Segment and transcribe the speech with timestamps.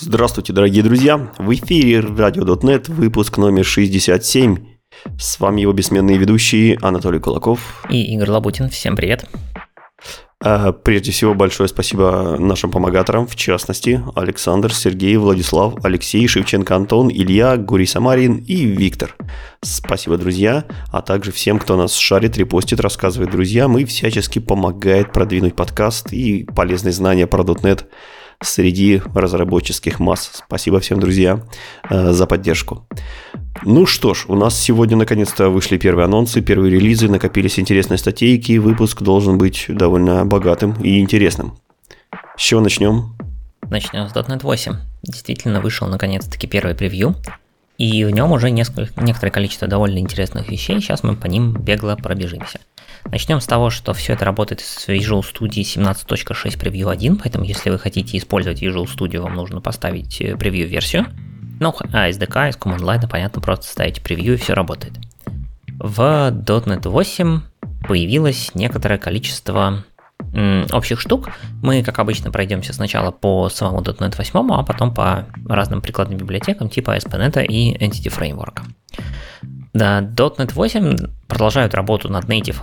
[0.00, 1.28] Здравствуйте, дорогие друзья!
[1.38, 4.56] В эфире Radio.net, выпуск номер 67.
[5.18, 8.70] С вами его бессменные ведущие Анатолий Кулаков и Игорь Лабутин.
[8.70, 9.28] Всем привет!
[10.40, 17.10] А, прежде всего, большое спасибо нашим помогаторам, в частности, Александр, Сергей, Владислав, Алексей, Шевченко, Антон,
[17.10, 19.16] Илья, Гурий Самарин и Виктор.
[19.62, 25.56] Спасибо, друзья, а также всем, кто нас шарит, репостит, рассказывает друзьям и всячески помогает продвинуть
[25.56, 27.86] подкаст и полезные знания про .NET
[28.40, 30.42] среди разработческих масс.
[30.46, 31.42] Спасибо всем, друзья,
[31.88, 32.86] э, за поддержку.
[33.64, 38.58] Ну что ж, у нас сегодня наконец-то вышли первые анонсы, первые релизы, накопились интересные статейки,
[38.58, 41.58] выпуск должен быть довольно богатым и интересным.
[42.36, 43.16] С чего начнем?
[43.68, 44.76] Начнем с .NET 8.
[45.02, 47.16] Действительно вышел наконец-таки первый превью,
[47.76, 51.96] и в нем уже несколько, некоторое количество довольно интересных вещей, сейчас мы по ним бегло
[51.96, 52.60] пробежимся.
[53.06, 57.70] Начнем с того, что все это работает с Visual Studio 17.6 Preview 1, поэтому если
[57.70, 61.02] вы хотите использовать Visual Studio, вам нужно поставить превью-версию.
[61.02, 61.28] Э,
[61.60, 64.94] ну, а SDK из Command Line, понятно, просто ставите превью и все работает.
[65.78, 67.40] В .NET 8
[67.86, 69.84] появилось некоторое количество
[70.72, 71.30] общих штук.
[71.62, 76.68] Мы, как обычно, пройдемся сначала по самому .NET 8, а потом по разным прикладным библиотекам
[76.68, 78.62] типа ASP.NET и Entity Framework.
[79.72, 82.60] Да, .NET 8 продолжают работу над Native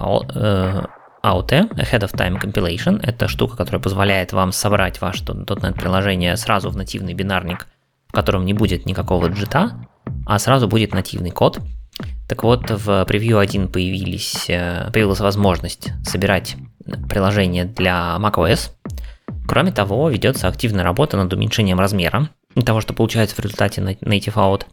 [1.24, 3.00] AOT, Ahead of Time Compilation.
[3.02, 7.68] Это штука, которая позволяет вам собрать ваше .NET приложение сразу в нативный бинарник,
[8.08, 9.88] в котором не будет никакого джита,
[10.26, 11.60] а сразу будет нативный код.
[12.28, 16.56] Так вот, в превью 1 появились, э, появилась возможность собирать
[17.08, 18.72] приложение для macOS.
[19.48, 22.30] Кроме того, ведется активная работа над уменьшением размера
[22.64, 24.66] того, что получается в результате Native Out.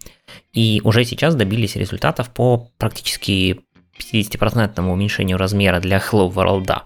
[0.53, 3.61] И уже сейчас добились результатов по практически
[3.99, 6.83] 50% уменьшению размера для Hello World.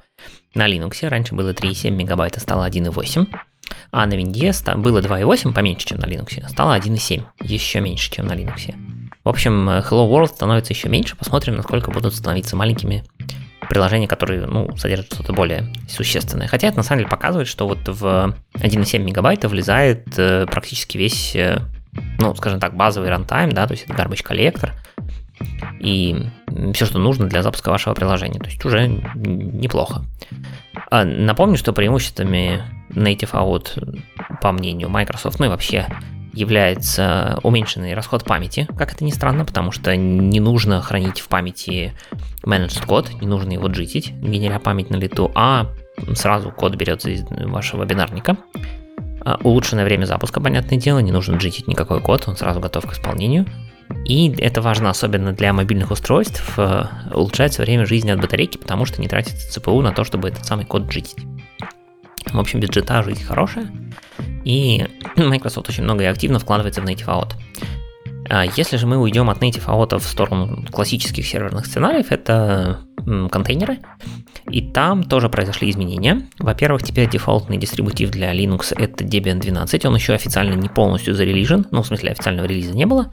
[0.55, 3.27] На Linux раньше было 3,7 мегабайта, стало 1,8.
[3.91, 8.33] А на винде было 2,8, поменьше, чем на Linux, стало 1,7, еще меньше, чем на
[8.33, 8.75] Linux.
[9.25, 13.05] В общем, Hello World становится еще меньше, посмотрим, насколько будут становиться маленькими
[13.69, 16.49] приложения, которые ну, содержат что-то более существенное.
[16.49, 21.34] Хотя это на самом деле показывает, что вот в 1,7 мегабайта влезает э, практически весь,
[21.34, 21.60] э,
[22.19, 24.75] ну, скажем так, базовый runtime, да, то есть это garbage collector
[25.81, 26.16] и
[26.75, 28.41] все, что нужно для запуска вашего приложения.
[28.41, 30.05] То есть уже неплохо.
[30.91, 34.00] А, напомню, что преимуществами Native Out,
[34.41, 35.87] по мнению Microsoft, ну и вообще
[36.37, 41.95] является уменьшенный расход памяти, как это ни странно, потому что не нужно хранить в памяти
[42.45, 45.69] managed код, не нужно его джитить, генеря память на лету, а
[46.15, 48.37] сразу код берется из вашего бинарника.
[49.23, 52.93] А, улучшенное время запуска, понятное дело, не нужно джитить никакой код, он сразу готов к
[52.93, 53.47] исполнению.
[54.05, 59.01] И это важно особенно для мобильных устройств, э, улучшается время жизни от батарейки, потому что
[59.01, 61.17] не тратится ЦПУ на то, чтобы этот самый код джитить.
[62.32, 63.70] В общем, бюджета жизнь хорошая,
[64.44, 67.32] и Microsoft очень много и активно вкладывается в Native AOT.
[68.28, 72.81] А если же мы уйдем от Native AOT в сторону классических серверных сценариев, это
[73.31, 73.78] контейнеры.
[74.50, 76.26] И там тоже произошли изменения.
[76.38, 79.84] Во-первых, теперь дефолтный дистрибутив для Linux это Debian 12.
[79.87, 81.66] Он еще официально не полностью зарелижен.
[81.70, 83.12] Ну, в смысле, официального релиза не было.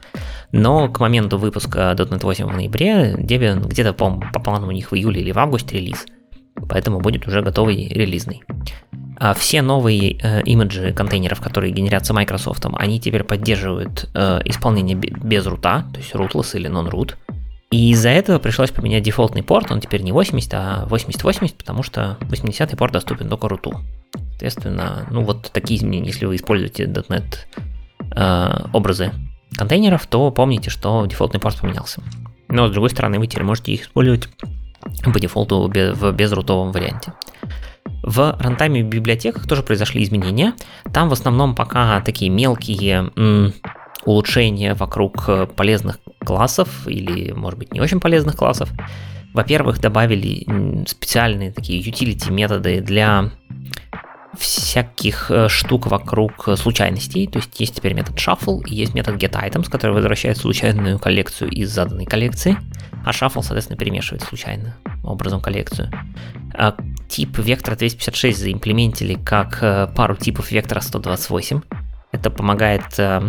[0.52, 4.90] Но к моменту выпуска .NET 8 в ноябре Debian где-то, по, по плану у них
[4.90, 6.06] в июле или в августе релиз.
[6.68, 8.42] Поэтому будет уже готовый релизный.
[9.16, 15.46] А все новые э, имиджи контейнеров, которые генерятся Microsoft, они теперь поддерживают э, исполнение без
[15.46, 17.14] рута, то есть rootless или non-root.
[17.70, 22.18] И из-за этого пришлось поменять дефолтный порт, он теперь не 80, а 8080, потому что
[22.22, 23.80] 80 порт доступен только руту.
[24.30, 27.36] Соответственно, ну вот такие изменения, если вы используете .NET
[28.14, 29.12] э, образы
[29.56, 32.02] контейнеров, то помните, что дефолтный порт поменялся.
[32.48, 34.28] Но с другой стороны, вы теперь можете их использовать
[35.12, 37.12] по дефолту в безрутовом варианте.
[38.02, 40.54] В рантайме библиотеках тоже произошли изменения.
[40.92, 43.54] Там в основном пока такие мелкие м,
[44.04, 48.70] улучшения вокруг э, полезных классов или, может быть, не очень полезных классов.
[49.32, 53.30] Во-первых, добавили специальные такие utility методы для
[54.38, 57.26] всяких э, штук вокруг случайностей.
[57.26, 61.70] То есть есть теперь метод shuffle и есть метод getItems, который возвращает случайную коллекцию из
[61.70, 62.56] заданной коллекции,
[63.04, 64.72] а shuffle, соответственно, перемешивает случайным
[65.02, 65.90] образом коллекцию.
[66.54, 66.76] А
[67.08, 71.60] тип вектора 256 заимплементили как э, пару типов вектора 128.
[72.12, 73.22] Это помогает э,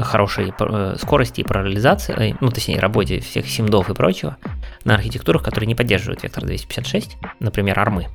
[0.00, 0.52] хорошей
[0.98, 4.36] скорости и параллелизации, ну, точнее, работе всех симдов и прочего
[4.84, 8.08] на архитектурах, которые не поддерживают вектор 256, например, армы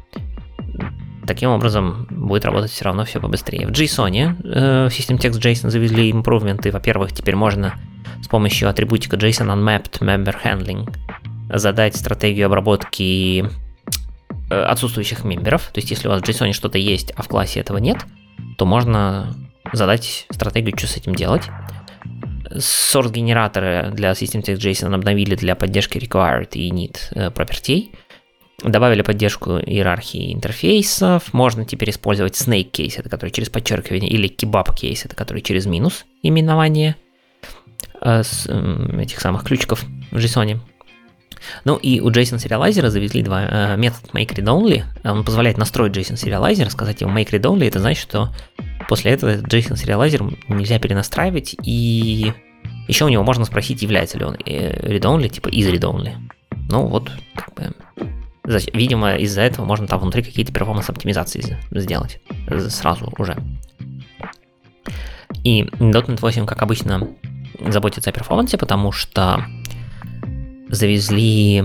[1.27, 3.67] таким образом будет работать все равно все побыстрее.
[3.67, 6.71] В JSON э, System Text JSON завезли импровменты.
[6.71, 7.75] Во-первых, теперь можно
[8.21, 10.89] с помощью атрибутика JSON Unmapped Member Handling
[11.49, 13.45] задать стратегию обработки
[14.49, 15.67] э, отсутствующих мемберов.
[15.67, 17.97] То есть, если у вас в JSON что-то есть, а в классе этого нет,
[18.57, 19.35] то можно
[19.73, 21.43] задать стратегию, что с этим делать.
[22.49, 27.91] Source-генераторы для System.json обновили для поддержки required и need пропертей.
[28.63, 31.31] Добавили поддержку иерархии интерфейсов.
[31.31, 35.67] Можно теперь использовать snake кейс, это который через подчеркивание, или kebab кейс, это который через
[35.67, 36.95] минус именование
[38.01, 40.59] с, этих самых ключиков в JSON.
[41.65, 44.83] Ну и у JSON сериалайзера завезли два э, метод make read only.
[45.03, 48.33] Он позволяет настроить JSON сериалайзер, сказать ему make read only, это значит, что
[48.89, 52.33] после этого JSON сериалайзер нельзя перенастраивать, и
[52.87, 56.15] еще у него можно спросить, является ли он э, read only, типа из read only.
[56.69, 57.73] Ну вот, как бы,
[58.73, 62.21] видимо, из-за этого можно там внутри какие-то перформанс-оптимизации сделать
[62.69, 63.35] сразу уже.
[65.43, 67.07] И .NET 8, как обычно,
[67.59, 69.45] заботится о перформансе, потому что
[70.69, 71.63] завезли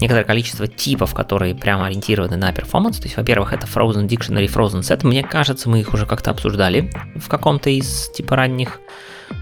[0.00, 2.98] некоторое количество типов, которые прямо ориентированы на перформанс.
[2.98, 5.06] То есть, во-первых, это Frozen Dictionary, Frozen Set.
[5.06, 8.80] Мне кажется, мы их уже как-то обсуждали в каком-то из типа ранних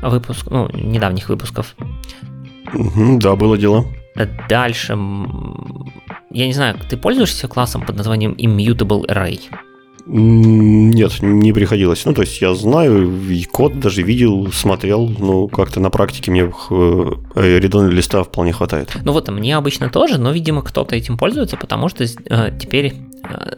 [0.02, 1.74] выпусков, ну, недавних выпусков.
[2.72, 3.86] Угу, да, было дело.
[4.48, 4.92] Дальше,
[6.30, 9.40] я не знаю, ты пользуешься классом под названием Immutable Array?
[10.06, 12.04] Нет, не приходилось.
[12.04, 16.42] Ну, то есть я знаю, и код даже видел, смотрел, но как-то на практике мне
[16.70, 17.12] э,
[17.58, 18.94] редон листа вполне хватает.
[19.02, 22.92] Ну вот, мне обычно тоже, но, видимо, кто-то этим пользуется, потому что э, теперь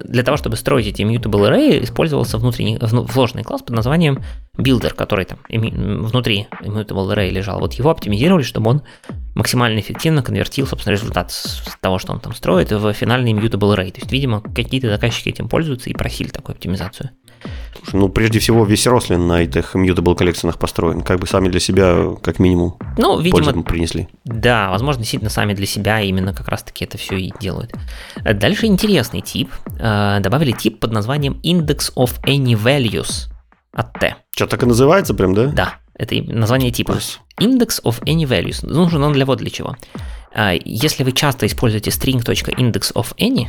[0.04, 4.22] для того, чтобы строить эти immutable array, использовался внутренний, вложенный класс под названием
[4.56, 7.60] builder, который там внутри immutable array лежал.
[7.60, 8.82] Вот его оптимизировали, чтобы он
[9.34, 13.90] максимально эффективно конвертил, собственно, результат с того, что он там строит, в финальный immutable array.
[13.90, 17.10] То есть, видимо, какие-то заказчики этим пользуются и просили такую оптимизацию.
[17.92, 21.02] Ну, прежде всего, весь Рослин на этих immutable коллекционах построен.
[21.02, 24.08] Как бы сами для себя, как минимум, ну, видимо, принесли.
[24.24, 27.72] Да, возможно, действительно сами для себя именно как раз-таки это все и делают.
[28.24, 29.50] Дальше интересный тип.
[29.78, 33.28] Э, добавили тип под названием Index of Any Values
[33.72, 34.16] от T.
[34.34, 35.46] Что, так и называется прям, да?
[35.46, 36.92] Да, это название типа.
[36.92, 37.18] Yes.
[37.40, 38.66] Index of Any Values.
[38.66, 39.76] Нужен он для вот для чего.
[40.34, 43.48] Э, если вы часто используете string.index of any,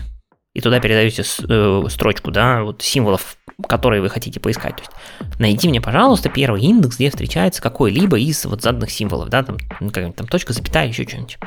[0.54, 4.76] и туда передаете э, строчку, да, вот символов, которые вы хотите поискать.
[4.76, 9.44] То есть найди мне, пожалуйста, первый индекс, где встречается какой-либо из вот заданных символов, да,
[9.44, 11.38] там, ну, там точка, запятая, еще что-нибудь.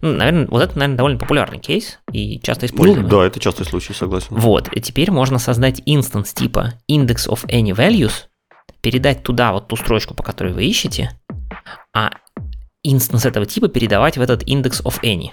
[0.00, 3.04] Ну, наверное, вот это, наверное, довольно популярный кейс и часто используемый.
[3.04, 4.28] Ну, да, это частый случай, согласен.
[4.30, 8.12] Вот, и теперь можно создать instance типа index of any values,
[8.80, 11.18] передать туда вот ту строчку, по которой вы ищете,
[11.94, 12.10] а
[12.82, 15.30] instance этого типа передавать в этот index of any.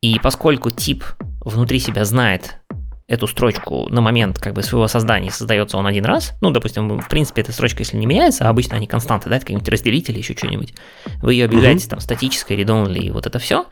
[0.00, 1.04] И поскольку тип
[1.40, 2.58] внутри себя знает
[3.06, 7.08] эту строчку на момент как бы своего создания, создается он один раз, ну, допустим, в
[7.08, 10.74] принципе, эта строчка, если не меняется, а обычно они константы, да, какие-нибудь разделители, еще что-нибудь,
[11.22, 11.90] вы ее объявляете mm-hmm.
[11.90, 13.66] там статической, редонли и вот это все,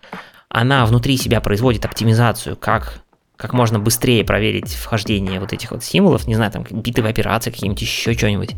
[0.48, 3.02] она внутри себя производит оптимизацию, как
[3.36, 7.82] как можно быстрее проверить вхождение вот этих вот символов, не знаю, там битовые операции, какие-нибудь
[7.82, 8.54] еще что-нибудь.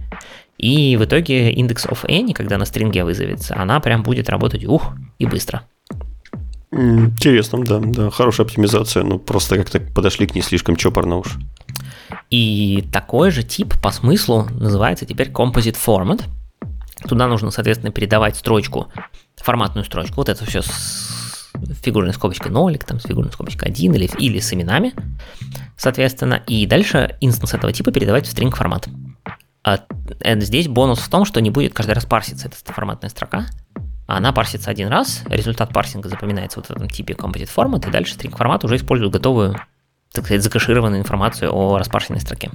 [0.59, 4.93] И в итоге индекс of any, когда на стринге вызовется, она прям будет работать ух
[5.19, 5.67] и быстро.
[6.76, 11.37] Интересно, да, да, хорошая оптимизация, но просто как-то подошли к ней слишком чопорно уж.
[12.31, 16.23] И такой же тип по смыслу называется теперь Composite Format.
[17.09, 18.88] Туда нужно, соответственно, передавать строчку,
[19.37, 24.11] форматную строчку, вот это все с фигурной скобочкой нолик, там с фигурной скобочкой 1 или,
[24.19, 24.94] или с именами,
[25.76, 28.88] соответственно, и дальше инстанс этого типа передавать в string формат.
[29.62, 29.81] А
[30.40, 33.47] здесь бонус в том, что не будет каждый раз парситься эта форматная строка,
[34.06, 38.16] она парсится один раз, результат парсинга запоминается вот в этом типе Composite Format, и дальше
[38.16, 39.58] string формат уже использует готовую,
[40.12, 42.50] так сказать, закашированную информацию о распарсенной строке.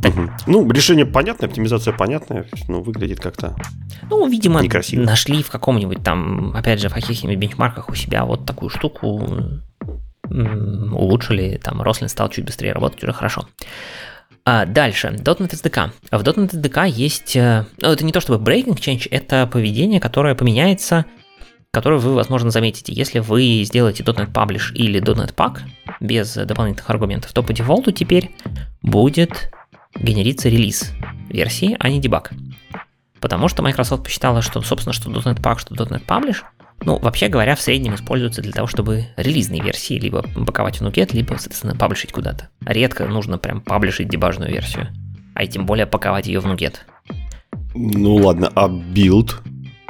[0.00, 0.16] Так.
[0.16, 0.30] Угу.
[0.46, 3.54] Ну, решение понятное, оптимизация понятная, но выглядит как-то
[4.10, 5.02] Ну, видимо, некрасиво.
[5.02, 9.60] нашли в каком-нибудь там, опять же, в каких-нибудь бенчмарках у себя вот такую штуку,
[10.28, 13.46] улучшили, там, Рослин стал чуть быстрее работать, уже хорошо.
[14.44, 15.90] А дальше, .NET SDK.
[16.10, 20.34] В .NET SDK есть, э, ну, это не то чтобы breaking change, это поведение, которое
[20.34, 21.04] поменяется,
[21.70, 22.92] которое вы, возможно, заметите.
[22.92, 25.60] Если вы сделаете .NET Publish или .NET Pack
[26.00, 28.32] без дополнительных аргументов, то по дефолту теперь
[28.82, 29.52] будет
[29.94, 30.92] генериться релиз
[31.28, 32.32] версии, а не debug.
[33.20, 36.38] Потому что Microsoft посчитала, что, собственно, что .NET Pack, что .NET Publish–
[36.84, 41.12] ну, вообще говоря, в среднем используются для того, чтобы релизные версии либо паковать в NuGet,
[41.12, 42.48] либо, соответственно, паблишить куда-то.
[42.64, 44.88] Редко нужно прям паблишить дебажную версию,
[45.34, 46.84] а и тем более паковать ее в NuGet.
[47.74, 49.40] Ну ладно, а build?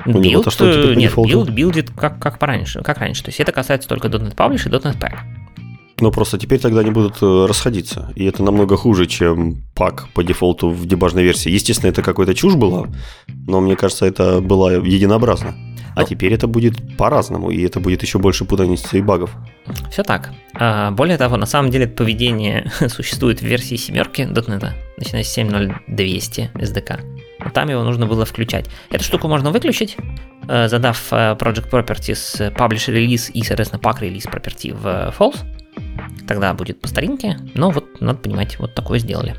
[0.06, 3.22] Build, что, типа, нет, build билдит как, как пораньше, как раньше.
[3.22, 5.18] То есть это касается только .NET Publish и .NET Pack.
[6.00, 8.12] Но просто теперь тогда они будут э, расходиться.
[8.16, 11.50] И это намного хуже, чем пак по дефолту в дебажной версии.
[11.50, 12.88] Естественно, это какая-то чушь была,
[13.46, 15.54] но мне кажется, это было единообразно.
[15.94, 19.30] А теперь это будет по-разному, и это будет еще больше путаницы и багов.
[19.90, 20.30] Все так.
[20.54, 25.36] А, более того, на самом деле это поведение существует в версии семерки .NET, начиная с
[25.38, 27.50] 7.0.200 SDK.
[27.52, 28.66] Там его нужно было включать.
[28.90, 29.96] Эту штуку можно выключить,
[30.48, 35.38] э, задав э, Project Properties Publish Release и, соответственно, Pack Release Property в false.
[36.26, 39.34] Тогда будет по старинке, но вот надо понимать, вот такое сделали.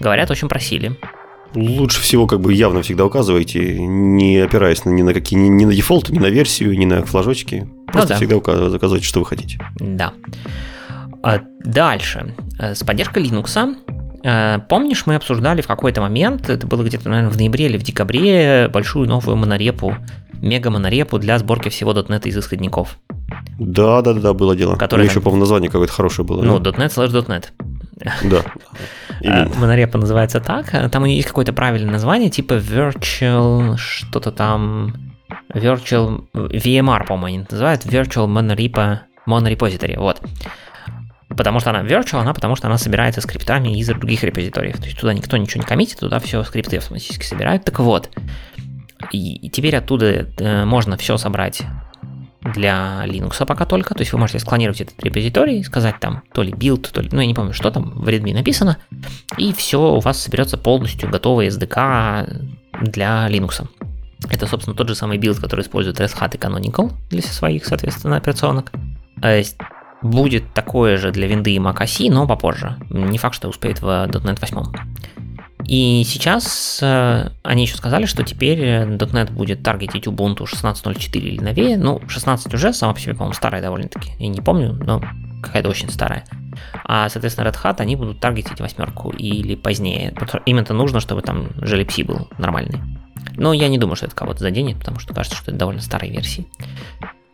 [0.00, 0.96] Говорят, очень просили.
[1.54, 5.74] Лучше всего как бы явно всегда указывайте, не опираясь ни на какие, ни, ни на
[5.74, 7.68] дефолт, ни на версию, ни на флажочки.
[7.86, 8.16] Просто ну, да.
[8.16, 9.58] всегда указывайте, указывайте, что вы хотите.
[9.78, 10.14] Да.
[11.22, 12.34] А дальше.
[12.58, 13.76] Э, с поддержкой Linux.
[14.24, 17.82] Э, помнишь, мы обсуждали в какой-то момент, это было где-то, наверное, в ноябре или в
[17.82, 19.96] декабре, большую новую монорепу,
[20.40, 22.98] мега-монорепу для сборки всего .NET из исходников.
[23.58, 24.76] Да, да, да, было дело.
[24.76, 26.42] Которое еще, по-моему, название какое-то хорошее было.
[26.42, 26.70] Ну, да?
[26.70, 27.46] .NET slash .NET.
[28.24, 28.42] Да.
[29.20, 30.90] Э, монорепа называется так.
[30.90, 34.94] Там есть какое-то правильное название, типа Virtual, что-то там.
[35.54, 37.86] Virtual VMR, по-моему, они называют.
[37.86, 39.98] Virtual Monorepo, Monorepository.
[39.98, 40.20] Вот.
[41.28, 44.76] Потому что она virtual, она потому что она собирается скриптами из других репозиториев.
[44.76, 47.64] То есть туда никто ничего не коммитит, туда все скрипты автоматически собирают.
[47.64, 48.10] Так вот,
[49.10, 51.62] и теперь оттуда э, можно все собрать
[52.44, 53.94] для Linux пока только.
[53.94, 57.20] То есть вы можете склонировать этот репозиторий, сказать там то ли build, то ли, ну
[57.20, 58.78] я не помню, что там в README написано,
[59.36, 62.50] и все у вас соберется полностью готовый SDK
[62.82, 63.66] для Linux.
[64.30, 68.16] Это, собственно, тот же самый build, который использует Red Hat и Canonical для своих, соответственно,
[68.16, 68.72] операционок.
[69.20, 69.42] Э,
[70.00, 72.76] будет такое же для винды и Mac OS, но попозже.
[72.90, 75.21] Не факт, что успеет в .NET 8.
[75.72, 81.78] И сейчас э, они еще сказали, что теперь .NET будет таргетить Ubuntu 16.04 или новее.
[81.78, 84.10] Ну, 16 уже сама по себе, по-моему, старая довольно-таки.
[84.18, 85.02] Я не помню, но
[85.42, 86.26] какая-то очень старая.
[86.84, 90.14] А, соответственно, Red Hat они будут таргетить восьмерку или позднее.
[90.44, 92.78] Им это нужно, чтобы там JLPC был нормальный.
[93.38, 96.12] Но я не думаю, что это кого-то заденет, потому что кажется, что это довольно старые
[96.12, 96.46] версии.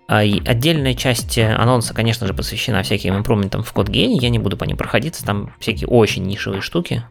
[0.06, 4.16] А, и отдельная часть анонса, конечно же, посвящена всяким импрументам в гене.
[4.22, 7.02] Я не буду по ним проходиться, там всякие очень нишевые штуки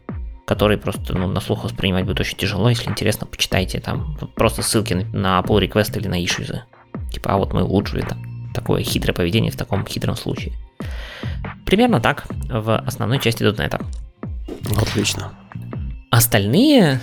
[0.48, 2.70] которые просто ну, на слух воспринимать будет очень тяжело.
[2.70, 6.60] Если интересно, почитайте там просто ссылки на pull request или на issues.
[7.12, 8.18] Типа, а вот мы улучшили там
[8.54, 10.54] такое хитрое поведение в таком хитром случае.
[11.66, 13.78] Примерно так в основной части .NET.
[14.80, 15.34] Отлично.
[16.10, 17.02] Остальные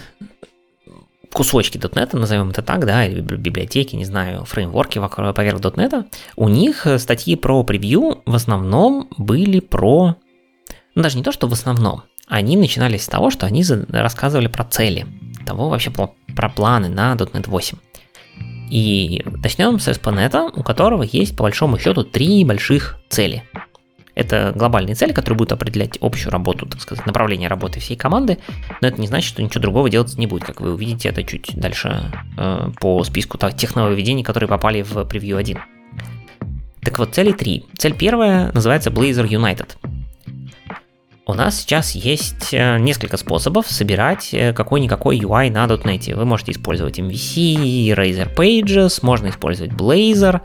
[1.32, 6.50] кусочки .NET, назовем это так, да, или библиотеки, не знаю, фреймворки вокруг, поверх .NET, у
[6.50, 10.16] них статьи про превью в основном были про...
[10.96, 14.64] Ну, даже не то, что в основном они начинались с того, что они рассказывали про
[14.64, 15.06] цели,
[15.46, 17.78] того вообще про, планы на .NET 8.
[18.70, 23.44] И начнем с ASP.NET, у которого есть по большому счету три больших цели.
[24.16, 28.38] Это глобальные цели, которые будут определять общую работу, так сказать, направление работы всей команды,
[28.82, 31.52] но это не значит, что ничего другого делать не будет, как вы увидите это чуть
[31.54, 35.60] дальше э, по списку тех нововведений, которые попали в превью 1.
[36.82, 37.66] Так вот, цели три.
[37.78, 39.76] Цель первая называется Blazor United.
[41.28, 46.14] У нас сейчас есть э, несколько способов собирать э, какой-никакой UI на .NET.
[46.14, 50.42] Вы можете использовать MVC, Razor Pages, можно использовать Blazor.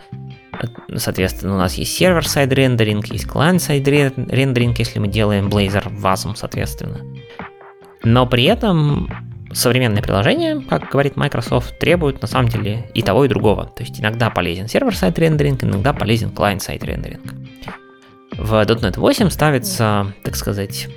[0.96, 7.00] Соответственно, у нас есть server-side рендеринг, есть client-side рендеринг, если мы делаем Blazor WASM-ом, соответственно.
[8.02, 9.10] Но при этом
[9.52, 13.66] современные приложения, как говорит Microsoft, требуют на самом деле и того, и другого.
[13.66, 17.34] То есть иногда полезен server-side рендеринг, иногда полезен client-side рендеринг.
[18.32, 20.88] В .NET 8 ставится, так сказать,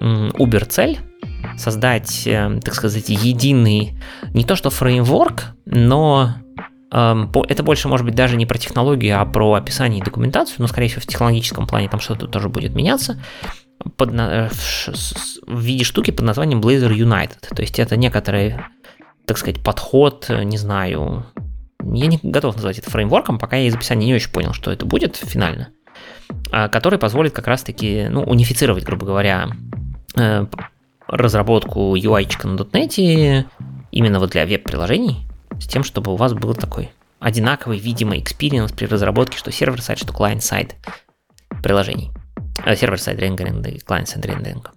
[0.00, 0.98] убер-цель,
[1.56, 3.96] создать, э, так сказать, единый,
[4.32, 6.34] не то что фреймворк, но
[6.90, 10.66] эм, это больше может быть даже не про технологию, а про описание и документацию, но,
[10.66, 13.20] скорее всего, в технологическом плане там что-то тоже будет меняться,
[13.96, 14.48] под, э,
[15.46, 17.54] в виде штуки под названием Blazor United.
[17.54, 18.56] То есть это некоторый,
[19.26, 21.26] так сказать, подход, не знаю,
[21.82, 24.86] я не готов назвать это фреймворком, пока я из описания не очень понял, что это
[24.86, 25.70] будет финально.
[26.50, 29.48] А, который позволит как раз-таки ну, унифицировать, грубо говоря,
[30.16, 30.46] э,
[31.06, 33.46] разработку UI на .NET
[33.90, 35.26] именно вот для веб-приложений,
[35.58, 40.12] с тем, чтобы у вас был такой одинаковый, видимый experience при разработке, что server-side, что
[40.12, 40.76] client-side
[41.62, 42.10] приложений.
[42.64, 44.72] Э, server-side рендеринг и client-side рендеринг.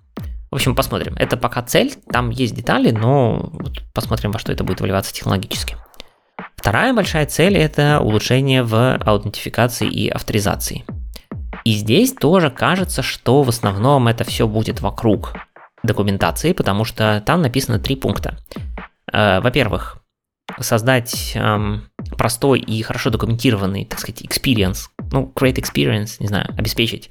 [0.51, 1.15] В общем, посмотрим.
[1.17, 5.75] Это пока цель, там есть детали, но вот посмотрим, во что это будет выливаться технологически.
[6.55, 10.85] Вторая большая цель– это улучшение в аутентификации и авторизации.
[11.65, 15.33] И здесь тоже кажется, что в основном это все будет вокруг
[15.83, 18.37] документации, потому что там написано три пункта.
[19.11, 19.97] Э, во-первых,
[20.59, 27.09] создать эм, простой и хорошо документированный, так сказать, experience, ну, create experience, не знаю, обеспечить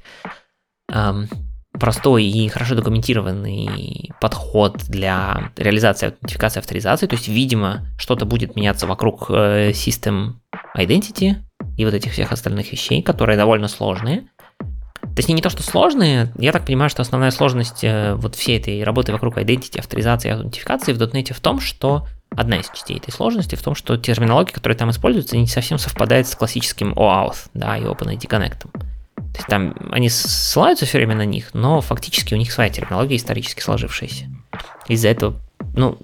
[0.91, 1.27] эм,
[1.73, 8.87] простой и хорошо документированный подход для реализации аутентификации авторизации, то есть, видимо, что-то будет меняться
[8.87, 10.35] вокруг э, System
[10.77, 11.35] Identity
[11.77, 14.27] и вот этих всех остальных вещей, которые довольно сложные.
[15.15, 18.35] То есть они не то, что сложные, я так понимаю, что основная сложность э, вот
[18.35, 22.05] всей этой работы вокруг identity, авторизации и аутентификации в .NET в том, что
[22.35, 26.27] одна из частей этой сложности в том, что терминология, которая там используется, не совсем совпадает
[26.27, 28.59] с классическим OAuth, да, и OpenID Connect.
[29.15, 33.15] То есть там они ссылаются все время на них, но фактически у них своя терминология
[33.15, 34.25] исторически сложившаяся.
[34.89, 35.39] Из-за этого,
[35.77, 35.97] ну,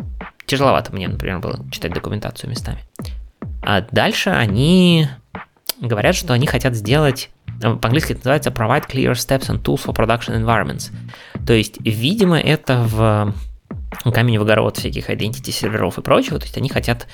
[0.45, 2.79] тяжеловато мне, например, было читать документацию местами.
[3.61, 5.09] А дальше они
[5.81, 7.29] говорят, что они хотят сделать
[7.61, 10.91] по-английски это называется Provide Clear Steps and Tools for Production Environments.
[11.45, 13.33] То есть, видимо, это в
[14.11, 16.39] камень в огород всяких identity серверов и прочего.
[16.39, 17.07] То есть они хотят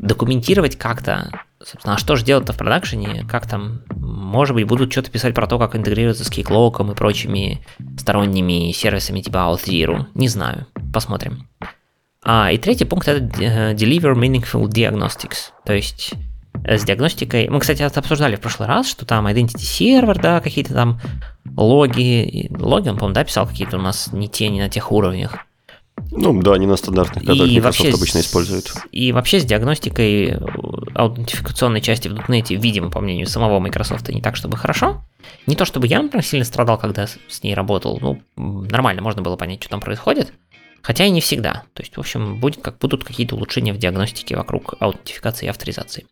[0.00, 1.30] документировать как-то,
[1.62, 5.46] собственно, а что же делать-то в продакшене, как там, может быть, будут что-то писать про
[5.46, 7.64] то, как интегрироваться с Keycloak и прочими
[7.98, 11.48] сторонними сервисами типа Auth0, не знаю, посмотрим.
[12.22, 16.16] А, и третий пункт это э, Deliver Meaningful Diagnostics, то есть э,
[16.64, 17.48] с диагностикой.
[17.48, 21.00] Мы, кстати, это обсуждали в прошлый раз, что там Identity Server, да, какие-то там
[21.56, 22.48] логи.
[22.58, 25.36] Логи, он, по-моему, да, писал какие-то у нас не те, не на тех уровнях.
[26.10, 28.72] Ну да, не на стандартных, которые Microsoft вообще обычно используют.
[28.92, 30.38] И вообще с диагностикой э,
[30.94, 35.02] аутентификационной части в .NET, видимо, по мнению самого Microsoft, не так, чтобы хорошо.
[35.46, 37.98] Не то, чтобы я, например, сильно страдал, когда с ней работал.
[38.00, 40.32] Ну, нормально, можно было понять, что там происходит.
[40.82, 41.64] Хотя и не всегда.
[41.74, 46.06] То есть, в общем, будет, как, будут какие-то улучшения в диагностике вокруг аутентификации и авторизации.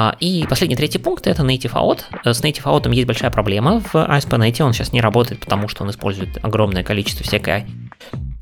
[0.00, 2.02] А, и последний третий пункт это Native Out.
[2.24, 4.62] Э, с Native Out есть большая проблема в ASP.NET.
[4.62, 7.66] Он сейчас не работает, потому что он использует огромное количество всякой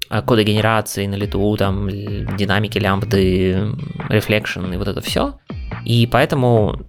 [0.09, 3.73] Э, кода генерации на лету, там, динамики, лямбды,
[4.09, 5.39] reflection и вот это все.
[5.85, 6.81] И поэтому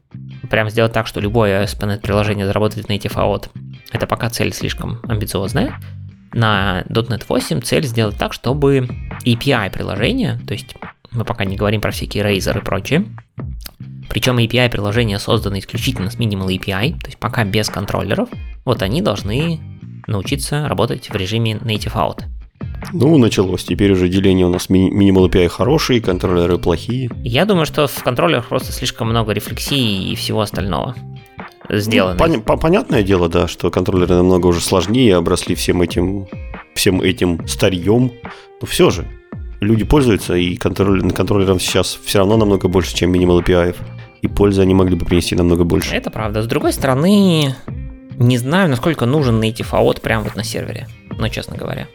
[0.49, 3.49] прям сделать так, что любое ASP.NET приложение заработает native out,
[3.91, 5.79] это пока цель слишком амбициозная.
[6.33, 8.87] На .NET 8 цель сделать так, чтобы
[9.25, 10.75] API приложения, то есть
[11.11, 13.05] мы пока не говорим про всякие Razer и прочее,
[14.09, 18.29] причем API приложения созданы исключительно с Minimal API, то есть пока без контроллеров,
[18.65, 19.59] вот они должны
[20.07, 22.23] научиться работать в режиме native out.
[22.93, 23.63] Ну, началось.
[23.63, 27.09] Теперь уже деление у нас ми- Minimal API хорошие, контроллеры плохие.
[27.23, 30.95] Я думаю, что в контроллерах просто слишком много рефлексии и всего остального
[31.69, 32.15] сделано.
[32.27, 36.27] Ну, пон- понятное дело, да, что контроллеры намного уже сложнее, обросли всем этим,
[36.75, 38.11] всем этим старьем.
[38.61, 39.05] Но все же,
[39.59, 43.75] люди пользуются, и контроллер, контроллерам сейчас все равно намного больше, чем Minimal API.
[44.21, 45.93] И пользы они могли бы принести намного больше.
[45.95, 46.41] Это правда.
[46.41, 47.55] С другой стороны,
[48.17, 50.87] не знаю, насколько нужен native out прямо вот на сервере.
[51.11, 51.87] Ну, честно говоря.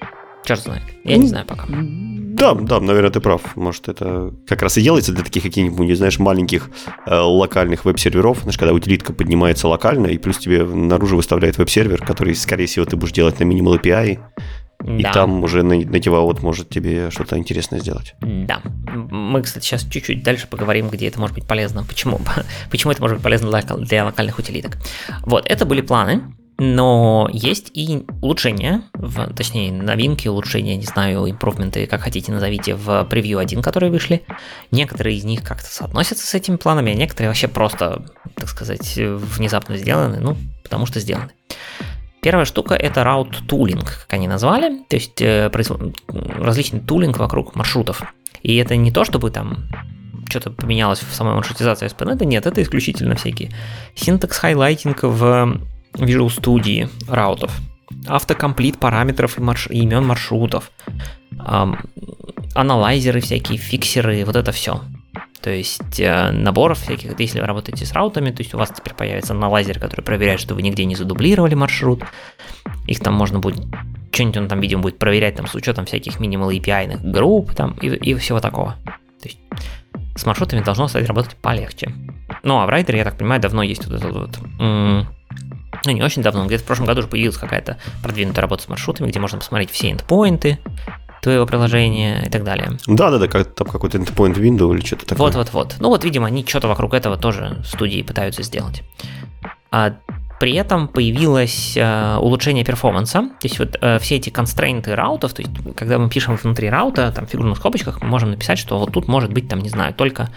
[0.44, 0.82] Черт знает.
[1.04, 1.66] Я не знаю пока.
[1.68, 3.56] Да, да, наверное, ты прав.
[3.56, 6.70] Может, это как раз и делается для таких каких-нибудь, знаешь, маленьких
[7.06, 8.40] э, локальных веб-серверов.
[8.40, 12.96] Знаешь, когда утилитка поднимается локально, и плюс тебе наружу выставляет веб-сервер, который, скорее всего, ты
[12.96, 14.18] будешь делать на Minimal API.
[14.98, 15.12] И да.
[15.12, 18.14] там уже native вот может тебе что-то интересное сделать.
[18.20, 18.60] Да.
[19.22, 21.84] Мы, кстати, сейчас чуть-чуть дальше поговорим, где это может быть полезно.
[21.84, 22.20] Почему?
[22.70, 24.78] Почему это может быть полезно для, для локальных утилиток.
[25.22, 26.22] Вот, это были планы.
[26.58, 33.04] Но есть и улучшения, в, точнее новинки, улучшения, не знаю, импровменты, как хотите назовите, в
[33.06, 34.22] превью 1, которые вышли.
[34.70, 38.04] Некоторые из них как-то соотносятся с этими планами, а некоторые вообще просто,
[38.36, 41.30] так сказать, внезапно сделаны, ну, потому что сделаны.
[42.20, 45.50] Первая штука это route tooling, как они назвали, то есть э,
[46.06, 48.04] различный тулинг вокруг маршрутов.
[48.42, 49.68] И это не то, чтобы там
[50.28, 53.50] что-то поменялось в самой маршрутизации SPNet, нет, это исключительно всякие
[53.94, 55.60] syntax highlighting в
[55.94, 57.52] Visual Studio раутов,
[58.06, 59.66] autocomplete параметров и, марш...
[59.68, 60.70] имен маршрутов,
[61.46, 61.78] эм,
[62.54, 64.80] аналайзеры всякие, фиксеры, вот это все.
[65.42, 68.94] То есть э, наборов всяких, если вы работаете с раутами, то есть у вас теперь
[68.94, 72.04] появится analyzer, который проверяет, что вы нигде не задублировали маршрут.
[72.86, 73.64] Их там можно будет,
[74.12, 77.88] что-нибудь он там, видимо, будет проверять там с учетом всяких minimal API групп там и,
[77.88, 78.76] и всего такого.
[79.20, 79.38] То есть
[80.16, 81.92] с маршрутами должно стать работать полегче.
[82.42, 84.38] Ну, а в райдере, я так понимаю, давно есть вот этот вот
[85.84, 89.08] ну, не очень давно, где-то в прошлом году уже появилась какая-то продвинутая работа с маршрутами,
[89.08, 90.58] где можно посмотреть все эндпоинты
[91.22, 92.78] твоего приложения и так далее.
[92.86, 95.26] Да-да-да, как, там какой-то endpoint window или что-то такое.
[95.26, 95.76] Вот-вот-вот.
[95.78, 98.82] Ну вот, видимо, они что-то вокруг этого тоже студии пытаются сделать.
[99.70, 99.94] А
[100.42, 103.20] при этом появилось э, улучшение перформанса.
[103.20, 107.12] То есть вот э, все эти констрейнты раутов, то есть когда мы пишем внутри раута,
[107.12, 109.94] там в фигурных скобочках, мы можем написать, что вот тут может быть, там, не знаю,
[109.94, 110.30] только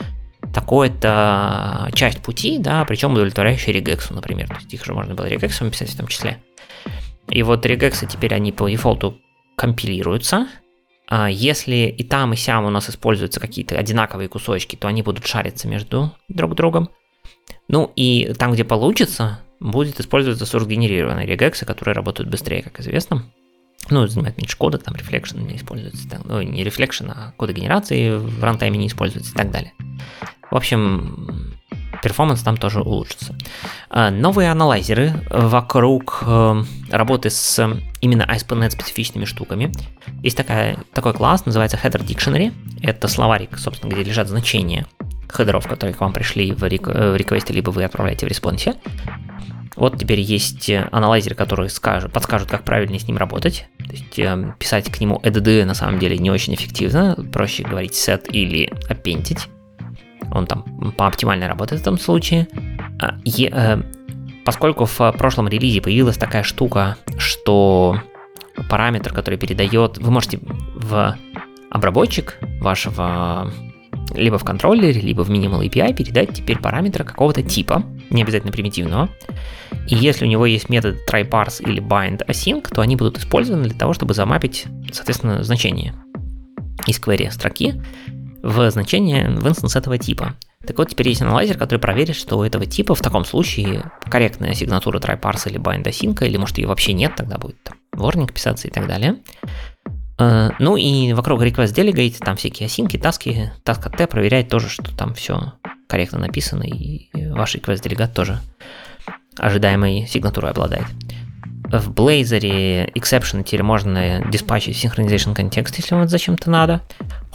[0.54, 4.48] такой-то часть пути, да, причем удовлетворяющая регексу, например.
[4.48, 6.38] То есть их же можно было регексом писать в том числе.
[7.30, 9.18] И вот регексы теперь они по дефолту
[9.56, 10.46] компилируются.
[11.08, 15.26] А если и там, и сям у нас используются какие-то одинаковые кусочки, то они будут
[15.26, 16.92] шариться между друг другом.
[17.68, 23.24] Ну и там, где получится, будет использоваться source-генерированные регексы, которые работают быстрее, как известно.
[23.90, 28.44] Ну, занимает меньше кода, там reflection не используется, ну, не reflection, а коды генерации в
[28.44, 29.74] рантайме не используется и так далее.
[30.50, 31.56] В общем,
[32.02, 33.36] performance там тоже улучшится.
[33.90, 39.72] А, новые аналайзеры вокруг э, работы с именно ASP.NET специфичными штуками.
[40.22, 42.54] Есть такая, такой класс, называется Header Dictionary.
[42.82, 44.86] Это словарик, собственно, где лежат значения
[45.30, 48.76] хедеров, которые к вам пришли в, рек- э, в реквесте, либо вы отправляете в респонсе.
[49.76, 53.68] Вот теперь есть аналайзеры, которые скажут, подскажут, как правильнее с ним работать.
[53.80, 57.16] То есть э, писать к нему Add на самом деле не очень эффективно.
[57.32, 59.40] Проще говорить set или append.
[60.32, 62.48] Он там по оптимальной работает в этом случае.
[63.00, 63.82] А, е, э,
[64.46, 68.02] поскольку в прошлом релизе появилась такая штука, что
[68.70, 71.18] параметр, который передает, вы можете в
[71.70, 73.52] обработчик вашего
[74.14, 79.10] либо в контроллере, либо в Minimal API передать теперь параметра какого-то типа, не обязательно примитивного.
[79.88, 83.78] И если у него есть метод tryparse или bind async, то они будут использованы для
[83.78, 85.94] того, чтобы замапить, соответственно, значение
[86.88, 87.82] из query строки
[88.42, 90.36] в значение в инстанс этого типа.
[90.66, 94.54] Так вот, теперь есть аналайзер, который проверит, что у этого типа в таком случае корректная
[94.54, 98.68] сигнатура tryparse или bind async, или может ее вообще нет, тогда будет там warning писаться
[98.68, 99.18] и так далее.
[100.18, 104.96] Э, ну и вокруг request delegate там всякие осинки, таски, task T проверяет тоже, что
[104.96, 105.54] там все
[105.88, 108.40] корректно написано, и ваш request делегат тоже
[109.38, 110.86] ожидаемой сигнатурой обладает.
[111.66, 116.82] В Blazor exception теперь можно диспатчить synchronization контекст, если вам зачем-то надо.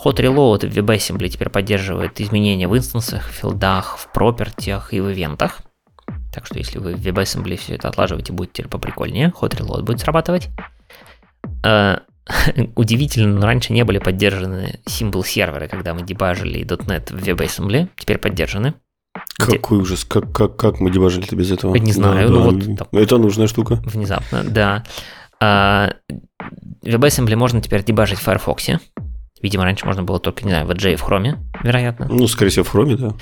[0.04, 5.10] Hot Reload в WebAssembly теперь поддерживает изменения в инстансах, в филдах, в пропертиях и в
[5.10, 5.60] ивентах.
[6.32, 9.32] Так что если вы в WebAssembly все это отлаживаете, будет теперь поприкольнее.
[9.40, 10.48] Hot Reload будет срабатывать.
[11.64, 11.98] Э,
[12.76, 18.18] удивительно, но раньше не были поддержаны символ серверы, когда мы дебажили .NET в WebAssembly, теперь
[18.18, 18.74] поддержаны.
[19.36, 19.82] Какой Где...
[19.82, 21.74] ужас, как, как, как мы дебажили-то без этого?
[21.74, 22.50] Не знаю, да, ну да.
[22.50, 22.78] вот...
[22.78, 23.80] Там, это нужная штука.
[23.84, 24.84] Внезапно, да.
[25.40, 25.94] А,
[26.84, 28.68] WebAssembly можно теперь дебажить в Firefox.
[29.42, 32.06] Видимо, раньше можно было только, не знаю, в Edge и в Chrome, вероятно.
[32.08, 33.14] Ну, скорее всего, в Chrome, да.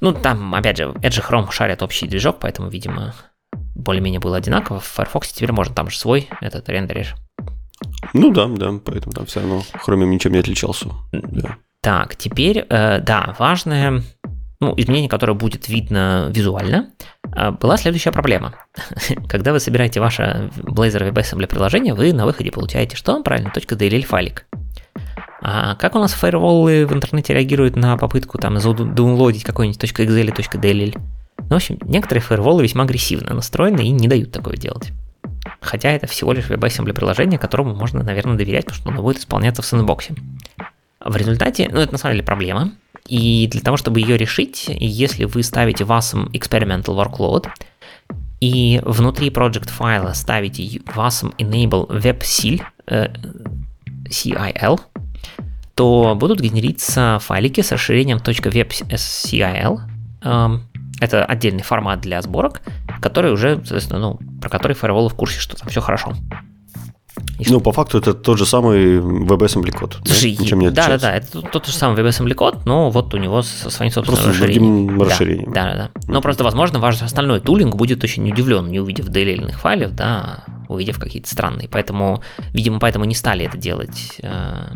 [0.00, 3.14] Ну, там, опять же, Edge и Chrome шарят общий движок, поэтому, видимо,
[3.74, 4.80] более-менее было одинаково.
[4.80, 7.14] В Firefox теперь можно там же свой этот рендеришь.
[8.12, 10.88] Ну да, да, поэтому там все равно Chromium ничем не отличался.
[11.12, 11.56] Да.
[11.82, 14.02] Так, теперь, э, да, важное
[14.60, 16.90] ну, изменение, которое будет видно визуально,
[17.34, 18.54] э, была следующая проблема.
[19.28, 23.22] Когда вы собираете ваше Blazor WebAssembly приложение, вы на выходе получаете что?
[23.22, 24.46] Правильно, .dll файлик.
[25.42, 30.32] А как у нас фаерволы в интернете реагируют на попытку там заунлодить какой-нибудь .exe или
[30.32, 31.00] .dll?
[31.38, 34.92] Ну, в общем, некоторые фаерволы весьма агрессивно настроены и не дают такое делать.
[35.60, 39.62] Хотя это всего лишь WebAssembly приложение, которому можно, наверное, доверять, потому что оно будет исполняться
[39.62, 40.14] в сэндбоксе.
[41.00, 42.72] В результате, ну это на самом деле проблема,
[43.06, 47.48] и для того, чтобы ее решить, если вы ставите WASM Experimental Workload,
[48.40, 53.08] и внутри project файла ставите WASM Enable WebCil, э,
[54.08, 54.80] CIL,
[55.74, 59.80] то будут генериться файлики с расширением .webcil,
[60.22, 60.69] эм,
[61.00, 62.62] это отдельный формат для сборок,
[63.00, 66.14] который уже, соответственно, ну, про который фаерволы в курсе, что там все хорошо.
[67.38, 69.98] И ну, по факту это тот же самый WebAssembly код.
[70.04, 70.42] Слушай, да?
[70.42, 73.42] Ничем не да, да, да, это тот же самый WebAssembly код, но вот у него
[73.42, 74.98] со своим собственным просто расширением.
[74.98, 75.52] Да, расширением.
[75.52, 75.90] Да, да, да.
[76.06, 80.98] Но просто, возможно, ваш остальной тулинг будет очень удивлен, не увидев DLL файлов, да, увидев
[80.98, 81.68] какие-то странные.
[81.68, 84.66] Поэтому, видимо, поэтому не стали это делать э,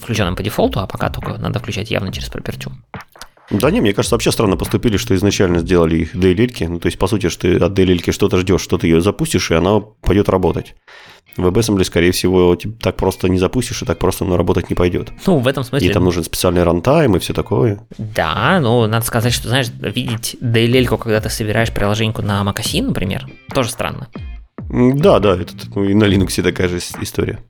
[0.00, 2.72] включенным по дефолту, а пока только надо включать явно через пропертю.
[3.50, 6.68] Да не, мне кажется, вообще странно поступили, что изначально сделали их DLL.
[6.68, 9.50] Ну, то есть, по сути, что ты от DLL что-то ждешь, что ты ее запустишь,
[9.50, 10.74] и она пойдет работать.
[11.36, 15.12] В WebAssembly, скорее всего, так просто не запустишь, и так просто оно работать не пойдет.
[15.26, 15.88] Ну, в этом смысле...
[15.88, 17.86] И там нужен специальный рантайм и все такое.
[17.98, 23.26] Да, ну, надо сказать, что, знаешь, видеть DLL, когда ты собираешь приложеньку на macOS, например,
[23.52, 24.08] тоже странно.
[24.70, 27.40] Да, да, это ну, и на Linux такая же история.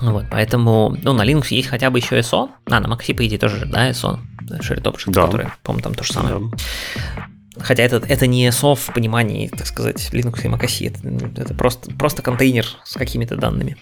[0.00, 3.38] Вот, поэтому, ну, на Linux есть хотя бы еще SO, а, на Mac, по идее,
[3.38, 5.26] тоже, да, SO, Shared Object, да.
[5.26, 6.38] который, по-моему, там то же самое.
[6.38, 7.26] Да.
[7.58, 11.94] Хотя это, это не SO в понимании, так сказать, Linux и MacOS, это, это просто,
[11.94, 13.76] просто контейнер с какими-то данными,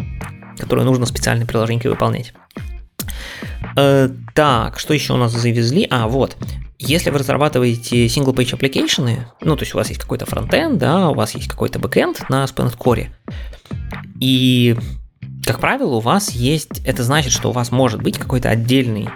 [0.59, 2.33] которые нужно специальной приложенькой выполнять.
[3.77, 5.87] Э, так, что еще у нас завезли?
[5.91, 6.37] А, вот.
[6.81, 11.15] Если вы разрабатываете single-page application, ну, то есть у вас есть какой-то фронтенд, да, у
[11.15, 13.09] вас есть какой-то бэкенд на ASP.NET Core,
[14.21, 14.77] и
[15.49, 19.09] как правило, у вас есть, это значит, что у вас может быть какой-то отдельный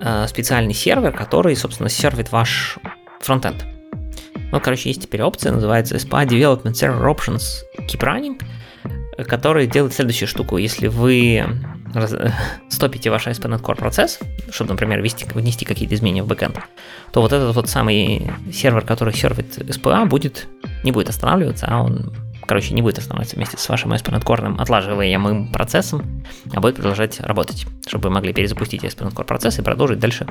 [0.00, 2.78] э, специальный сервер, который, собственно, сервит ваш
[3.20, 3.66] фронтенд.
[4.50, 7.42] Ну, короче, есть теперь опция, называется SPA Development Server Options
[7.80, 10.56] Keep Running, который делает следующую штуку.
[10.56, 11.44] Если вы
[11.92, 12.14] раз...
[12.70, 14.20] стопите ваш ASP.NET Core процесс,
[14.50, 16.60] чтобы, например, ввести, внести какие-то изменения в бэкэнд,
[17.12, 20.46] то вот этот вот самый сервер, который сервит SPA, будет,
[20.82, 22.14] не будет останавливаться, а он
[22.46, 27.66] короче, не будет оставаться вместе с вашим ASP.NET Core отлаживаемым процессом, а будет продолжать работать,
[27.86, 30.26] чтобы вы могли перезапустить ASP.NET Core процесс и продолжить дальше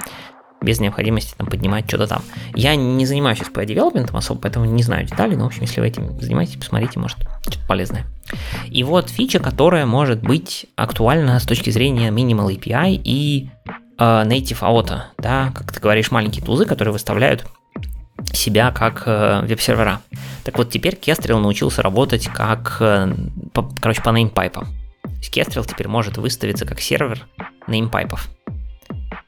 [0.63, 2.21] без необходимости там поднимать что-то там.
[2.55, 5.87] Я не занимаюсь SPA девелопментом особо, поэтому не знаю деталей, но, в общем, если вы
[5.87, 8.05] этим занимаетесь, посмотрите, может, что-то полезное.
[8.65, 14.61] И вот фича, которая может быть актуальна с точки зрения Minimal API и э, Native
[14.61, 17.45] Auto, да, как ты говоришь, маленькие тузы, которые выставляют
[18.43, 20.01] себя как э, веб-сервера.
[20.43, 23.13] Так вот, теперь Kestrel научился работать как, э,
[23.53, 24.67] по, короче, по неймпайпам.
[25.21, 27.25] Kestrel теперь может выставиться как сервер
[27.67, 28.29] неймпайпов.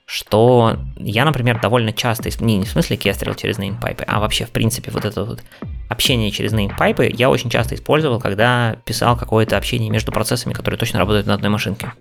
[0.05, 4.51] Что я, например, довольно часто, не, не в смысле Kestrel через неймпайпы, а вообще, в
[4.51, 5.41] принципе, вот это вот
[5.89, 10.99] общение через неймпайпы я очень часто использовал, когда писал какое-то общение между процессами, которые точно
[10.99, 11.93] работают на одной машинке.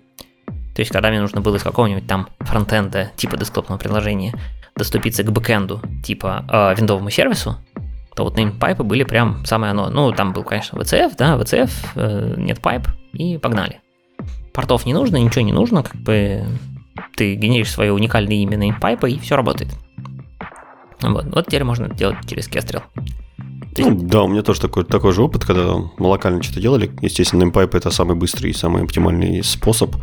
[0.75, 4.33] То есть, когда мне нужно было из какого-нибудь там фронтенда, типа десктопного приложения,
[4.75, 7.57] доступиться к бэкэнду, типа э, виндовому сервису,
[8.15, 9.89] то вот неймпайпы были прям самое оно.
[9.89, 13.81] Ну, там был, конечно, WCF, да, WCF, э, net pipe, и погнали.
[14.53, 16.45] Портов не нужно, ничего не нужно, как бы
[17.15, 19.71] ты генеришь свое уникальное имя неймпайпа, и все работает.
[21.01, 22.83] Вот, вот теперь можно делать через Kestrel.
[23.77, 26.91] Ну, да, у меня тоже такой, такой же опыт, когда мы локально что-то делали.
[27.01, 29.95] Естественно, MPipe это самый быстрый и самый оптимальный способ.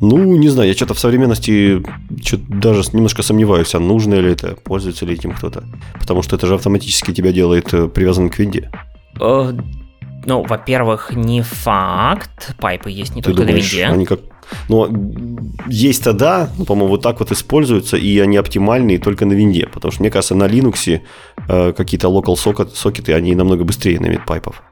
[0.00, 1.82] Ну, не знаю, я что-то в современности
[2.22, 5.64] что даже немножко сомневаюсь, а нужно ли это, пользуется ли этим кто-то.
[6.00, 8.70] Потому что это же автоматически тебя делает э, привязанным к винде.
[10.24, 12.54] Ну, во-первых, не факт.
[12.58, 13.86] Пайпы есть не Ты только думаешь, на винде.
[13.86, 14.20] Они как
[14.68, 14.88] но
[15.68, 19.66] есть тогда, ну, по-моему, вот так вот используются, и они оптимальные только на винде.
[19.66, 21.00] Потому что, мне кажется, на Linux
[21.48, 24.62] э, какие-то local socket, сокеты, они намного быстрее на пайпов.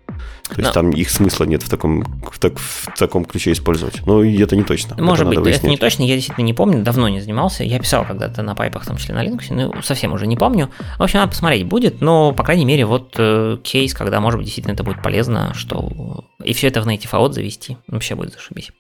[0.49, 0.73] То есть Но...
[0.73, 4.05] там их смысла нет в таком, в, так, в таком ключе использовать.
[4.05, 4.97] Но это не точно.
[5.03, 7.63] Может это быть, это не точно, я действительно не помню, давно не занимался.
[7.63, 10.71] Я писал когда-то на пайпах, в том числе на Linux, ну, совсем уже не помню.
[10.99, 14.47] В общем, надо посмотреть будет, но, по крайней мере, вот э, кейс, когда, может быть,
[14.47, 18.73] действительно это будет полезно, что и все это в Native AOT завести, вообще будет зашибись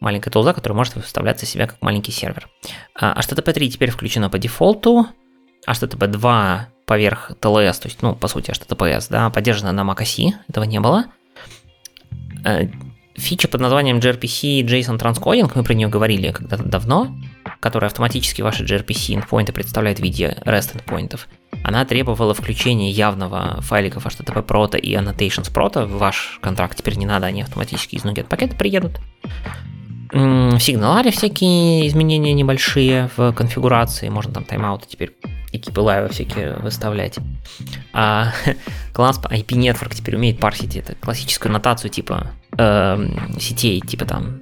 [0.00, 2.48] маленькая тулза, которая может выставляться себя как маленький сервер.
[2.98, 5.06] А, 3 теперь включено по дефолту,
[5.68, 10.64] HTTP 2 поверх TLS, то есть, ну, по сути, HTTPS, да, поддержана на macOS, этого
[10.64, 11.04] не было.
[12.44, 12.66] Э,
[13.14, 17.16] фича под названием gRPC JSON Transcoding, мы про нее говорили когда-то давно,
[17.60, 21.28] которая автоматически ваши gRPC endpoinты представляет в виде REST endpointов.
[21.62, 26.76] Она требовала включения явного файликов HTTP Proto и Annotations Proto в ваш контракт.
[26.76, 28.98] Теперь не надо, они автоматически из NuGet пакета приедут
[30.12, 35.12] в сигналаре всякие изменения небольшие в конфигурации, можно там тайм-ауты теперь
[35.52, 37.18] экипы лайва всякие выставлять.
[37.92, 38.32] А
[38.92, 44.40] класс IP Network теперь умеет парсить это классическую нотацию типа э, сетей, типа там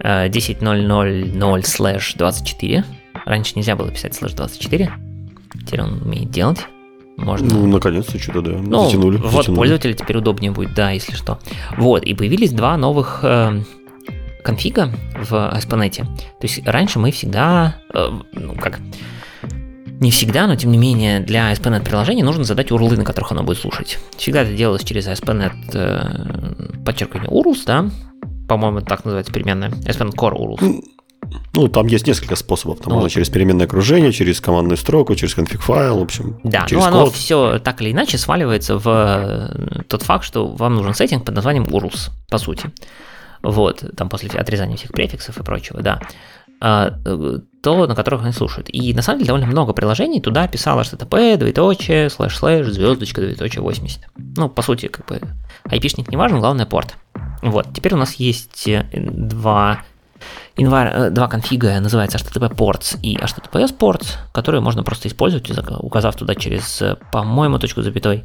[0.00, 2.84] э, 10.0.0.0 слэш 24.
[3.24, 4.92] Раньше нельзя было писать слэш 24.
[5.66, 6.66] Теперь он умеет делать.
[7.16, 7.54] Можно.
[7.54, 8.58] Ну, наконец-то что-то, да.
[8.58, 9.16] Ну, затянули.
[9.18, 9.56] Вот, затянули.
[9.56, 11.38] пользователю теперь удобнее будет, да, если что.
[11.76, 13.62] Вот, и появились два новых э,
[14.44, 16.04] конфига в ASP.NET.
[16.04, 18.78] То есть раньше мы всегда, э, ну как,
[20.00, 23.42] не всегда, но тем не менее для ASP.NET приложения нужно задать URL, на которых оно
[23.42, 23.98] будет слушать.
[24.16, 27.90] Всегда это делалось через ASP.NET, э, подчеркивание URLs, да,
[28.46, 30.82] по-моему, так называется переменная, ASP.NET Core URLs.
[31.54, 32.80] Ну, там есть несколько способов.
[32.80, 36.38] Там ну, можно через переменное окружение, через командную строку, через конфиг файл, в общем.
[36.44, 37.14] Да, через ну оно код.
[37.14, 41.64] все так или иначе сваливается в э, тот факт, что вам нужен setting под названием
[41.64, 42.70] URLs, по сути
[43.44, 46.00] вот, там после отрезания всех префиксов и прочего, да,
[46.60, 46.94] а,
[47.62, 48.68] то, на которых они слушают.
[48.72, 53.62] И на самом деле довольно много приложений туда писало HTTP, двоеточие, слэш слэш, звездочка, двоеточие
[53.62, 54.00] 80.
[54.36, 55.20] Ну, по сути, как бы
[55.64, 56.96] айпишник не важен, главное порт.
[57.42, 59.82] Вот, теперь у нас есть э, два
[60.56, 66.16] инвар, э, два конфига, называется HTTP ports и HTTPS ports, которые можно просто использовать, указав
[66.16, 68.24] туда через, э, по-моему, точку запятой,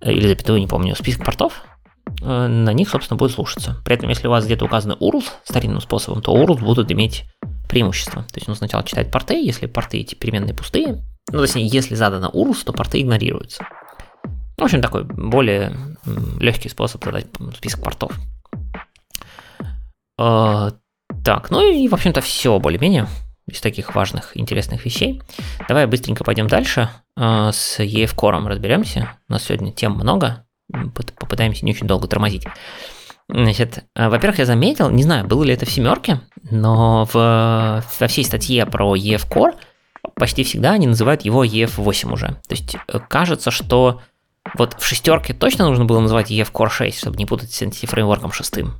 [0.00, 1.73] или запятую, не помню, список портов, Э,
[2.20, 3.76] на них, собственно, будет слушаться.
[3.84, 7.24] При этом, если у вас где-то указаны URLs старинным способом, то URLs будут иметь
[7.68, 8.22] преимущество.
[8.22, 12.30] То есть он сначала читает порты, если порты эти переменные пустые, ну, точнее, если задано
[12.32, 13.66] URLs, то порты игнорируются.
[14.56, 15.76] В общем, такой более
[16.38, 18.12] легкий способ задать список портов.
[20.18, 20.70] Э,
[21.24, 23.08] так, ну и, в общем-то, все более-менее
[23.46, 25.22] из таких важных, интересных вещей.
[25.68, 26.88] Давай быстренько пойдем дальше.
[27.16, 29.18] Э, с EF Core разберемся.
[29.28, 32.44] У нас сегодня тем много попытаемся не очень долго тормозить.
[33.28, 38.06] Значит, э, во-первых, я заметил, не знаю, было ли это в семерке, но в, во
[38.06, 39.54] всей статье про EF Core
[40.14, 42.26] почти всегда они называют его EF8 уже.
[42.26, 44.02] То есть э, кажется, что
[44.54, 47.86] вот в шестерке точно нужно было называть EF Core 6, чтобы не путать с Entity
[47.86, 48.74] фреймворком шестым.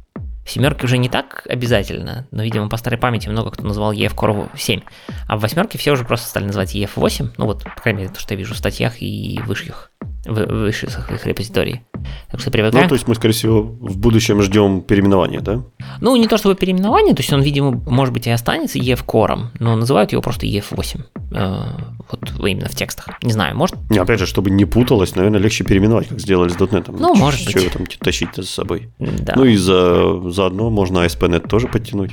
[0.44, 4.14] В семерке уже не так обязательно, но, видимо, по старой памяти много кто назвал EF
[4.14, 4.82] Core 7.
[5.26, 7.30] А в восьмерке все уже просто стали называть EF8.
[7.38, 9.90] Ну вот, по крайней мере, то, что я вижу в статьях и вышьях
[10.24, 11.82] в высших их репозитории.
[12.30, 12.84] Так что привыкаем.
[12.84, 15.62] Ну, то есть мы, скорее всего, в будущем ждем переименования, да?
[16.00, 19.46] Ну, не то чтобы переименование, то есть он, видимо, может быть и останется EF Core,
[19.58, 21.04] но называют его просто EF8.
[21.32, 21.62] Э,
[22.10, 23.08] вот именно в текстах.
[23.22, 23.76] Не знаю, может...
[23.90, 26.94] Не, опять же, чтобы не путалось, наверное, легче переименовать, как сделали с .NET.
[26.98, 27.58] Ну, может быть.
[27.58, 28.90] Что там тащить за собой?
[28.98, 29.34] Да.
[29.36, 32.12] Ну и за, заодно можно ASP.NET тоже подтянуть.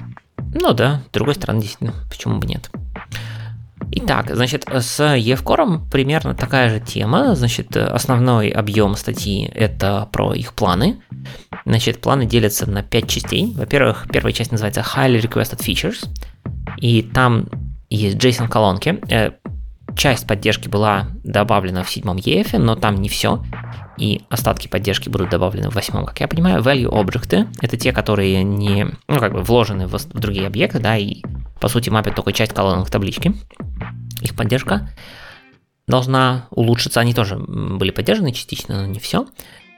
[0.54, 2.70] Ну да, с другой стороны, действительно, почему бы нет.
[3.94, 7.36] Итак, значит, с EFCore примерно такая же тема.
[7.36, 11.02] Значит, основной объем статьи– это про их планы.
[11.66, 13.54] Значит, планы делятся на 5 частей.
[13.54, 16.08] Во-первых, первая часть называется Highly Requested Features.
[16.78, 17.48] И там
[17.90, 19.00] есть JSON-колонки.
[19.10, 19.32] Э,
[19.98, 23.44] часть поддержки была добавлена в седьмом EF, но там не все.
[23.98, 26.64] И остатки поддержки будут добавлены в восьмом, как я понимаю.
[26.64, 30.98] Value объекты– это те, которые не, ну, как бы вложены в, в другие объекты, да,
[30.98, 31.22] и
[31.62, 33.34] по сути мапят только часть колонок таблички.
[34.22, 34.90] Их поддержка
[35.88, 37.00] должна улучшиться.
[37.00, 39.28] Они тоже были поддержаны частично, но не все.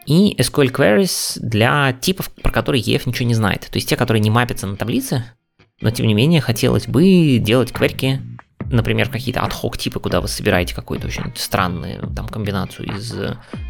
[0.05, 3.67] И SQL queries для типов, про которые EF ничего не знает.
[3.69, 5.25] То есть те, которые не мапятся на таблице,
[5.81, 8.21] но тем не менее хотелось бы делать кверки,
[8.71, 13.13] например, какие-то ad типы, куда вы собираете какую-то очень странную там комбинацию из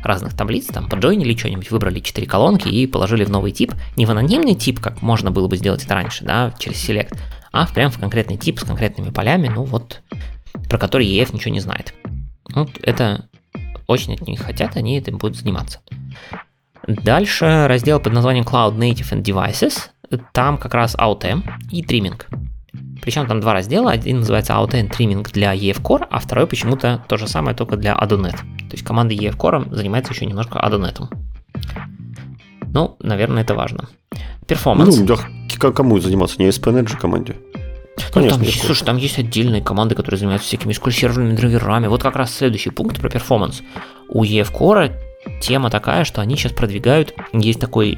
[0.04, 4.12] разных таблиц, там поджойнили что-нибудь, выбрали 4 колонки и положили в новый тип, не в
[4.12, 7.17] анонимный тип, как можно было бы сделать это раньше, да, через Select,
[7.53, 10.01] а прям в конкретный тип с конкретными полями, ну вот,
[10.69, 11.93] про который EF ничего не знает.
[12.53, 13.29] Вот это
[13.87, 15.79] очень от них хотят, они этим будут заниматься.
[16.87, 19.89] Дальше раздел под названием Cloud Native and Devices.
[20.33, 22.27] Там как раз AUTM и тримминг.
[23.01, 23.91] Причем там два раздела.
[23.91, 27.93] Один называется AUTM тримминг для EF Core, а второй почему-то то же самое, только для
[27.93, 28.35] Adonet.
[28.35, 31.07] То есть команда EF Core занимается еще немножко Adonet.
[32.73, 33.88] Ну, наверное, это важно.
[34.47, 34.97] Перформанс.
[34.97, 36.41] Ну, да, кому заниматься?
[36.41, 37.36] Не SPNet же команде?
[38.12, 41.88] Конечно, ну, там есть, слушай, там есть отдельные команды, которые занимаются всякими SQL-серверными драйверами.
[41.88, 43.62] Вот как раз следующий пункт про перформанс.
[44.09, 44.91] У EF Core
[45.41, 47.95] тема такая, что они сейчас продвигают, есть такой,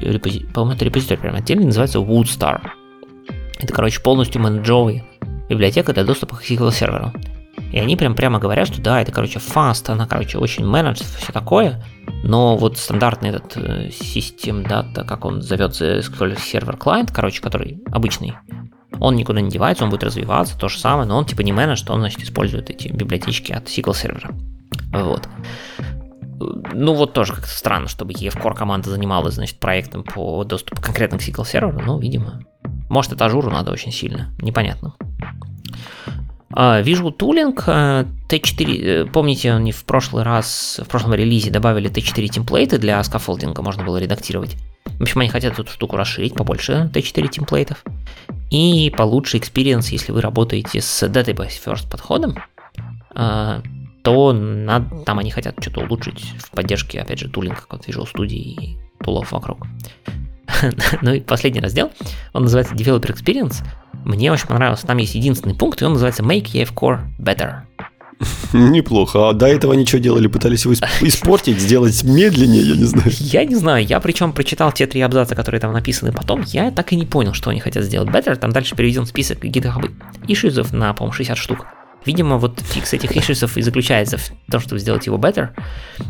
[0.54, 2.60] по-моему, это репозиторий прям отдельный, называется Woodstar.
[3.58, 5.02] Это, короче, полностью менеджовый
[5.48, 7.12] библиотека для доступа к SQL серверу.
[7.72, 11.32] И они прям прямо говорят, что да, это, короче, fast, она, короче, очень менедж, все
[11.32, 11.82] такое,
[12.22, 17.82] но вот стандартный этот э, систем дата, как он зовется, SQL сервер клиент, короче, который
[17.92, 18.34] обычный,
[19.00, 21.82] он никуда не девается, он будет развиваться, то же самое, но он типа не менедж,
[21.88, 24.30] он, значит, использует эти библиотечки от SQL сервера.
[24.92, 25.28] Вот.
[26.38, 31.18] Ну вот тоже как-то странно, чтобы EF Core команда занималась, значит, проектом по доступу конкретно
[31.18, 32.42] к SQL серверу, ну, видимо.
[32.88, 34.94] Может, это ажуру надо очень сильно, непонятно.
[36.52, 42.28] Uh, Visual Tooling, uh, T4, помните, они в прошлый раз, в прошлом релизе добавили T4
[42.28, 44.56] темплейты для скафолдинга, можно было редактировать.
[44.84, 47.82] В общем, они хотят эту штуку расширить побольше T4 темплейтов.
[48.50, 52.36] И получше experience, если вы работаете с Database First подходом,
[53.14, 53.62] uh,
[54.02, 58.36] то надо, там они хотят что-то улучшить в поддержке, опять же, тулинга, как Visual Studio
[58.36, 59.66] и тулов вокруг.
[61.02, 61.90] ну и последний раздел,
[62.32, 63.64] он называется Developer Experience.
[64.04, 67.62] Мне очень понравился, там есть единственный пункт, и он называется Make EF Core Better.
[68.52, 69.28] Неплохо.
[69.28, 73.10] А до этого ничего делали, пытались его испортить, сделать медленнее, я не знаю.
[73.18, 73.84] Я не знаю.
[73.84, 76.42] Я причем прочитал те три абзаца, которые там написаны потом.
[76.46, 78.36] Я так и не понял, что они хотят сделать better.
[78.36, 79.90] Там дальше переведен список GitHub
[80.28, 81.66] ишизов на, по-моему, 60 штук.
[82.06, 85.50] Видимо, вот фикс этих ишисов и заключается в том, чтобы сделать его better.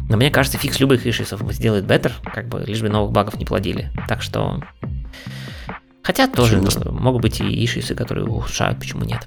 [0.08, 3.44] Но мне кажется, фикс любых ишисов сделает better, как бы лишь бы новых багов не
[3.44, 3.90] плодили.
[4.06, 4.62] Так что...
[6.02, 9.26] Хотя тоже могут быть и ишисы, которые улучшают, почему нет.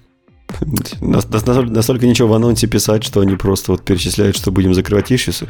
[1.01, 5.47] Настолько ничего в анонсе писать, что они просто вот перечисляют, что будем закрывать ишисы.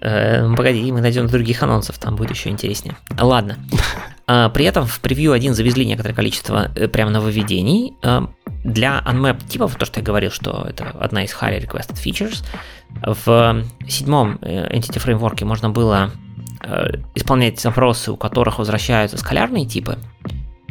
[0.00, 2.96] Э, погоди, мы найдем других анонсов, там будет еще интереснее.
[3.18, 3.56] Ладно.
[4.26, 7.94] А, при этом в превью 1 завезли некоторое количество э, прям нововведений.
[8.02, 8.28] А,
[8.64, 12.44] для unmap типов, то, что я говорил, что это одна из highly requested features,
[13.04, 16.10] в седьмом э, Entity Framework можно было
[17.16, 19.98] исполнять запросы, у которых возвращаются скалярные типы.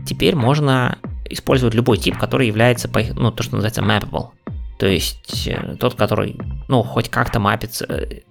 [0.06, 0.98] Теперь можно
[1.30, 4.30] использовать любой тип, который является, ну, то, что называется mappable.
[4.82, 8.22] То есть э, тот, который, ну, хоть как-то мапится, э,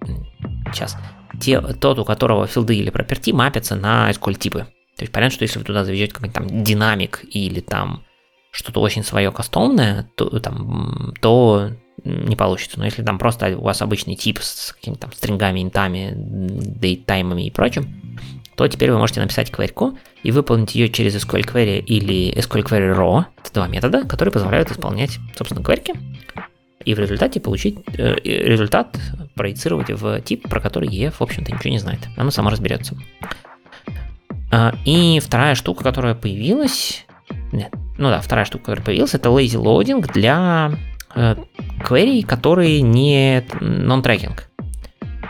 [0.72, 0.96] сейчас,
[1.40, 4.66] те, тот, у которого филды или проперти мапятся на SQL типы.
[5.00, 8.04] То есть понятно, что если вы туда завезете какой-нибудь там динамик или там
[8.50, 11.70] что-то очень свое кастомное, то, там, то
[12.04, 12.78] не получится.
[12.78, 17.50] Но если там просто у вас обычный тип с какими-то там стрингами, интами, дейттаймами и
[17.50, 18.12] прочим,
[18.56, 22.94] то теперь вы можете написать кверьку и выполнить ее через SQL Query или SQL Query
[22.94, 23.24] Raw.
[23.42, 25.94] Это два метода, которые позволяют исполнять, собственно, кверьки.
[26.84, 28.98] И в результате получить э, результат
[29.34, 32.00] проецировать в тип, про который EF, в общем-то, ничего не знает.
[32.18, 32.98] Оно само разберется.
[34.50, 37.06] А, и вторая штука, которая появилась...
[37.52, 40.72] Нет, ну да, вторая штука, которая появилась, это lazy loading для
[41.14, 41.36] э,
[41.80, 44.40] query, которые не non-tracking.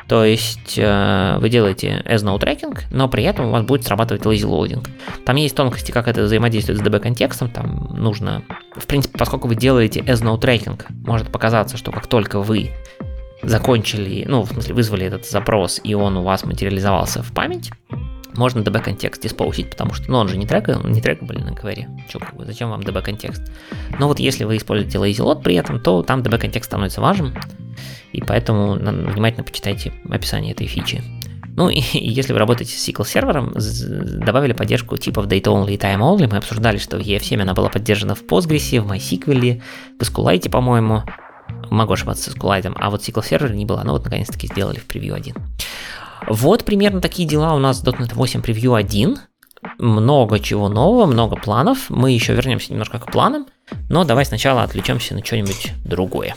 [0.09, 4.23] То есть э, вы делаете as no tracking, но при этом у вас будет срабатывать
[4.23, 4.87] lazy loading.
[5.25, 7.51] Там есть тонкости, как это взаимодействует с DB контекстом.
[7.51, 8.43] Там нужно,
[8.77, 12.71] в принципе, поскольку вы делаете as no tracking, может показаться, что как только вы
[13.43, 17.71] закончили, ну, в смысле, вызвали этот запрос, и он у вас материализовался в память,
[18.37, 22.37] можно DB контекст использовать, потому что, ну, он же не трек, не трекабельный на как
[22.37, 23.43] бы, зачем вам DB контекст?
[23.99, 27.35] Но вот если вы используете lazy load при этом, то там DB контекст становится важным,
[28.13, 31.03] и поэтому внимательно почитайте описание этой фичи.
[31.57, 33.53] Ну и если вы работаете с SQL сервером,
[34.25, 36.29] добавили поддержку типов data only и time only.
[36.31, 39.63] Мы обсуждали, что в EF7 она была поддержана в Postgres, в MySQL,
[39.99, 41.03] в SQLite, по-моему.
[41.71, 43.85] Могу ошибаться с SQLite, а вот SQL сервер не была.
[43.85, 45.35] Ну вот наконец-таки сделали в превью 1.
[46.29, 49.19] Вот примерно такие дела у нас .NET 8 превью 1.
[49.79, 51.91] Много чего нового, много планов.
[51.91, 53.47] Мы еще вернемся немножко к планам,
[53.89, 56.35] но давай сначала отвлечемся на что-нибудь другое.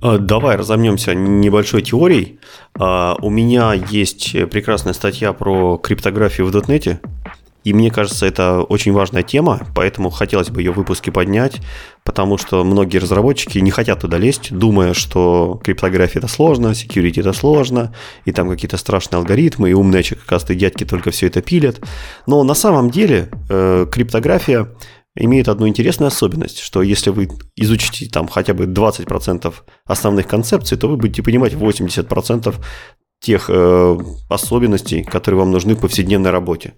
[0.00, 2.38] А, давай разомнемся небольшой теорией.
[2.78, 7.00] А, у меня есть прекрасная статья про криптографию в дотнете.
[7.68, 11.60] И мне кажется, это очень важная тема, поэтому хотелось бы ее в выпуске поднять,
[12.02, 17.34] потому что многие разработчики не хотят туда лезть, думая, что криптография это сложно, security это
[17.34, 17.94] сложно,
[18.24, 21.78] и там какие-то страшные алгоритмы, и умные оказывается, дядьки только все это пилят.
[22.26, 24.68] Но на самом деле э, криптография
[25.14, 29.52] имеет одну интересную особенность, что если вы изучите там хотя бы 20%
[29.84, 32.54] основных концепций, то вы будете понимать 80%
[33.20, 33.98] тех э,
[34.28, 36.74] особенностей, которые вам нужны в повседневной работе.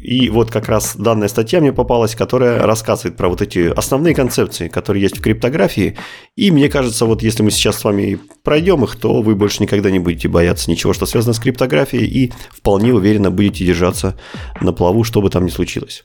[0.00, 4.68] И вот как раз данная статья мне попалась, которая рассказывает про вот эти основные концепции,
[4.68, 5.96] которые есть в криптографии.
[6.36, 9.90] И мне кажется, вот если мы сейчас с вами пройдем их, то вы больше никогда
[9.90, 14.18] не будете бояться ничего, что связано с криптографией, и вполне уверенно будете держаться
[14.60, 16.04] на плаву, что бы там ни случилось.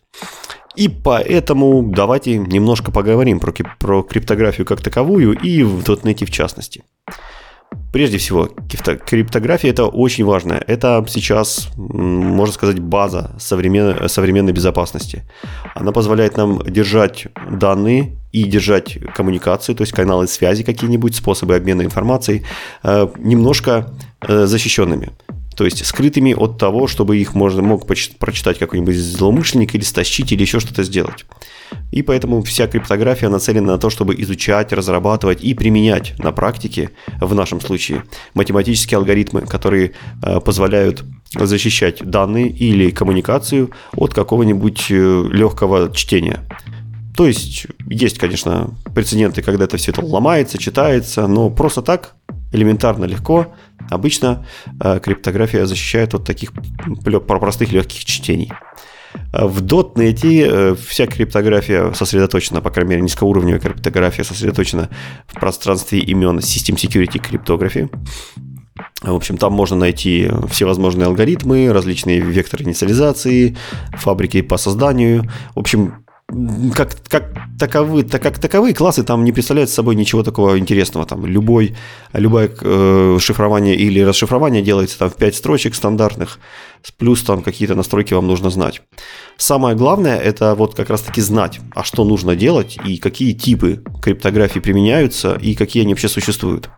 [0.76, 6.84] И поэтому давайте немножко поговорим про, про криптографию как таковую и в .NET в частности.
[7.91, 8.49] Прежде всего,
[9.05, 10.61] криптография это очень важно.
[10.68, 15.24] Это сейчас, можно сказать, база современной, современной безопасности.
[15.74, 21.82] Она позволяет нам держать данные и держать коммуникации, то есть каналы связи какие-нибудь, способы обмена
[21.82, 22.43] информацией,
[22.84, 25.11] э, немножко э, защищенными
[25.58, 30.41] то есть скрытыми от того, чтобы их можно мог прочитать какой-нибудь злоумышленник или стащить или
[30.41, 31.26] еще что-то сделать.
[31.91, 37.34] И поэтому вся криптография нацелена на то, чтобы изучать, разрабатывать и применять на практике, в
[37.34, 38.03] нашем случае,
[38.36, 41.03] математические алгоритмы, которые э, позволяют
[41.34, 46.47] защищать данные или коммуникацию от какого-нибудь э, легкого чтения.
[47.18, 52.14] То есть есть, конечно, прецеденты, когда это все это ломается, читается, но просто так
[52.58, 53.53] элементарно легко
[53.89, 54.45] Обычно
[54.82, 56.51] э, криптография защищает от таких
[57.28, 58.51] простых легких чтений.
[59.34, 64.89] Э, в .NET э, вся криптография сосредоточена, по крайней мере, низкоуровневая криптография сосредоточена
[65.28, 67.89] в пространстве имен System Security Cryptography.
[69.01, 73.55] В общем, там можно найти всевозможные алгоритмы, различные векторы инициализации,
[73.93, 75.24] фабрики по созданию.
[75.55, 76.07] В общем,
[76.75, 81.05] как, как, таковы, так, как таковые классы там не представляют собой ничего такого интересного.
[81.05, 81.78] Там любой,
[82.11, 86.39] любое э, шифрование или расшифрование делается там в 5 строчек стандартных,
[86.97, 88.82] плюс там какие-то настройки вам нужно знать.
[89.38, 93.82] Самое главное это вот как раз таки знать, а что нужно делать и какие типы
[94.01, 96.69] криптографии применяются и какие они вообще существуют.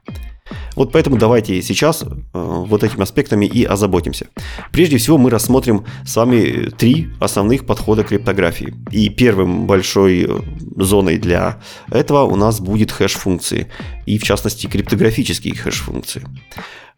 [0.76, 4.28] Вот поэтому давайте сейчас э, вот этими аспектами и озаботимся.
[4.72, 8.74] Прежде всего мы рассмотрим с вами три основных подхода к криптографии.
[8.92, 10.40] И первым большой э,
[10.78, 11.60] зоной для
[11.92, 13.68] этого у нас будет хэш-функции.
[14.06, 16.24] И в частности криптографические хэш-функции.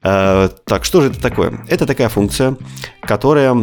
[0.03, 1.63] Э, так, что же это такое?
[1.67, 2.55] Это такая функция,
[3.01, 3.55] которая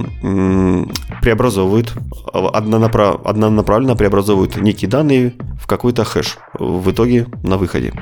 [1.22, 1.92] преобразовывает,
[2.32, 7.92] однонаправленно преобразовывает некие данные в какой-то хэш в итоге на выходе.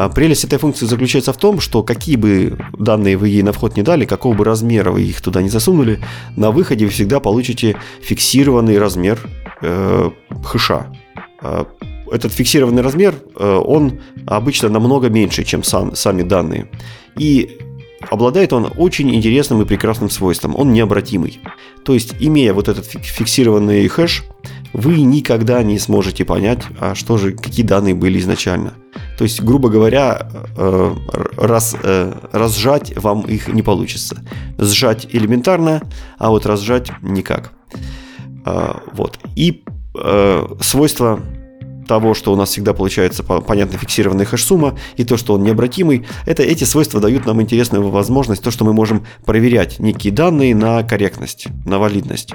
[0.00, 3.76] А прелесть этой функции заключается в том, что какие бы данные вы ей на вход
[3.76, 5.98] не дали, какого бы размера вы их туда не засунули,
[6.36, 9.18] на выходе вы всегда получите фиксированный размер
[9.60, 10.10] э,
[10.44, 10.94] хэша.
[11.42, 11.66] А,
[12.12, 16.70] этот фиксированный размер, э, он обычно намного меньше, чем сам, сами данные.
[17.18, 17.58] И
[18.10, 20.54] обладает он очень интересным и прекрасным свойством.
[20.56, 21.40] Он необратимый.
[21.84, 24.24] То есть, имея вот этот фиксированный хэш,
[24.72, 28.74] вы никогда не сможете понять, а что же, какие данные были изначально.
[29.16, 30.94] То есть, грубо говоря, э,
[31.36, 34.22] раз, э, разжать вам их не получится.
[34.58, 35.82] Сжать элементарно,
[36.18, 37.52] а вот разжать никак.
[38.44, 39.18] А, вот.
[39.36, 41.20] И э, свойство
[41.88, 46.44] того, что у нас всегда получается понятно фиксированная хэш-сумма, и то, что он необратимый, это
[46.44, 51.48] эти свойства дают нам интересную возможность, то, что мы можем проверять некие данные на корректность,
[51.64, 52.30] на валидность.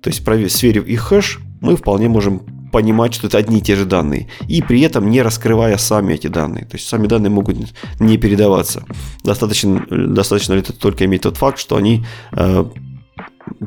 [0.00, 2.42] То есть, сверив их хэш, мы вполне можем
[2.72, 6.26] понимать, что это одни и те же данные, и при этом не раскрывая сами эти
[6.26, 6.64] данные.
[6.64, 7.56] То есть сами данные могут
[8.00, 8.84] не передаваться.
[9.22, 12.64] Достаточно, достаточно ли это только иметь тот факт, что они э,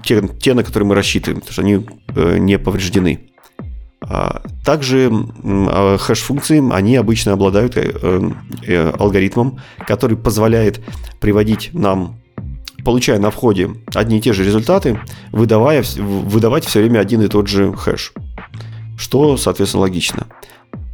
[0.04, 1.86] те, те, на которые мы рассчитываем, потому что они
[2.16, 3.30] э, не повреждены.
[4.10, 5.12] А, также
[5.44, 8.32] а, хэш-функции, они обычно обладают э,
[8.66, 10.80] э, алгоритмом, который позволяет
[11.20, 12.16] приводить нам,
[12.86, 15.00] получая на входе одни и те же результаты,
[15.32, 18.14] выдавая, выдавать все время один и тот же хэш,
[18.98, 20.28] что, соответственно, логично.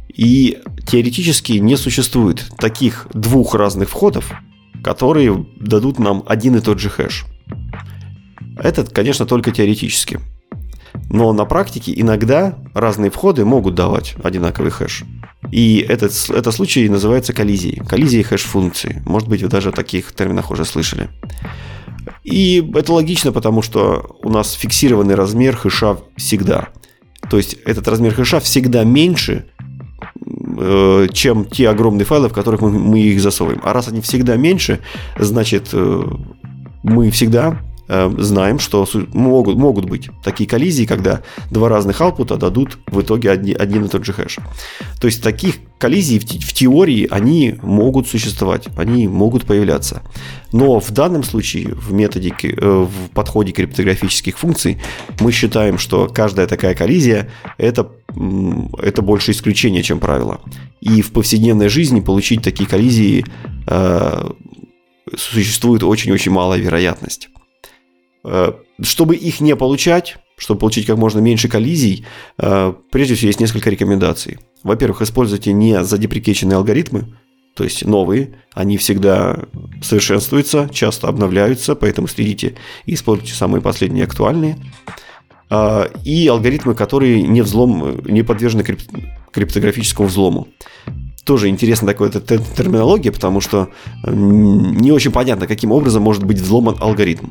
[0.08, 4.32] И теоретически не существует таких двух разных входов,
[4.82, 7.26] которые дадут нам один и тот же хэш.
[8.56, 10.20] Это, конечно, только теоретически.
[11.10, 15.04] Но на практике иногда разные входы могут давать одинаковый хэш.
[15.50, 17.84] И этот, этот случай называется коллизией.
[17.84, 19.02] Коллизией хэш-функции.
[19.04, 21.08] Может быть, вы даже о таких терминах уже слышали.
[22.22, 26.68] И это логично, потому что у нас фиксированный размер хэша всегда.
[27.30, 29.46] То есть этот размер хэша всегда меньше,
[30.58, 33.60] э, чем те огромные файлы, в которых мы, мы их засовываем.
[33.64, 34.80] А раз они всегда меньше,
[35.18, 36.02] значит, э,
[36.82, 43.00] мы всегда знаем, что могут, могут быть такие коллизии, когда два разных output дадут в
[43.02, 44.38] итоге один, один и тот же хэш.
[45.00, 50.02] То есть таких коллизий в, в теории они могут существовать, они могут появляться.
[50.52, 54.80] Но в данном случае в методе, э, в подходе криптографических функций
[55.20, 57.28] мы считаем, что каждая такая коллизия
[57.58, 57.90] это,
[58.78, 60.40] это больше исключение, чем правило.
[60.80, 63.24] И в повседневной жизни получить такие коллизии
[63.66, 64.30] э,
[65.16, 67.28] существует очень-очень малая вероятность.
[68.24, 68.52] Э,
[68.82, 72.06] чтобы их не получать, чтобы получить как можно меньше коллизий,
[72.38, 74.38] э, прежде всего есть несколько рекомендаций.
[74.62, 77.14] Во-первых, используйте не задеприкеченные алгоритмы,
[77.54, 79.44] то есть новые, они всегда
[79.82, 82.56] совершенствуются, часто обновляются, поэтому следите
[82.86, 84.56] и используйте самые последние актуальные.
[85.50, 88.80] А, и алгоритмы, которые не, взлом, не подвержены крип,
[89.30, 90.48] криптографическому взлому.
[91.24, 93.68] Тоже интересна такая терминология, потому что
[94.04, 97.26] не очень понятно, каким образом может быть взломан алгоритм.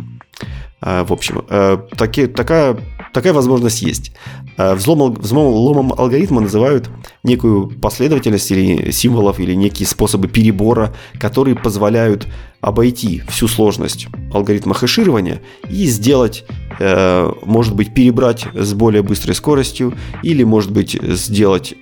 [0.85, 2.77] А, в общем, э, таки, такая,
[3.13, 4.11] такая возможность есть.
[4.57, 6.89] Э, взлом, взломом алгоритма называют
[7.23, 12.27] некую последовательность или символов, или некие способы перебора, которые позволяют
[12.59, 16.43] обойти всю сложность алгоритма хэширования и сделать,
[16.79, 21.75] э, может быть, перебрать с более быстрой скоростью, или, может быть, сделать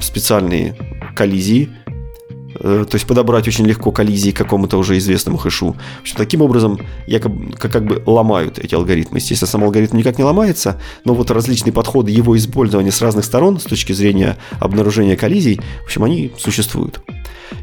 [0.00, 0.76] специальные
[1.16, 1.70] коллизии
[2.54, 5.76] то есть подобрать очень легко коллизии к какому-то уже известному хэшу.
[5.98, 9.18] В общем, таким образом якобы, как, как бы ломают эти алгоритмы.
[9.18, 13.60] Естественно, сам алгоритм никак не ломается, но вот различные подходы его использования с разных сторон
[13.60, 17.00] с точки зрения обнаружения коллизий, в общем, они существуют.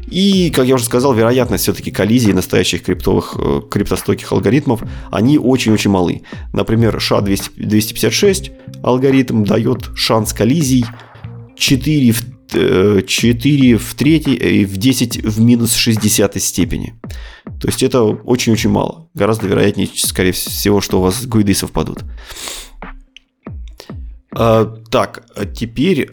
[0.08, 5.90] И, как я уже сказал, вероятность все-таки коллизий настоящих криптовых, э, криптостойких алгоритмов, они очень-очень
[5.90, 6.22] малы.
[6.52, 10.86] Например, SHA-256 алгоритм дает шанс коллизий
[11.56, 16.94] 4 в 4 в третьей и в 10 в минус 60 степени.
[17.60, 19.08] То есть это очень-очень мало.
[19.14, 22.04] Гораздо вероятнее, скорее всего, что у вас гуиды совпадут.
[24.32, 26.08] А, так, а теперь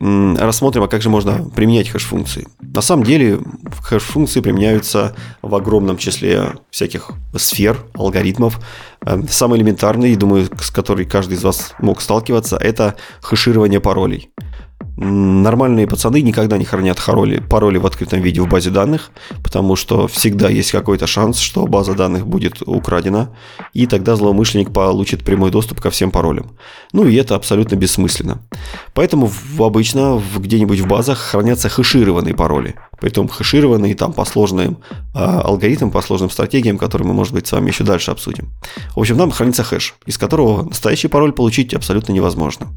[0.00, 2.48] рассмотрим, а как же можно применять хэш-функции.
[2.60, 3.38] На самом деле
[3.82, 8.60] хэш-функции применяются в огромном числе всяких сфер, алгоритмов.
[9.04, 14.30] Э, самый элементарный, думаю, с которой каждый из вас мог сталкиваться, это хэширование паролей.
[15.02, 19.10] Нормальные пацаны никогда не хранят пароли, пароли в открытом виде в базе данных,
[19.42, 23.30] потому что всегда есть какой-то шанс, что база данных будет украдена,
[23.72, 26.52] и тогда злоумышленник получит прямой доступ ко всем паролям.
[26.92, 28.42] Ну и это абсолютно бессмысленно.
[28.92, 32.74] Поэтому в, обычно где-нибудь в базах хранятся хэшированные пароли.
[33.00, 34.78] Притом хэшированные там по сложным
[35.14, 38.50] э, алгоритмам, по сложным стратегиям, которые мы, может быть, с вами еще дальше обсудим.
[38.94, 42.68] В общем, там хранится хэш, из которого настоящий пароль получить абсолютно невозможно.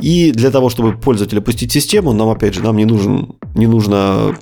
[0.00, 3.66] И для того, чтобы пользователя пустить в систему, нам, опять же, нам не, нужен, не
[3.66, 4.36] нужно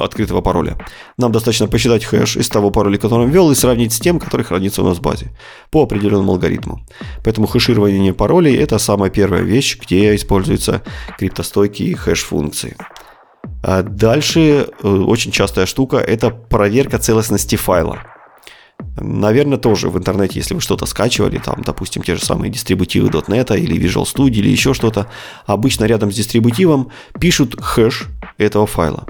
[0.00, 0.78] открытого пароля.
[1.16, 4.42] Нам достаточно посчитать хэш из того пароля, который он ввел, и сравнить с тем, который
[4.42, 5.30] хранится у нас в базе
[5.70, 6.80] по определенному алгоритму.
[7.24, 10.82] Поэтому хэширование паролей– это самая первая вещь, где используются
[11.18, 12.76] криптостойкие хэш-функции.
[13.62, 17.98] А дальше э, очень частая штука– это проверка целостности файла.
[19.00, 23.58] Наверное, тоже в интернете, если вы что-то скачивали, там, допустим, те же самые дистрибутивы .NET
[23.58, 25.06] или Visual Studio или еще что-то,
[25.46, 28.08] обычно рядом с дистрибутивом пишут хэш
[28.38, 29.06] этого файла.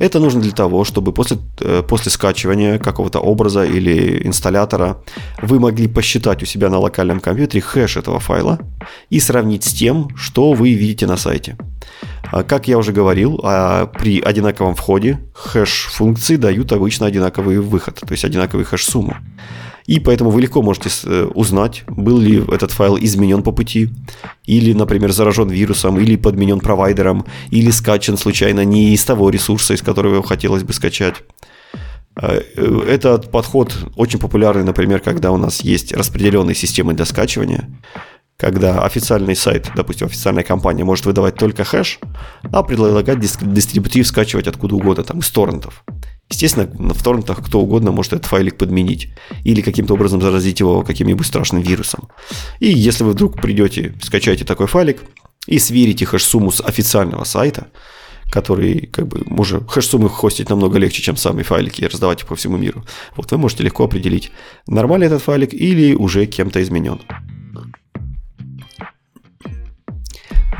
[0.00, 4.96] Это нужно для того, чтобы после, э, после скачивания какого-то образа или инсталлятора
[5.42, 8.58] вы могли посчитать у себя на локальном компьютере хэш этого файла
[9.10, 11.58] и сравнить с тем, что вы видите на сайте.
[12.32, 18.12] А, как я уже говорил, а, при одинаковом входе хэш-функции дают обычно одинаковый выход, то
[18.12, 19.16] есть одинаковый хэш-сумму.
[19.86, 23.90] И поэтому вы легко можете э, узнать, был ли этот файл изменен по пути,
[24.44, 29.82] или, например, заражен вирусом, или подменен провайдером, или скачан случайно не из того ресурса, из
[29.82, 31.16] которого хотелось бы скачать.
[32.20, 32.40] Э,
[32.88, 37.68] этот подход очень популярный, например, когда у нас есть распределенные системы для скачивания,
[38.36, 42.00] когда официальный сайт, допустим, официальная компания может выдавать только хэш,
[42.52, 45.84] а предлагать дистрибутив скачивать откуда угодно, там, из торрентов.
[46.30, 49.08] Естественно, в торрентах кто угодно может этот файлик подменить
[49.44, 52.08] или каким-то образом заразить его каким-нибудь страшным вирусом.
[52.60, 55.02] И если вы вдруг придете, скачаете такой файлик
[55.46, 57.66] и сверите хэш-сумму с официального сайта,
[58.30, 62.36] который как бы может хэш-суммы хостить намного легче, чем сами файлики и раздавать их по
[62.36, 62.84] всему миру.
[63.16, 64.30] Вот вы можете легко определить,
[64.68, 67.00] нормальный этот файлик или уже кем-то изменен.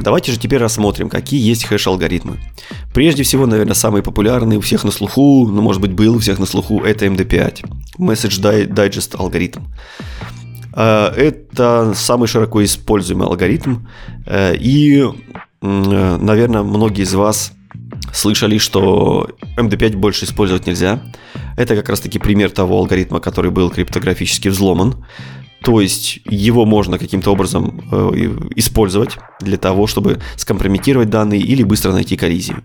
[0.03, 2.39] Давайте же теперь рассмотрим, какие есть хэш-алгоритмы.
[2.95, 6.39] Прежде всего, наверное, самый популярный у всех на слуху, ну, может быть, был у всех
[6.39, 7.65] на слуху, это MD5,
[7.99, 9.61] Message Digest алгоритм.
[10.73, 13.87] А, это самый широко используемый алгоритм,
[14.27, 15.05] э, и,
[15.61, 17.53] наверное, многие из вас
[18.13, 21.03] слышали, что MD5 больше использовать нельзя.
[21.57, 25.05] Это как раз таки пример того алгоритма, который был криптографически взломан.
[25.63, 27.97] То есть его можно каким-то образом э,
[28.57, 32.63] использовать для того, чтобы скомпрометировать данные или быстро найти коллизию.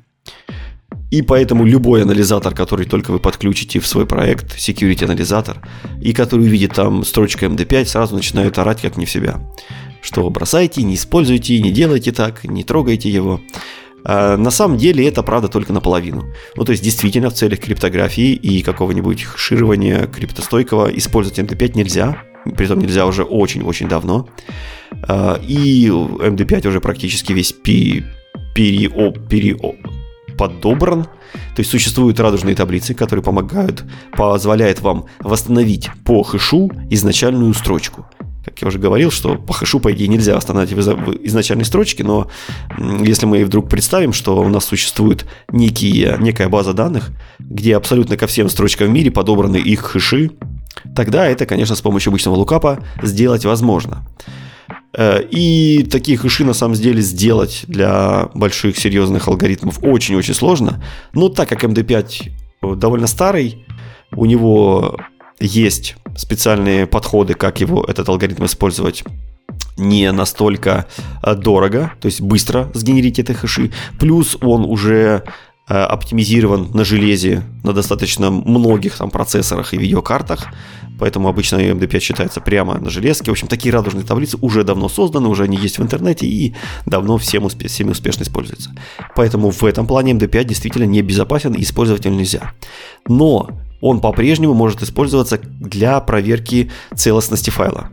[1.11, 5.57] И поэтому любой анализатор, который только вы подключите в свой проект, security анализатор,
[6.01, 9.39] и который увидит там строчка MD5, сразу начинает орать как не в себя.
[10.01, 13.41] Что бросайте, не используйте, не делайте так, не трогайте его.
[14.03, 16.25] А на самом деле это правда только наполовину.
[16.55, 22.23] Ну то есть действительно в целях криптографии и какого-нибудь хеширования криптостойкого использовать MD5 нельзя,
[22.57, 24.27] притом нельзя уже очень-очень давно.
[25.07, 28.05] А, и MD5 уже практически весь пере,
[28.53, 28.89] пере,
[29.29, 29.57] пере,
[30.37, 31.03] подобран.
[31.03, 33.83] То есть существуют радужные таблицы, которые помогают,
[34.13, 38.05] позволяют вам восстановить по хэшу изначальную строчку.
[38.45, 42.29] Как я уже говорил, что по хэшу, по идее, нельзя восстановить в изначальной строчке, но
[43.01, 48.27] если мы вдруг представим, что у нас существует некие, некая база данных, где абсолютно ко
[48.27, 50.31] всем строчкам в мире подобраны их хэши,
[50.95, 54.05] тогда это, конечно, с помощью обычного лукапа сделать возможно.
[54.93, 60.83] Э, и такие хэши на самом деле сделать для больших серьезных алгоритмов очень-очень сложно.
[61.13, 63.65] Но так как MD5 довольно старый,
[64.11, 64.97] у него
[65.39, 69.03] есть специальные подходы, как его этот алгоритм использовать
[69.77, 70.85] не настолько
[71.21, 73.71] э, дорого, то есть быстро сгенерить эти хэши.
[73.99, 75.23] Плюс он уже
[75.67, 80.47] оптимизирован на железе на достаточно многих там процессорах и видеокартах.
[80.99, 83.31] Поэтому обычно MD5 считается прямо на железке.
[83.31, 86.55] В общем, такие радужные таблицы уже давно созданы, уже они есть в интернете и
[86.85, 88.71] давно всем успе- всеми успешно используются.
[89.15, 92.53] Поэтому в этом плане MD5 действительно не безопасен и использовать его нельзя.
[93.07, 93.49] Но
[93.81, 97.89] он по-прежнему может использоваться для проверки целостности файла.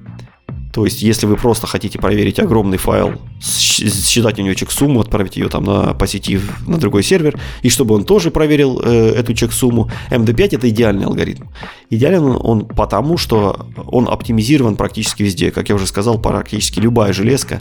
[0.73, 5.49] То есть, если вы просто хотите проверить огромный файл, считать у него чек-сумму, отправить ее
[5.49, 9.91] там на, по сети на другой сервер, и чтобы он тоже проверил э, эту чек-сумму,
[10.11, 11.45] MD5 это идеальный алгоритм.
[11.91, 15.51] Идеален он, потому, что он оптимизирован практически везде.
[15.51, 17.61] Как я уже сказал, практически любая железка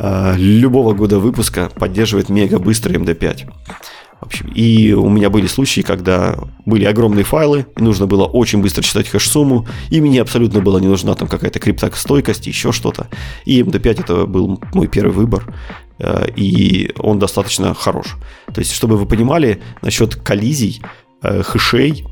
[0.00, 3.48] э, любого года выпуска поддерживает мега быстрый MD5.
[4.20, 8.60] В общем, и у меня были случаи, когда были огромные файлы, и нужно было очень
[8.60, 13.08] быстро читать хэш-сумму, и мне абсолютно была не нужна там какая-то криптостойкость, еще что-то.
[13.46, 15.54] И MD5 это был мой первый выбор,
[15.98, 18.18] э, и он достаточно хорош.
[18.52, 20.82] То есть, чтобы вы понимали, насчет коллизий,
[21.22, 22.04] э, хэшей,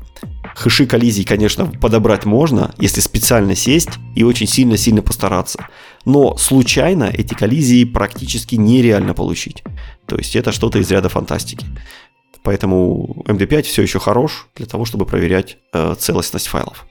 [0.55, 5.67] Хэши коллизий, конечно, подобрать можно, если специально сесть и очень сильно-сильно постараться.
[6.05, 9.63] Но случайно эти коллизии практически нереально получить.
[10.09, 11.65] То есть это что-то из ряда фантастики.
[12.43, 16.85] Поэтому MD5 все еще хорош для того, чтобы проверять э, целостность файлов.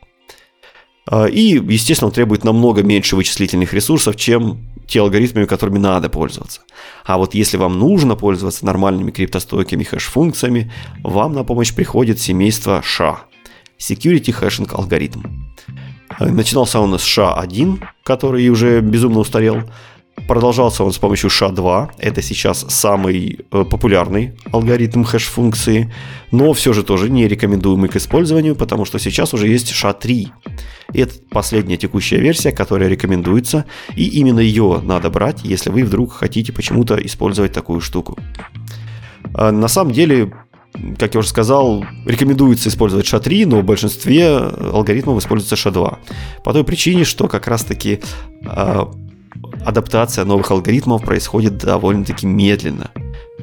[1.11, 6.63] Э, и, естественно, он требует намного меньше вычислительных ресурсов, чем те алгоритмы, которыми надо пользоваться.
[7.05, 13.19] А вот если вам нужно пользоваться нормальными криптостойкими хэш-функциями, вам на помощь приходит семейство SHA–
[13.79, 15.25] Security Hashing Algorithm.
[16.19, 19.63] Э, начинался он с SHA-1, который уже безумно устарел,
[20.27, 21.91] Продолжался он с помощью SHA-2.
[21.99, 25.93] Это сейчас самый э, популярный алгоритм хэш-функции,
[26.31, 30.29] но все же тоже не рекомендуемый к использованию, потому что сейчас уже есть SHA-3.
[30.95, 36.53] Это последняя текущая версия, которая рекомендуется, и именно ее надо брать, если вы вдруг хотите
[36.53, 38.19] почему-то использовать такую штуку.
[39.35, 40.33] А на самом деле,
[40.99, 45.99] как я уже сказал, рекомендуется использовать SHA-3, но в большинстве алгоритмов используется SHA-2.
[46.45, 48.01] По той причине, что как раз-таки
[48.47, 48.91] а,
[49.69, 52.91] адаптация новых алгоритмов происходит довольно-таки медленно.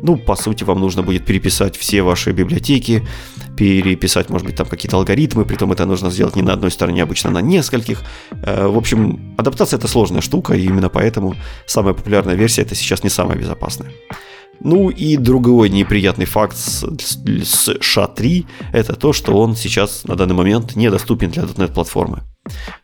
[0.01, 3.07] Ну, по сути, вам нужно будет переписать все ваши библиотеки,
[3.55, 7.30] переписать, может быть, там какие-то алгоритмы, притом это нужно сделать не на одной стороне, обычно
[7.30, 8.01] на нескольких.
[8.32, 11.36] Э, в общем, адаптация это сложная штука, и именно поэтому
[11.67, 13.91] самая популярная версия это сейчас не самая безопасная.
[14.61, 20.35] Ну и другой неприятный факт с, с SHA-3 это то, что он сейчас на данный
[20.35, 22.23] момент недоступен для .NET платформы.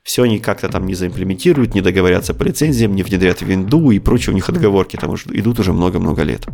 [0.03, 3.99] Все они как-то там не заимплементируют, не договорятся по лицензиям, не внедрят в винду и
[3.99, 6.45] прочие у них отговорки, потому что идут уже много-много лет.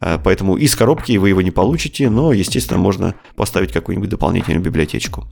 [0.00, 5.26] Э, поэтому из коробки вы его не получите, но, естественно, можно поставить какую-нибудь дополнительную библиотечку.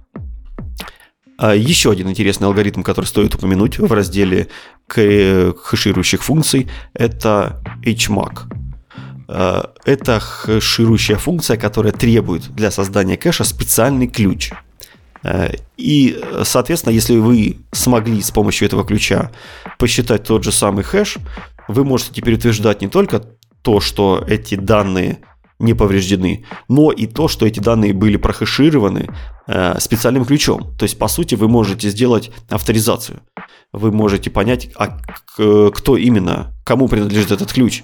[1.39, 4.49] А еще один интересный алгоритм, который стоит упомянуть в разделе
[4.89, 8.66] хэширующих функций, это HMAC.
[9.29, 14.53] Э, это хэширующая функция, которая требует для создания кэша специальный ключ.
[15.23, 19.31] Э, и, соответственно, если вы смогли с помощью этого ключа
[19.79, 21.19] посчитать тот же самый хэш,
[21.69, 23.23] вы можете теперь утверждать не только
[23.63, 25.19] то, что эти данные
[25.59, 29.09] не повреждены, но и то, что эти данные были прохэшированы
[29.47, 30.75] э, специальным ключом.
[30.79, 33.21] То есть, по сути, вы можете сделать авторизацию.
[33.73, 34.99] Вы можете понять, а
[35.37, 37.83] кто именно, кому принадлежит этот ключ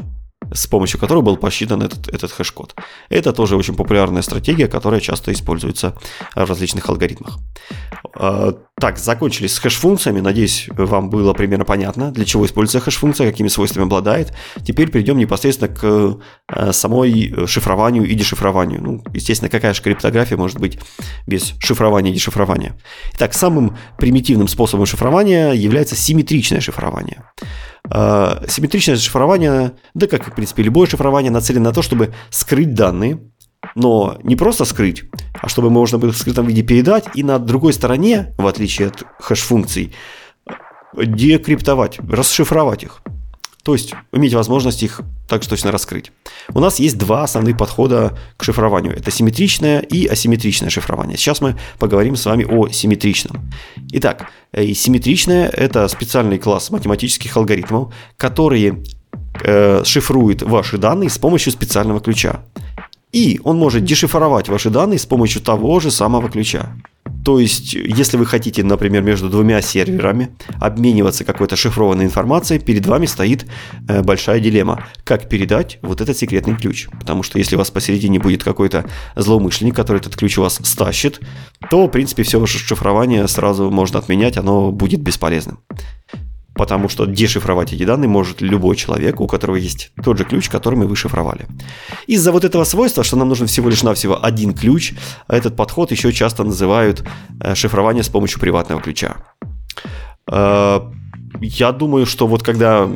[0.53, 2.75] с помощью которой был посчитан этот, этот хэш-код.
[3.09, 5.97] Это тоже очень популярная стратегия, которая часто используется
[6.35, 7.39] в различных алгоритмах.
[8.15, 10.21] А, так, закончились с хэш-функциями.
[10.21, 14.33] Надеюсь, вам было примерно понятно, для чего используется хэш-функция, какими свойствами обладает.
[14.65, 18.83] Теперь перейдем непосредственно к э, самой шифрованию и дешифрованию.
[18.83, 20.79] Ну, естественно, какая же криптография может быть
[21.27, 22.79] без шифрования и дешифрования.
[23.15, 27.25] Итак, самым примитивным способом шифрования является симметричное шифрование.
[27.91, 33.21] Э, симметричное шифрование, да как, в принципе, любое шифрование нацелено на то, чтобы скрыть данные,
[33.75, 35.05] но не просто скрыть,
[35.41, 39.05] а чтобы можно было в скрытом виде передать, и на другой стороне, в отличие от
[39.21, 39.95] хэш-функций,
[40.95, 43.03] декриптовать, расшифровать их.
[43.63, 46.11] То есть иметь возможность их так точно раскрыть.
[46.53, 48.97] У нас есть два основных подхода к шифрованию.
[48.97, 51.17] Это симметричное и асимметричное шифрование.
[51.17, 53.51] Сейчас мы поговорим с вами о симметричном.
[53.93, 58.83] Итак, э, симметричное– это специальный класс математических алгоритмов, которые
[59.45, 62.45] э, шифруют ваши данные с помощью специального ключа.
[63.13, 66.75] И он может дешифровать ваши данные с помощью того же самого ключа.
[67.25, 73.07] То есть, если вы хотите, например, между двумя серверами обмениваться какой-то шифрованной информацией, перед вами
[73.07, 73.47] стоит
[73.89, 74.87] э, большая дилемма.
[75.05, 76.89] Как передать вот этот секретный ключ?
[76.99, 78.85] Потому что если у вас посередине будет какой-то
[79.17, 81.21] злоумышленник, который этот ключ у вас стащит,
[81.71, 85.61] то, в принципе, все ваше шифрование сразу можно отменять, оно будет бесполезным
[86.63, 90.77] потому что дешифровать эти данные может любой человек, у которого есть тот же ключ, который
[90.77, 91.47] мы вышифровали.
[92.07, 94.95] Из-за вот этого свойства, что нам нужен всего лишь навсего один ключ,
[95.27, 97.03] этот подход еще часто называют
[97.41, 99.17] э, шифрование с помощью приватного ключа.
[100.31, 100.81] Э,
[101.41, 102.89] я думаю, что вот когда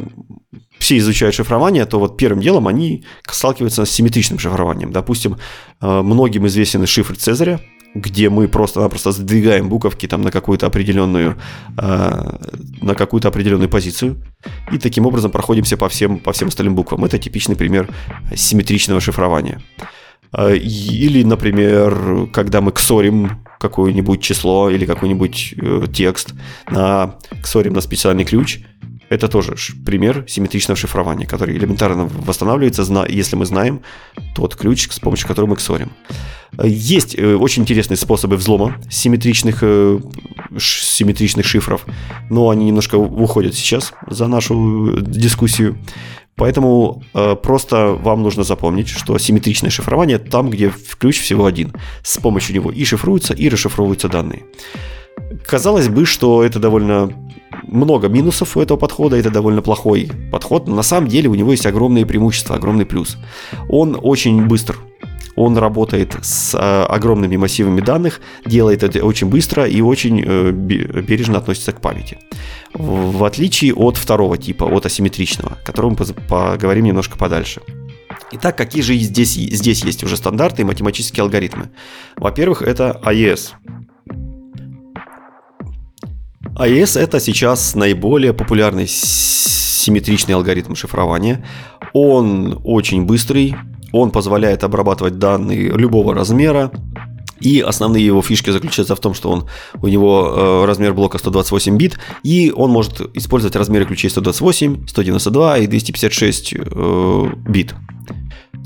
[0.78, 4.92] все изучают шифрование, то вот первым делом они сталкиваются с симметричным шифрованием.
[4.92, 5.38] Допустим,
[5.80, 7.60] э, многим известен шифр Цезаря,
[8.00, 11.36] где мы просто-напросто сдвигаем буковки там на какую-то определенную,
[11.78, 12.36] э,
[12.82, 14.22] на какую-то определенную позицию
[14.72, 17.04] и таким образом проходимся по всем, по всем остальным буквам.
[17.04, 17.88] Это типичный пример
[18.34, 19.62] симметричного шифрования.
[20.32, 26.34] Э, или, например, когда мы ксорим какое-нибудь число или какой-нибудь э, текст,
[26.70, 28.60] на, ксорим на специальный ключ,
[29.08, 29.54] это тоже
[29.84, 33.82] пример симметричного шифрования, который элементарно восстанавливается, если мы знаем
[34.34, 35.90] тот ключ, с помощью которого мы ксорим.
[36.62, 40.00] Есть э, очень интересные способы взлома симметричных, э,
[40.58, 41.84] симметричных шифров,
[42.30, 45.76] но они немножко уходят сейчас за нашу дискуссию.
[46.36, 51.72] Поэтому э, просто вам нужно запомнить, что симметричное шифрование там, где ключ всего один.
[52.02, 54.44] С помощью него и шифруются, и расшифровываются данные.
[55.46, 57.10] Казалось бы, что это довольно
[57.66, 61.50] много минусов у этого подхода, это довольно плохой подход, но на самом деле у него
[61.50, 63.16] есть огромные преимущества, огромный плюс.
[63.68, 64.78] Он очень быстр,
[65.36, 71.38] он работает с э, огромными массивами данных, делает это очень быстро и очень э, бережно
[71.38, 72.18] относится к памяти.
[72.72, 77.60] В отличие от второго типа, от асимметричного, о котором поговорим немножко подальше.
[78.32, 81.70] Итак, какие же здесь, здесь есть уже стандарты и математические алгоритмы?
[82.16, 83.50] Во-первых, это AES.
[86.58, 91.44] AES это сейчас наиболее популярный симметричный алгоритм шифрования.
[91.92, 93.54] Он очень быстрый,
[93.92, 96.70] он позволяет обрабатывать данные любого размера,
[97.40, 99.46] и основные его фишки заключаются в том, что он,
[99.82, 105.58] у него э, размер блока 128 бит, и он может использовать размеры ключей 128, 192
[105.58, 107.74] и 256 э, бит.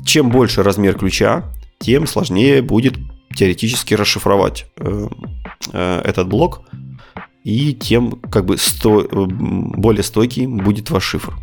[0.05, 2.95] Чем больше размер ключа, тем сложнее будет
[3.35, 5.07] теоретически расшифровать э,
[5.73, 6.61] э, этот блок,
[7.43, 11.33] и тем как бы сто, более стойкий будет ваш шифр.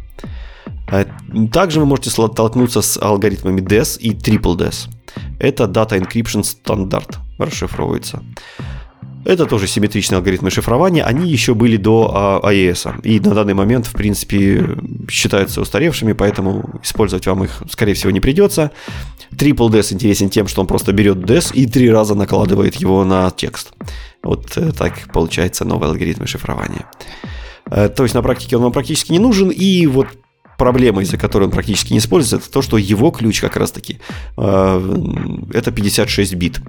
[1.52, 4.88] Также вы можете столкнуться с алгоритмами DES и Triple DES.
[5.38, 8.22] Это Data Encryption Standard расшифровывается.
[9.28, 11.04] Это тоже симметричные алгоритмы шифрования.
[11.04, 12.80] Они еще были до AES.
[12.86, 14.66] А, и на данный момент, в принципе,
[15.10, 18.70] считаются устаревшими, поэтому использовать вам их, скорее всего, не придется.
[19.30, 23.30] Triple DES интересен тем, что он просто берет DES и три раза накладывает его на
[23.30, 23.74] текст.
[24.22, 26.86] Вот э, так получается новый алгоритм шифрования.
[27.70, 30.06] Э, то есть на практике он вам практически не нужен, и вот
[30.58, 34.00] проблема, из-за которой он практически не используется, это то, что его ключ как раз-таки
[34.36, 36.60] э, это 56 бит.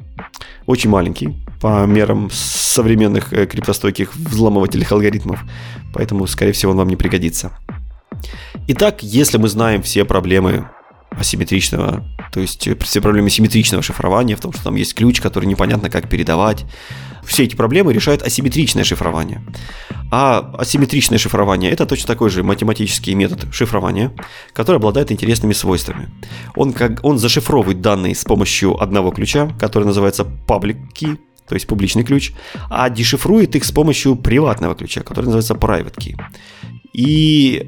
[0.66, 5.44] Очень маленький по мерам современных э, криптостойких взломывательных алгоритмов,
[5.94, 7.52] поэтому, скорее всего, он вам не пригодится.
[8.68, 10.70] Итак, если мы знаем все проблемы
[11.20, 15.90] асимметричного, то есть все проблемы симметричного шифрования, в том, что там есть ключ, который непонятно
[15.90, 16.66] как передавать,
[17.24, 19.44] все эти проблемы решает асимметричное шифрование.
[20.12, 24.12] А асимметричное шифрование– это точно такой же математический метод шифрования,
[24.54, 26.10] который обладает интересными свойствами.
[26.56, 31.18] Он, как, он зашифровывает данные с помощью одного ключа, который называется public key,
[31.48, 32.32] то есть публичный ключ,
[32.70, 36.20] а дешифрует их с помощью приватного ключа, который называется private key.
[36.94, 37.68] И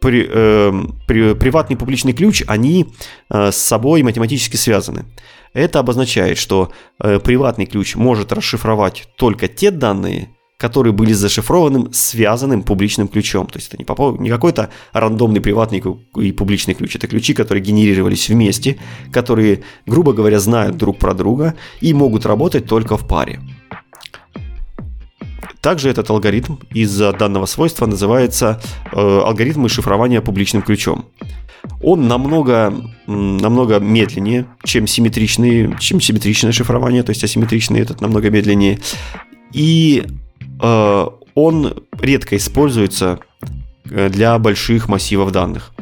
[0.00, 0.72] при, э,
[1.06, 2.86] при, приватный и публичный ключ, они
[3.28, 5.04] э, с собой математически связаны.
[5.52, 6.72] Это обозначает, что
[7.02, 13.46] э, приватный ключ может расшифровать только те данные, которые были зашифрованным связанным публичным ключом.
[13.46, 15.82] То есть это не, по, не какой-то рандомный приватный
[16.16, 16.96] и публичный ключ.
[16.96, 18.78] Это ключи, которые генерировались вместе,
[19.12, 23.40] которые, грубо говоря, знают друг про друга и могут работать только в паре.
[25.60, 28.60] Также этот алгоритм из-за данного свойства называется
[28.92, 31.06] э, алгоритм шифрования публичным ключом
[31.82, 32.74] он намного,
[33.06, 38.78] намного медленнее, чем симметричные, чем симметричное шифрование, то есть асимметричный этот намного медленнее.
[39.52, 40.06] И
[40.62, 43.20] э, он редко используется
[43.90, 45.72] э, для больших массивов данных.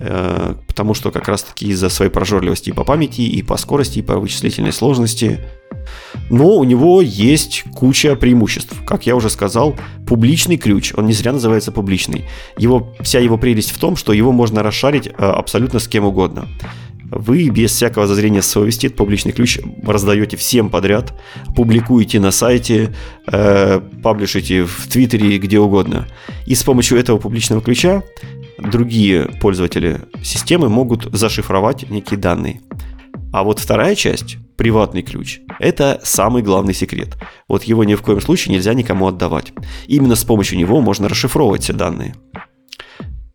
[0.00, 4.02] Э, потому что как раз-таки из-за своей прожорливости и по памяти, и по скорости, и
[4.02, 5.40] по вычислительной сложности
[6.28, 8.74] но у него есть куча преимуществ.
[8.86, 9.76] Как я уже сказал,
[10.06, 12.24] публичный ключ, он не зря называется публичный.
[12.56, 16.48] Его, вся его прелесть в том, что его можно расшарить э, абсолютно с кем угодно.
[17.10, 21.12] Вы без всякого зазрения совести этот публичный ключ раздаете всем подряд,
[21.56, 22.94] публикуете на сайте,
[23.26, 26.06] э, паблишите в Твиттере, где угодно.
[26.46, 28.04] И с помощью этого публичного ключа
[28.62, 32.60] другие пользователи системы могут зашифровать некие данные.
[33.32, 37.16] А вот вторая часть, приватный ключ, это самый главный секрет.
[37.48, 39.52] Вот его ни в коем случае нельзя никому отдавать.
[39.86, 42.14] Именно с помощью него можно расшифровывать все данные.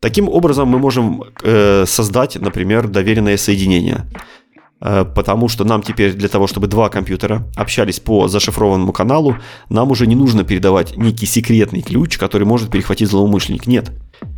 [0.02, 4.06] Таким образом, мы можем э, создать, например, доверенное соединение.
[4.88, 9.36] Э, потому что нам теперь для того, чтобы два компьютера общались по зашифрованному каналу,
[9.68, 13.66] нам уже не нужно передавать некий секретный ключ, который может перехватить злоумышленник.
[13.66, 13.92] Нет.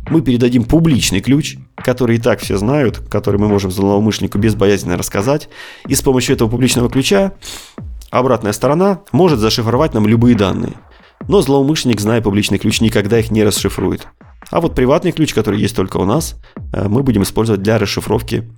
[0.08, 5.50] Мы передадим публичный ключ, который и так все знают, который мы можем злоумышленнику безбоязненно рассказать,
[5.86, 7.34] и с помощью этого публичного ключа
[8.10, 10.72] обратная сторона может зашифровать нам любые данные.
[11.28, 14.08] Но злоумышленник, зная публичный ключ, никогда их не расшифрует.
[14.50, 16.36] А вот приватный ключ, который есть только у нас,
[16.72, 18.48] э, мы будем использовать для расшифровки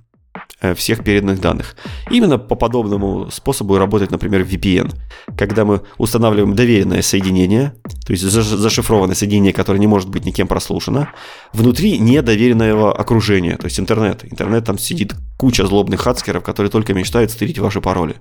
[0.75, 1.75] всех переданных данных.
[2.09, 4.93] Именно по подобному способу работает, например, VPN.
[5.37, 7.73] Когда мы устанавливаем доверенное соединение,
[8.05, 11.09] то есть зашифрованное соединение, которое не может быть никем прослушано,
[11.51, 14.23] внутри недоверенного окружения, то есть интернет.
[14.23, 18.17] Интернет там сидит куча злобных хацкеров, которые только мечтают стырить ваши пароли.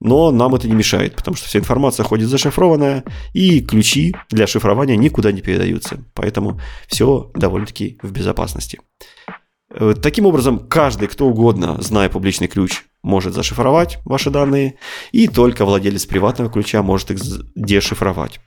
[0.00, 4.96] Но нам это не мешает, потому что вся информация ходит зашифрованная, и ключи для шифрования
[4.96, 6.04] никуда не передаются.
[6.14, 8.80] Поэтому все довольно-таки в безопасности.
[9.74, 14.76] Э, таким образом, каждый, кто угодно, зная публичный ключ, может зашифровать ваши данные,
[15.10, 17.20] и только владелец приватного ключа может их
[17.56, 18.40] дешифровать.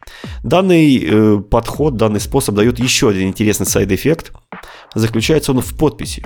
[0.43, 4.31] Данный э, подход, данный способ дает еще один интересный side effect.
[4.93, 6.25] Заключается он в подписи.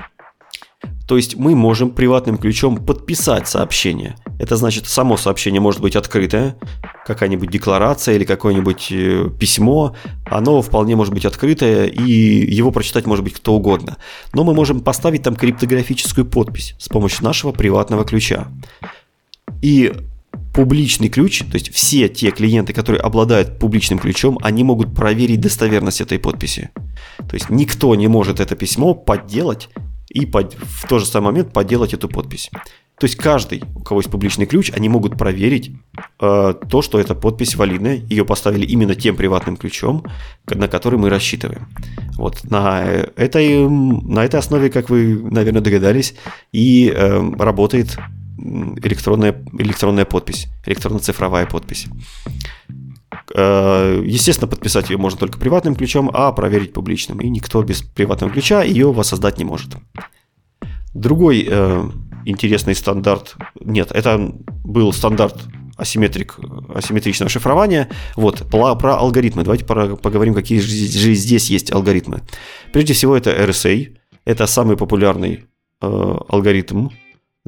[1.09, 4.15] То есть мы можем приватным ключом подписать сообщение.
[4.37, 6.55] Это значит, само сообщение может быть открытое,
[7.03, 9.95] какая-нибудь декларация или какое-нибудь э, письмо,
[10.25, 12.11] оно вполне может быть открытое, и
[12.53, 13.97] его прочитать может быть кто угодно.
[14.33, 18.47] Но мы можем поставить там криптографическую подпись с помощью нашего приватного ключа.
[19.63, 19.91] И
[20.53, 26.01] публичный ключ, то есть все те клиенты, которые обладают публичным ключом, они могут проверить достоверность
[26.01, 26.69] этой подписи.
[27.17, 29.69] То есть никто не может это письмо подделать
[30.09, 32.49] и под, в тот же самый момент подделать эту подпись.
[32.99, 35.71] То есть каждый, у кого есть публичный ключ, они могут проверить
[36.19, 40.03] э, то, что эта подпись валидная, ее поставили именно тем приватным ключом,
[40.47, 41.67] на который мы рассчитываем.
[42.17, 42.83] Вот на
[43.15, 46.15] этой, на этой основе, как вы, наверное, догадались,
[46.51, 47.97] и э, работает
[48.37, 51.87] электронная, электронная подпись, электронно-цифровая подпись.
[53.33, 57.19] Э, естественно, подписать ее можно только приватным ключом, а проверить публичным.
[57.19, 59.75] И никто без приватного ключа ее воссоздать не может.
[60.93, 61.89] Другой э,
[62.25, 64.33] интересный стандарт, нет, это
[64.63, 65.37] был стандарт
[65.77, 66.37] асимметрик,
[66.73, 67.89] асимметричного шифрования.
[68.15, 69.43] Вот, про, алгоритмы.
[69.43, 72.21] Давайте поговорим, какие же здесь есть алгоритмы.
[72.73, 73.95] Прежде всего, это RSA.
[74.25, 75.45] Это самый популярный
[75.81, 76.89] э, алгоритм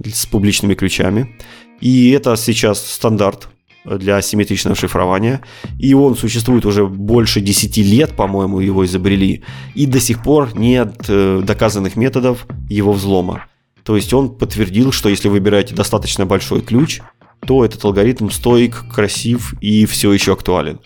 [0.04, 1.36] с публичными ключами.
[1.82, 3.50] И это сейчас стандарт
[3.86, 5.42] для асимметричного шифрования.
[5.80, 9.44] И он существует уже больше 10 лет, по-моему, его изобрели.
[9.76, 13.46] И до сих пор нет э, доказанных методов его взлома.
[13.84, 17.02] То есть он подтвердил, что если выбираете достаточно большой ключ,
[17.46, 20.80] то этот алгоритм стоик, красив и все еще актуален.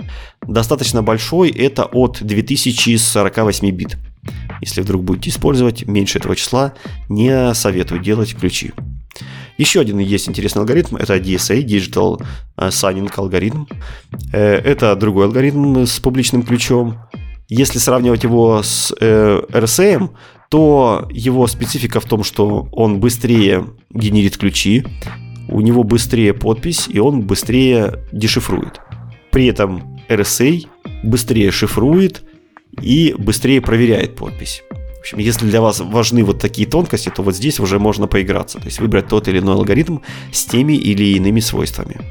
[0.48, 3.98] Достаточно большой это от 2048 бит.
[4.62, 6.74] Если вдруг будете использовать меньше этого числа,
[7.10, 8.72] не советую делать ключи.
[9.58, 12.22] Еще один есть интересный алгоритм, это DSA, Digital
[12.58, 13.66] Signing алгоритм.
[14.34, 16.98] Э, это другой алгоритм с публичным ключом.
[17.48, 20.10] Если сравнивать его с э, RSA,
[20.50, 24.84] то его специфика в том, что он быстрее генерит ключи,
[25.48, 28.82] у него быстрее подпись, и он быстрее дешифрует.
[29.32, 30.68] При этом RSA
[31.04, 32.24] быстрее шифрует
[32.82, 34.64] и быстрее проверяет подпись.
[35.06, 38.66] Общем, если для вас важны вот такие тонкости, то вот здесь уже можно поиграться, то
[38.66, 40.00] есть выбрать тот или иной алгоритм
[40.32, 42.02] с теми или иными свойствами.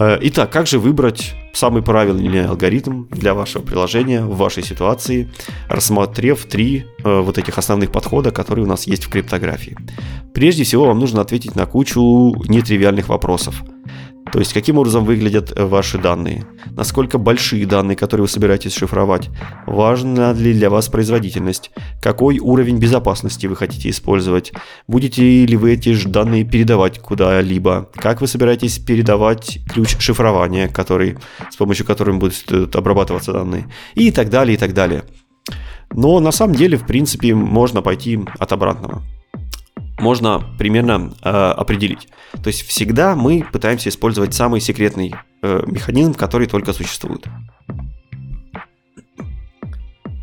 [0.00, 5.28] Э, итак, как же выбрать самый правильный алгоритм для вашего приложения в вашей ситуации,
[5.68, 9.76] рассмотрев три э, вот этих основных подхода, которые у нас есть в криптографии.
[10.32, 12.00] Прежде всего, вам нужно ответить на кучу
[12.48, 13.62] нетривиальных вопросов–
[14.32, 16.46] то есть, каким образом выглядят э, ваши данные?
[16.70, 19.30] Насколько большие данные, которые вы собираетесь шифровать?
[19.66, 21.70] Важна ли для вас производительность?
[22.02, 24.52] Какой уровень безопасности вы хотите использовать?
[24.86, 27.88] Будете ли вы эти же данные передавать куда-либо?
[27.94, 31.16] Как вы собираетесь передавать ключ шифрования, который,
[31.50, 33.66] с помощью которого будут э, обрабатываться данные?
[33.94, 35.04] И так далее, и так далее.
[35.92, 39.02] Но на самом деле, в принципе, можно пойти от обратного
[39.98, 42.08] можно примерно э, определить.
[42.42, 47.26] То есть всегда мы пытаемся использовать самый секретный э, механизм, который только существует.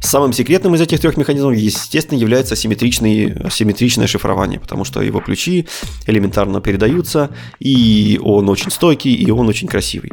[0.02, 5.68] Самым секретным из этих трех механизмов, естественно, является асимметричное шифрование, потому что его ключи
[6.06, 10.12] элементарно передаются, и он очень стойкий, и он очень красивый.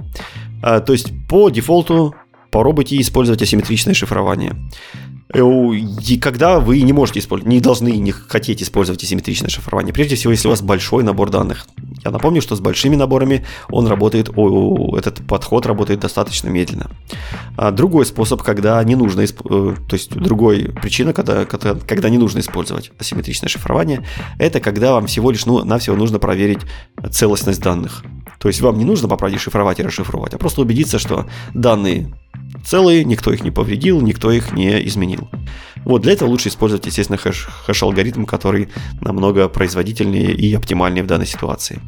[0.62, 2.14] А, то есть по дефолту
[2.50, 4.56] попробуйте использовать асимметричное шифрование.
[5.34, 9.94] И когда вы не можете использовать, не должны, не хотеть использовать асимметричное шифрование.
[9.94, 11.66] Прежде всего, если у вас большой набор данных.
[12.04, 16.90] Я напомню, что с большими наборами он работает, о, этот подход работает достаточно медленно.
[17.56, 22.18] А другой способ, когда не нужно, э, то есть другой причина, когда, когда, когда не
[22.18, 24.04] нужно использовать асимметричное шифрование,
[24.38, 26.60] это когда вам всего лишь ну, навсего нужно проверить
[27.10, 28.02] целостность данных.
[28.38, 32.12] То есть вам не нужно по правде шифровать и расшифровать, а просто убедиться, что данные
[32.64, 35.21] целые, никто их не повредил, никто их не изменил.
[35.84, 38.68] Вот для этого лучше использовать, естественно, хэш, хэш-алгоритм, который
[39.00, 41.80] намного производительнее и оптимальнее в данной ситуации.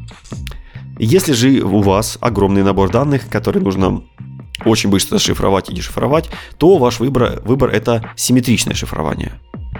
[0.97, 4.03] Если же у вас огромный набор данных, который нужно
[4.63, 9.33] очень быстро шифровать и дешифровать, то ваш выбор, выбор это симметричное шифрование.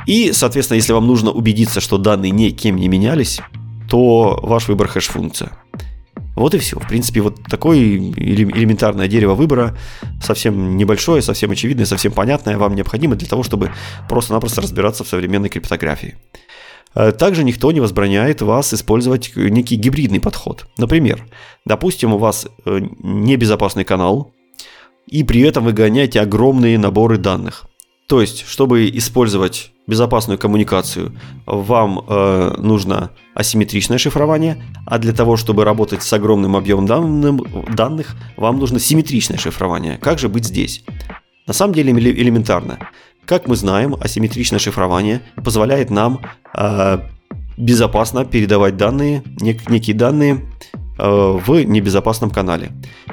[0.06, 3.40] И, соответственно, если вам нужно убедиться, что данные никем не менялись,
[3.90, 5.52] то ваш выбор хэш-функция.
[6.36, 6.80] Вот и все.
[6.80, 9.78] В принципе, вот такое элементарное дерево выбора,
[10.22, 13.72] совсем небольшое, совсем очевидное, совсем понятное, вам необходимо для того, чтобы
[14.10, 16.16] просто-напросто разбираться в современной криптографии.
[16.94, 20.68] Э, также никто не возбраняет вас использовать некий гибридный подход.
[20.78, 21.26] Например,
[21.66, 24.34] допустим, у вас э, небезопасный канал,
[25.08, 27.66] и при этом вы гоняете огромные наборы данных.
[28.08, 35.64] То есть, чтобы использовать безопасную коммуникацию, вам э, нужно асимметричное шифрование, а для того, чтобы
[35.64, 39.98] работать с огромным объемом данных, вам нужно симметричное шифрование.
[39.98, 40.84] Как же быть здесь?
[41.48, 42.80] На самом деле элементарно.
[43.26, 46.22] Как мы знаем, асимметричное шифрование позволяет нам
[46.54, 47.00] э,
[47.58, 50.42] безопасно передавать данные, нек- некие данные
[50.98, 52.72] в небезопасном канале.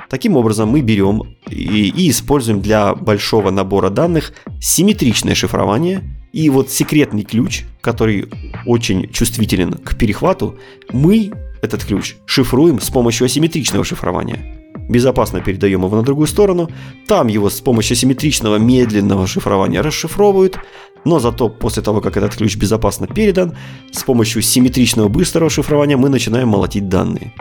[0.09, 6.03] Таким образом, мы берем и, и используем для большого набора данных симметричное шифрование.
[6.33, 8.28] И вот секретный ключ, который
[8.66, 10.59] очень чувствителен к перехвату,
[10.93, 14.59] мы этот ключ шифруем с помощью асимметричного шифрования.
[14.89, 16.68] Безопасно передаем его на другую сторону,
[17.07, 20.59] там его с помощью симметричного медленного шифрования расшифровывают,
[21.05, 23.57] но зато после того, как этот ключ безопасно передан,
[23.93, 27.33] с помощью симметричного быстрого шифрования мы начинаем молотить данные.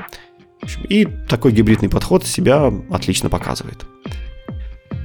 [0.89, 3.85] И такой гибридный подход себя отлично показывает.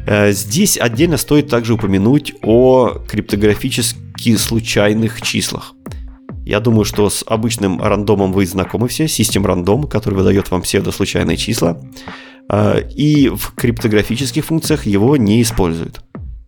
[0.07, 5.75] Э, здесь отдельно стоит также упомянуть о криптографически случайных числах.
[6.45, 11.37] Я думаю, что с обычным рандомом вы знакомы все, систем рандом, который выдает вам псевдослучайные
[11.37, 11.81] числа.
[12.95, 16.03] И в криптографических функциях его не используют.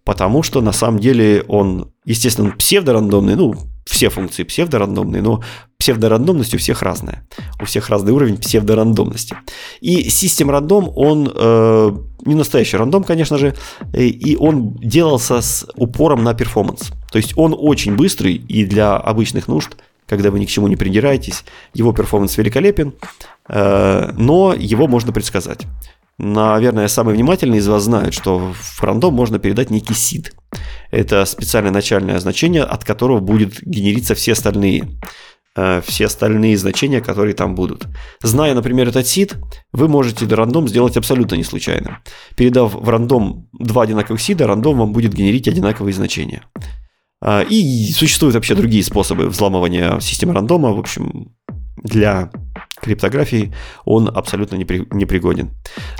[0.05, 5.43] Потому что на самом деле он, естественно, псевдорандомный, ну, все функции псевдорандомные, но
[5.89, 7.25] псевдорандомность у всех разная.
[7.61, 9.37] У всех разный уровень псевдорандомности.
[9.81, 11.93] И систем рандом, он э,
[12.27, 13.55] не настоящий рандом, конечно же,
[13.95, 16.91] и он делался с упором на перформанс.
[17.13, 19.77] То есть он очень быстрый и для обычных нужд,
[20.09, 22.95] когда вы ни к чему не придираетесь, его перформанс великолепен,
[23.49, 25.61] э, но его можно предсказать.
[26.19, 30.35] Наверное, самые внимательные из вас знают, что в рандом можно передать некий сид.
[30.91, 34.89] Это специальное начальное значение, от которого будет генериться все остальные
[35.59, 37.87] э, все остальные значения, которые там будут.
[38.23, 39.37] Зная, например, этот сид,
[39.73, 41.99] вы можете рандом сделать абсолютно не случайным.
[42.37, 46.43] Передав в рандом два одинаковых сида, рандом вам будет генерить одинаковые значения.
[47.25, 50.73] Э, и существуют вообще другие способы взламывания системы рандома.
[50.73, 51.35] В общем,
[51.83, 52.31] для
[52.81, 53.53] криптографии
[53.85, 55.51] он абсолютно непригоден.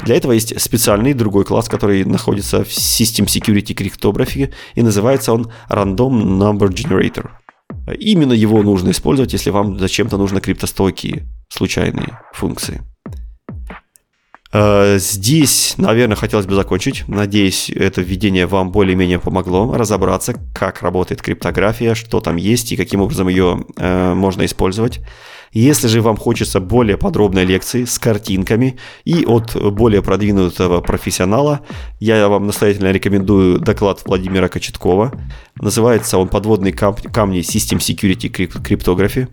[0.05, 5.51] Для этого есть специальный другой класс, который находится в System Security Cryptography, и называется он
[5.69, 7.31] Random Number Generator.
[7.93, 12.83] Именно его нужно использовать, если вам зачем-то нужны криптостойкие случайные функции.
[14.51, 17.07] Э, здесь, наверное, хотелось бы закончить.
[17.07, 23.03] Надеюсь, это введение вам более-менее помогло разобраться, как работает криптография, что там есть и каким
[23.03, 25.01] образом ее э, можно использовать.
[25.53, 31.61] Если же вам хочется более подробной лекции с картинками и от более продвинутого профессионала,
[32.01, 35.13] я вам настоятельно рекомендую доклад Владимира Кочеткова.
[35.57, 39.29] Называется он «Подводные камни System Security Cryptography».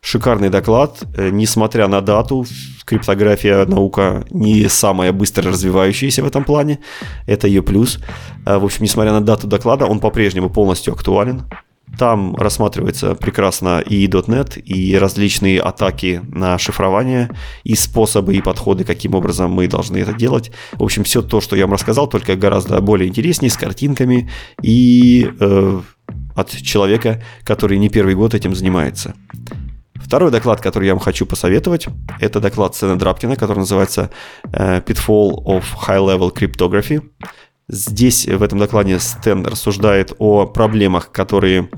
[0.00, 2.46] Шикарный доклад, э, несмотря на дату,
[2.84, 6.78] криптография наука не самая быстро развивающаяся в этом плане,
[7.26, 7.98] это ее плюс.
[8.46, 11.42] Э, в общем, несмотря на дату доклада, он по-прежнему полностью актуален.
[11.98, 17.30] Там рассматривается прекрасно и .NET, и различные атаки на шифрование,
[17.64, 20.52] и способы, и подходы, каким образом мы должны это делать.
[20.72, 24.30] В общем, все то, что я вам рассказал, только гораздо более интереснее, с картинками
[24.62, 25.80] и э,
[26.36, 29.14] от человека, который не первый год этим занимается.
[30.00, 31.86] Второй доклад, который я вам хочу посоветовать,
[32.20, 34.10] это доклад Сэна Драпкина, который называется
[34.52, 37.02] э, Pitfall of High Level Cryptography.
[37.68, 41.68] Здесь в этом докладе Стэн рассуждает о проблемах, которые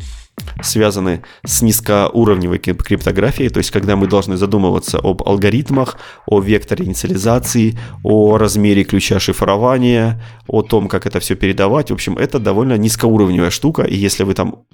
[0.62, 7.78] связаны с низкоуровневой криптографией, то есть когда мы должны задумываться об алгоритмах, о векторе инициализации,
[8.04, 11.90] о размере ключа шифрования, о том, как это все передавать.
[11.90, 14.64] В общем, это довольно низкоуровневая штука, и если вы там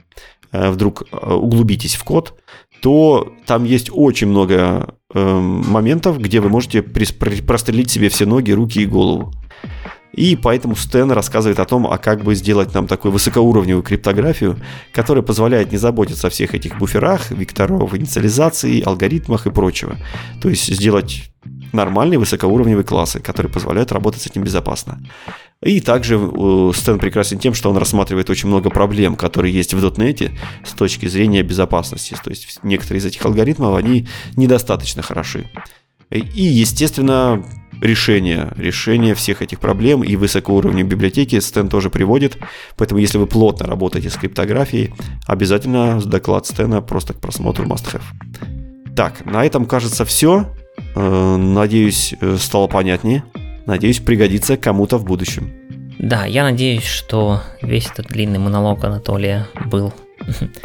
[0.52, 2.34] э, вдруг э, углубитесь в код,
[2.80, 8.82] то там есть очень много э, моментов, где вы можете прострелить себе все ноги, руки
[8.82, 9.32] и голову.
[10.16, 14.58] И поэтому Стэн рассказывает о том, а как бы сделать нам такую высокоуровневую криптографию,
[14.92, 19.96] которая позволяет не заботиться о всех этих буферах, векторов инициализации, алгоритмах и прочего.
[20.40, 21.30] То есть сделать
[21.72, 25.00] нормальные высокоуровневые классы, которые позволяют работать с этим безопасно.
[25.62, 29.84] И также э, Стэн прекрасен тем, что он рассматривает очень много проблем, которые есть в
[29.84, 30.30] .NET
[30.64, 32.16] с точки зрения безопасности.
[32.22, 35.50] То есть некоторые из этих алгоритмов, они недостаточно хороши.
[36.10, 37.44] И, естественно,
[37.80, 42.38] решение, решение всех этих проблем и высокоуровневой библиотеки Стэн тоже приводит.
[42.76, 44.92] Поэтому, если вы плотно работаете с криптографией,
[45.26, 48.94] обязательно доклад Стэна просто к просмотру must have.
[48.96, 50.54] Так, на этом, кажется, все.
[50.94, 53.24] Э, надеюсь, э, стало понятнее.
[53.66, 55.52] Надеюсь, пригодится кому-то в будущем.
[55.98, 59.92] Да, я надеюсь, что весь этот длинный монолог Анатолия был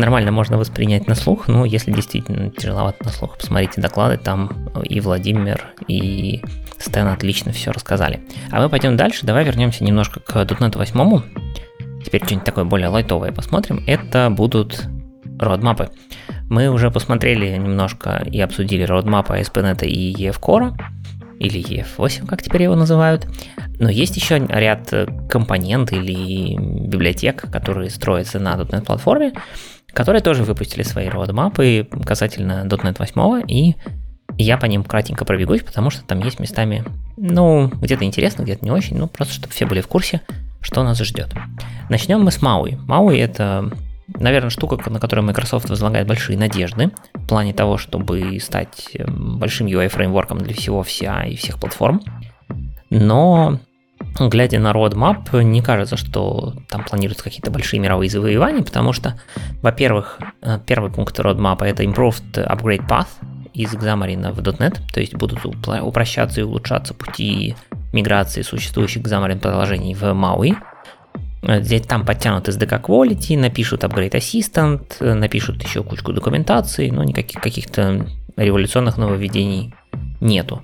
[0.00, 5.00] нормально можно воспринять на слух, но если действительно тяжеловато на слух, посмотрите доклады, там и
[5.00, 6.42] Владимир, и
[6.78, 8.20] Стэн отлично все рассказали.
[8.50, 12.02] А мы пойдем дальше, давай вернемся немножко к .NET 8.
[12.04, 13.84] Теперь что-нибудь такое более лайтовое посмотрим.
[13.86, 14.82] Это будут
[15.38, 15.90] родмапы.
[16.48, 20.74] Мы уже посмотрели немножко и обсудили родмапы ASP.NET и EF Core,
[21.38, 23.26] или EF8, как теперь его называют.
[23.78, 24.92] Но есть еще ряд
[25.28, 29.32] компонент или библиотек, которые строятся на .NET платформе,
[29.92, 33.76] которые тоже выпустили свои родмапы касательно .NET 8, и
[34.38, 36.84] я по ним кратенько пробегусь, потому что там есть местами,
[37.16, 40.22] ну, где-то интересно, где-то не очень, ну, просто чтобы все были в курсе,
[40.60, 41.34] что нас ждет.
[41.88, 42.78] Начнем мы с Maui.
[42.86, 43.70] Maui это,
[44.08, 49.66] наверное, штука, на которую Microsoft возлагает большие надежды в плане того, чтобы стать эм, большим
[49.66, 52.00] UI-фреймворком для всего вся и всех платформ.
[52.90, 53.60] Но
[54.18, 59.18] глядя на roadmap, не кажется, что там планируются какие-то большие мировые завоевания, потому что,
[59.62, 63.08] во-первых, э, первый пункт roadmap это Improved Upgrade Path
[63.54, 67.56] из Xamarin в .NET, то есть будут упрощаться и улучшаться пути
[67.92, 70.56] миграции существующих Xamarin приложений в MAUI.
[71.42, 77.04] Э, здесь там подтянут SDK Quality, напишут Upgrade Assistant, э, напишут еще кучку документации, но
[77.04, 78.06] никаких каких-то
[78.36, 79.74] революционных нововведений
[80.20, 80.62] нету.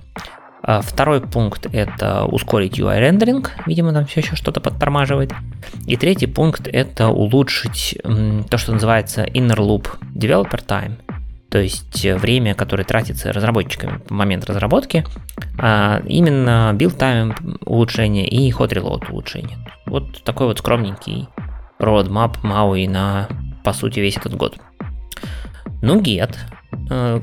[0.67, 5.31] А второй пункт– это ускорить UI рендеринг, видимо, там все еще что-то подтормаживает.
[5.85, 10.97] И третий пункт– это улучшить то, что называется inner loop developer time,
[11.49, 15.05] то есть время, которое тратится разработчиками в момент разработки,
[15.57, 19.57] а именно build time улучшение и hot reload улучшение.
[19.85, 21.29] Вот такой вот скромненький
[21.79, 23.29] roadmap MAUI на,
[23.63, 24.57] по сути, весь этот год.
[25.81, 26.35] Ну, get,
[26.89, 27.21] э,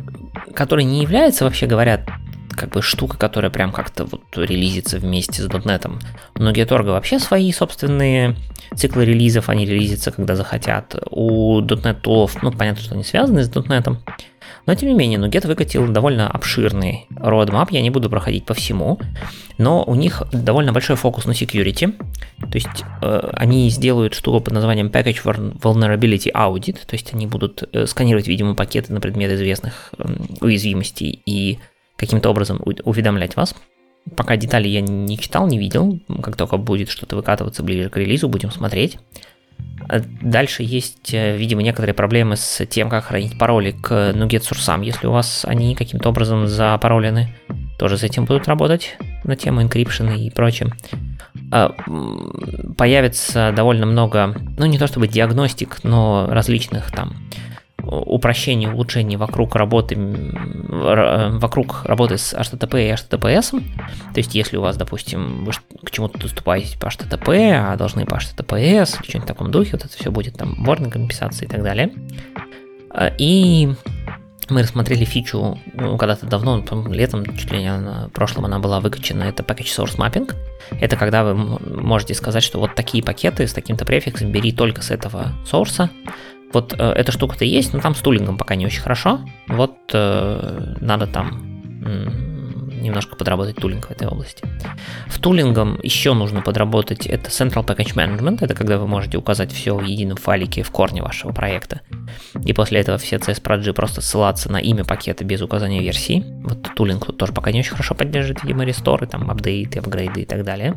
[0.55, 2.07] который не является, вообще говоря,
[2.55, 5.91] как бы штука, которая прям как-то вот релизится вместе с .NET.
[6.37, 8.37] У Getorg вообще свои собственные
[8.75, 10.97] циклы релизов, они релизятся, когда захотят.
[11.11, 13.97] У .NET тулов, ну, понятно, что они связаны с .NET,
[14.67, 18.99] но тем не менее, Nuget выкатил довольно обширный roadmap, я не буду проходить по всему,
[19.59, 21.93] но у них довольно большой фокус на security,
[22.41, 25.23] то есть э, они сделают штуку под названием Package
[25.61, 30.05] Vulnerability Audit, то есть они будут э, сканировать, видимо, пакеты на предмет известных э,
[30.41, 31.59] уязвимостей и
[31.97, 33.55] каким-то образом уведомлять вас.
[34.17, 36.01] Пока детали я не читал, не видел.
[36.23, 38.99] Как только будет что-то выкатываться ближе к релизу, будем смотреть.
[39.89, 44.83] А дальше есть, э, видимо, некоторые проблемы с тем, как хранить пароли к NuGet сурсам,
[44.83, 47.35] если у вас они каким-то образом запаролены.
[47.79, 50.73] Тоже с этим будут работать на тему encryption и прочее.
[51.51, 51.75] А,
[52.77, 57.17] появится довольно много, ну не то чтобы диагностик, но различных там
[57.87, 63.51] упрощений, улучшений вокруг работы, вокруг работы с HTTP и HTTPS.
[63.51, 65.53] То есть, если у вас, допустим, вы
[65.85, 69.97] к чему-то доступаете по HTTP, а должны по HTTPS что-нибудь в таком духе, вот это
[69.97, 71.93] все будет там борный компенсации и так далее.
[72.91, 73.75] А, и
[74.51, 78.81] мы рассмотрели фичу ну, когда-то давно, там, летом, чуть ли не на прошлом она была
[78.81, 80.33] выкачена, это Package Source Mapping.
[80.81, 84.91] Это когда вы можете сказать, что вот такие пакеты с таким-то префиксом бери только с
[84.91, 85.91] этого сорса,
[86.55, 89.21] вот э, эта штука-то есть, но там с тулингом пока не очень хорошо.
[89.49, 91.55] Вот э, надо там
[92.85, 94.45] немножко подработать тулинг в этой области.
[95.09, 99.75] В тулингом еще нужно подработать это Central Package Management, это когда вы можете указать все
[99.75, 101.81] в едином файлике в корне вашего проекта.
[102.45, 106.25] И после этого все CSPRG просто ссылаться на имя пакета без указания версии.
[106.45, 110.27] Вот тулинг тут тоже пока не очень хорошо поддерживает, видимо, ресторы, там апдейты, апгрейды и
[110.27, 110.77] так далее.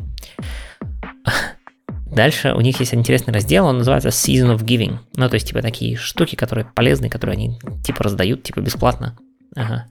[2.12, 4.98] Дальше у них есть интересный раздел, он называется Season of Giving.
[5.16, 9.16] Ну, то есть, типа, такие штуки, которые полезные, которые они, типа, раздают, типа, бесплатно.
[9.54, 9.86] Ага.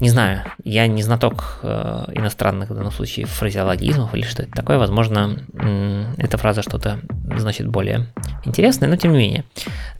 [0.00, 4.78] Не знаю, я не знаток э, иностранных, в данном случае, фразеологизмов или что это такое.
[4.78, 7.00] Возможно, э, эта фраза что-то
[7.36, 8.06] значит более
[8.44, 9.44] интересное, но тем не менее.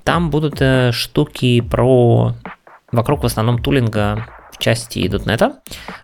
[0.04, 2.34] Там будут э, штуки про
[2.90, 5.52] вокруг в основном тулинга в части .NET,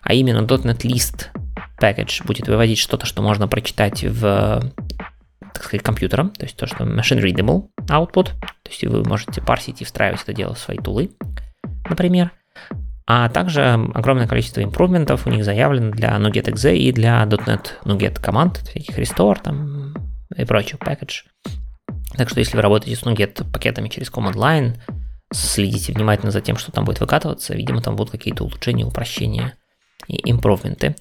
[0.01, 1.27] а именно .NET List
[1.79, 4.71] package будет выводить что-то, что можно прочитать в
[5.53, 8.25] так сказать, компьютером, то есть то, что machine readable output,
[8.63, 11.11] то есть вы можете парсить и встраивать это дело в свои тулы,
[11.89, 12.31] например.
[13.07, 18.57] А также огромное количество импрувментов у них заявлено для NuGet.exe и для .NET NuGet команд,
[18.57, 19.95] всяких restore там
[20.37, 21.23] и прочее, package.
[22.15, 24.75] Так что если вы работаете с NuGet пакетами через command line,
[25.33, 29.55] следите внимательно за тем, что там будет выкатываться, видимо, там будут какие-то улучшения, упрощения
[30.09, 30.95] импровменты.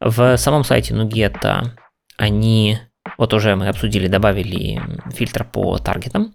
[0.00, 1.70] В самом сайте NuGet
[2.16, 2.78] они,
[3.18, 4.80] вот уже мы обсудили, добавили
[5.12, 6.34] фильтр по таргетам.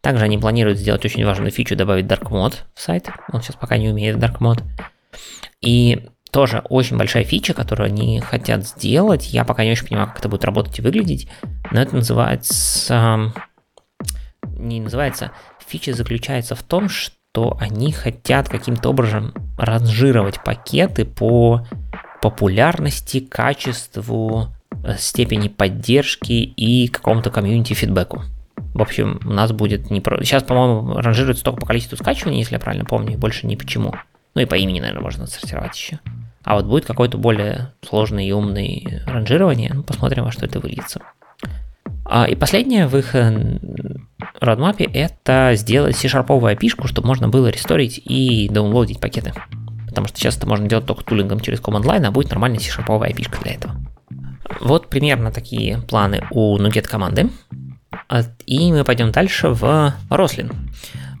[0.00, 3.08] Также они планируют сделать очень важную фичу, добавить Dark Mode в сайт.
[3.32, 4.62] Он сейчас пока не умеет Dark Mode.
[5.60, 9.32] И тоже очень большая фича, которую они хотят сделать.
[9.32, 11.28] Я пока не очень понимаю, как это будет работать и выглядеть.
[11.70, 13.32] Но это называется...
[14.42, 15.32] Не называется...
[15.66, 21.64] Фича заключается в том, что что они хотят каким-то образом ранжировать пакеты по
[22.20, 24.48] популярности, качеству,
[24.82, 28.24] э, степени поддержки и какому-то комьюнити фидбэку.
[28.74, 30.24] В общем, у нас будет не про...
[30.24, 33.94] Сейчас, по-моему, ранжируется только по количеству скачиваний, если я правильно помню, больше ни почему.
[34.34, 36.00] Ну и по имени, наверное, можно сортировать еще.
[36.42, 39.70] А вот будет какой-то более сложный и умный ранжирование.
[39.74, 41.02] Ну, посмотрим, во что это выльется.
[42.10, 43.58] А, и последнее в их э,
[44.40, 49.34] родмапе это сделать C-шарповую api чтобы можно было ресторить и даунлодить пакеты.
[49.86, 53.10] Потому что сейчас это можно делать только тулингом через command line, а будет нормальная C-шарповая
[53.10, 53.76] api для этого.
[54.60, 57.28] Вот примерно такие планы у Nuget команды.
[58.08, 60.54] А, и мы пойдем дальше в Roslyn.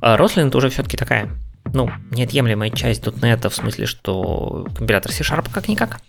[0.00, 1.28] Roslyn это уже все-таки такая,
[1.66, 6.00] ну, неотъемлемая часть .NET, в смысле, что компилятор C-Sharp как-никак.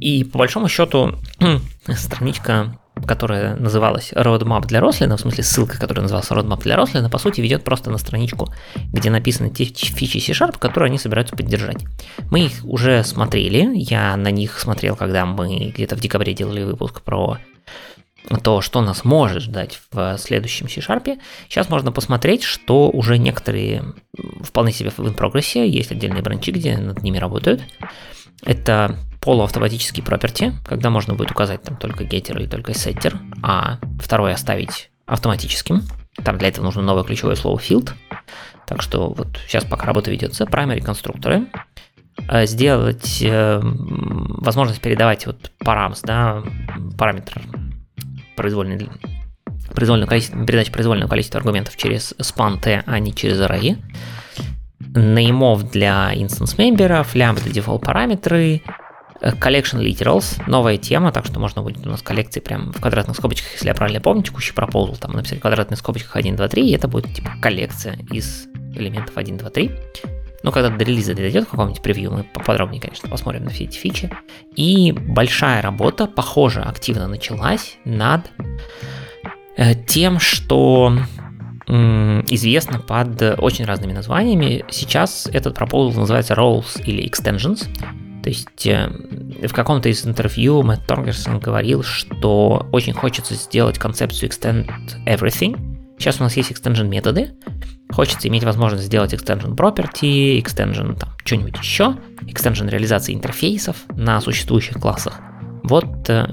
[0.00, 1.14] И по большому счету
[1.94, 7.18] страничка которая называлась Roadmap для Рослина, в смысле ссылка, которая называлась Roadmap для Рослина, по
[7.18, 8.52] сути ведет просто на страничку,
[8.92, 11.84] где написаны те фичи C-Sharp, которые они собираются поддержать.
[12.30, 17.02] Мы их уже смотрели, я на них смотрел, когда мы где-то в декабре делали выпуск
[17.02, 17.38] про
[18.42, 21.20] то, что нас может ждать в следующем C-Sharp.
[21.48, 23.84] Сейчас можно посмотреть, что уже некоторые
[24.42, 27.62] вполне себе в прогрессе, есть отдельные бранчи, где над ними работают.
[28.42, 28.96] Это
[29.26, 34.90] полуавтоматический property, когда можно будет указать там только getter или только setter, а второй оставить
[35.04, 35.82] автоматическим.
[36.24, 37.90] Там для этого нужно новое ключевое слово field.
[38.68, 41.46] Так что вот сейчас пока работа ведется, primary конструкторы,
[42.28, 46.44] э, сделать э, возможность передавать вот params, да,
[46.96, 47.42] параметр
[48.36, 48.88] произвольный
[49.74, 53.76] произвольное количество, передача произвольного количества аргументов через span t, а не через array.
[54.78, 58.62] Неймов для instance мемберов, лямбда default параметры,
[59.34, 63.52] collection literals, новая тема, так что можно будет у нас коллекции прям в квадратных скобочках,
[63.52, 66.74] если я правильно помню, текущий пропозал, там написать в квадратных скобочках 1, 2, 3, и
[66.74, 69.70] это будет типа коллекция из элементов 1, 2, 3.
[70.42, 74.10] Ну, когда до релиза дойдет каком-нибудь превью, мы поподробнее, конечно, посмотрим на все эти фичи.
[74.54, 78.30] И большая работа, похоже, активно началась над
[79.56, 80.98] Э, тем, что
[81.68, 84.64] известно под очень разными названиями.
[84.70, 87.66] Сейчас этот proposal называется roles или extensions.
[88.26, 88.90] То есть э,
[89.46, 94.68] в каком-то из интервью Мэтт Торгерсон говорил, что очень хочется сделать концепцию extend
[95.06, 95.94] everything.
[95.96, 97.36] Сейчас у нас есть extension методы.
[97.88, 104.80] Хочется иметь возможность сделать extension property, extension там что-нибудь еще, extension реализации интерфейсов на существующих
[104.80, 105.20] классах.
[105.62, 106.26] Вот э,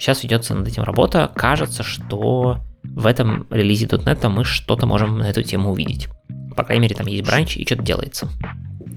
[0.00, 1.30] сейчас ведется над этим работа.
[1.36, 6.08] Кажется, что в этом релизе .NET мы что-то можем на эту тему увидеть.
[6.56, 8.30] По крайней мере, там есть бранч и что-то делается.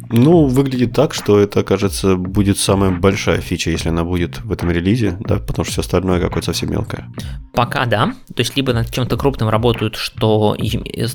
[0.09, 4.71] Ну, выглядит так, что это, кажется, будет самая большая фича, если она будет в этом
[4.71, 7.09] релизе, да, потому что все остальное какое-то совсем мелкое.
[7.53, 10.55] Пока да, то есть либо над чем-то крупным работают, что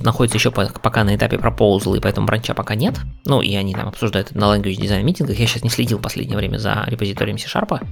[0.00, 3.88] находится еще пока на этапе пропоузла, и поэтому бранча пока нет, ну, и они там
[3.88, 7.86] обсуждают на language design митингах, я сейчас не следил в последнее время за репозиторием C-Sharp,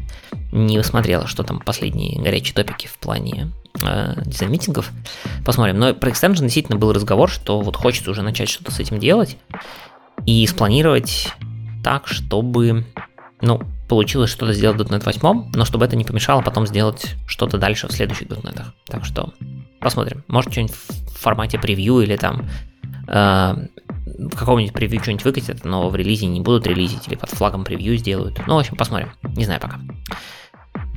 [0.52, 3.52] не смотрел, что там последние горячие топики в плане
[3.82, 4.90] э, дизайн-митингов.
[5.44, 5.78] Посмотрим.
[5.78, 9.36] Но про экстенжен действительно был разговор, что вот хочется уже начать что-то с этим делать
[10.26, 11.32] и спланировать
[11.82, 12.86] так, чтобы,
[13.40, 17.58] ну, получилось что-то сделать в .NET 8, но чтобы это не помешало потом сделать что-то
[17.58, 18.62] дальше в следующих .NET.
[18.86, 19.32] Так что
[19.80, 20.24] посмотрим.
[20.28, 22.48] Может, что-нибудь в формате превью или там
[23.08, 23.54] э,
[24.16, 27.96] в каком-нибудь превью что-нибудь выкатят, но в релизе не будут релизить или под флагом превью
[27.96, 28.40] сделают.
[28.46, 29.10] Ну, в общем, посмотрим.
[29.22, 29.80] Не знаю пока.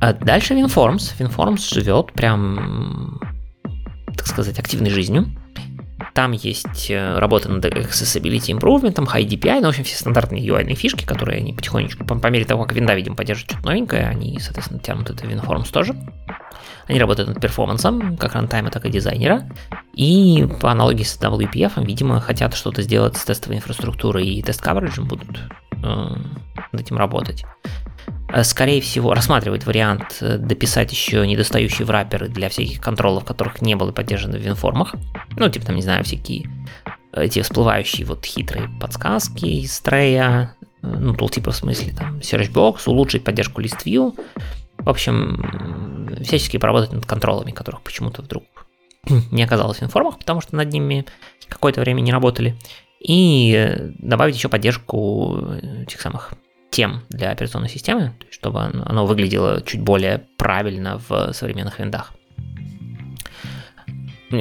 [0.00, 1.18] А дальше WinForms.
[1.18, 3.20] WinForms живет прям,
[4.16, 5.26] так сказать, активной жизнью.
[6.12, 10.74] Там есть э, работа над accessibility improvement, high DPI, ну, в общем, все стандартные UI
[10.74, 14.38] фишки, которые они потихонечку, по, по мере того, как винда, видим, поддерживает что-то новенькое, они,
[14.40, 15.94] соответственно, тянут это WinForms тоже.
[16.86, 19.48] Они работают над перформансом, как рантайма, так и дизайнера.
[19.94, 25.40] И по аналогии с WPF, видимо, хотят что-то сделать с тестовой инфраструктурой и тест-кавериджем будут
[25.72, 27.44] э, над этим работать.
[28.28, 33.76] Э, скорее всего, рассматривать вариант э, дописать еще недостающие врапперы для всяких контролов, которых не
[33.76, 34.94] было поддержано в винформах.
[35.36, 36.48] Ну, типа там, не знаю, всякие
[37.12, 43.62] эти всплывающие вот хитрые подсказки из трея, ну, типа в смысле, там, searchbox, улучшить поддержку
[43.62, 44.18] ListView.
[44.78, 48.44] В общем, всячески поработать над контролами, которых почему-то вдруг
[49.30, 51.06] не оказалось в информах, потому что над ними
[51.48, 52.56] какое-то время не работали.
[52.98, 55.38] И э, добавить еще поддержку
[55.82, 56.32] этих самых
[56.74, 62.12] тем для операционной системы, чтобы оно выглядело чуть более правильно в современных виндах.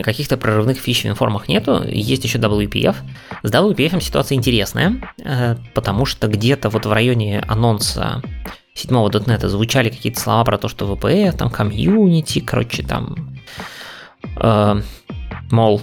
[0.02, 2.96] Каких-то прорывных фич в информах нету, есть еще WPF.
[3.44, 8.24] С WPF ситуация интересная, э, потому что где-то вот в районе анонса
[8.74, 13.38] седьмого .NET звучали какие-то слова про то, что VPF, там комьюнити, короче, там,
[14.38, 14.82] э,
[15.52, 15.82] мол,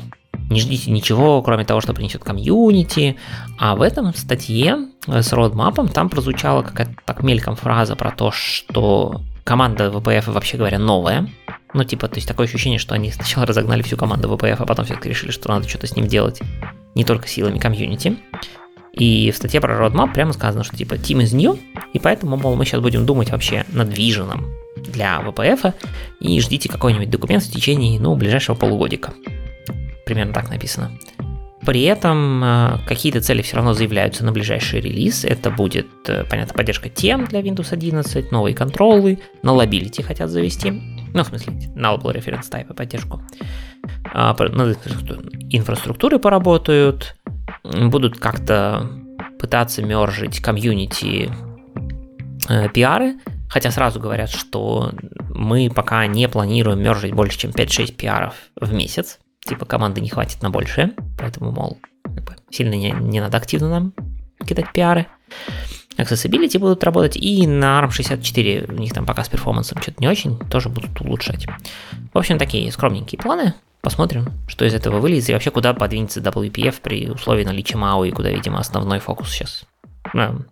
[0.51, 3.17] не ждите ничего, кроме того, что принесет комьюнити.
[3.59, 9.23] А в этом статье с родмапом там прозвучала какая-то так мельком фраза про то, что
[9.45, 11.29] команда VPF вообще говоря новая.
[11.73, 14.85] Ну, типа, то есть такое ощущение, что они сначала разогнали всю команду VPF, а потом
[14.85, 16.41] все-таки решили, что надо что-то с ним делать
[16.97, 18.19] не только силами комьюнити.
[18.93, 21.61] И в статье про Roadmap прямо сказано, что типа team is new,
[21.93, 25.75] и поэтому, мол, мы сейчас будем думать вообще над виженом для VPF,
[26.19, 29.13] и ждите какой-нибудь документ в течение, ну, ближайшего полугодика
[30.11, 30.91] примерно так написано.
[31.65, 35.25] При этом э, какие-то цели все равно заявляются на ближайший релиз.
[35.25, 40.71] Это будет, э, понятно, поддержка тем для Windows 11, новые контролы, Lability хотят завести.
[41.13, 43.23] Ну, в смысле, Nullable Reference Type поддержку.
[44.13, 44.79] А, над
[45.51, 47.17] инфраструктурой поработают,
[47.63, 48.91] будут как-то
[49.39, 51.31] пытаться мержить комьюнити
[52.49, 53.17] э, пиары,
[53.49, 54.93] хотя сразу говорят, что
[55.29, 59.21] мы пока не планируем мержить больше, чем 5-6 пиаров в месяц
[59.51, 61.79] типа команды не хватит на большее, поэтому, мол,
[62.51, 63.95] сильно не, не надо активно нам
[64.47, 65.07] кидать пиары.
[65.97, 70.39] Accessibility будут работать, и на ARM64 у них там пока с перформансом что-то не очень,
[70.49, 71.47] тоже будут улучшать.
[72.15, 73.55] В общем, такие скромненькие планы.
[73.83, 78.13] Посмотрим, что из этого вылезет, и вообще куда подвинется WPF при условии наличия MAU, и
[78.13, 79.65] куда, видимо, основной фокус сейчас.
[80.15, 80.45] Ну,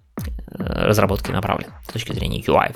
[0.51, 2.75] разработки направлен с точки зрения UI.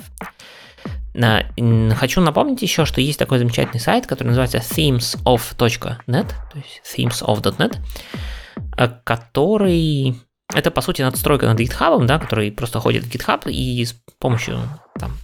[1.13, 7.77] Хочу напомнить еще, что есть такой замечательный сайт, который называется themesof.net, то есть themesof.net,
[9.03, 10.15] который
[10.53, 14.59] это, по сути, надстройка над GitHub, да, который просто ходит в GitHub и с помощью
[14.99, 15.17] там,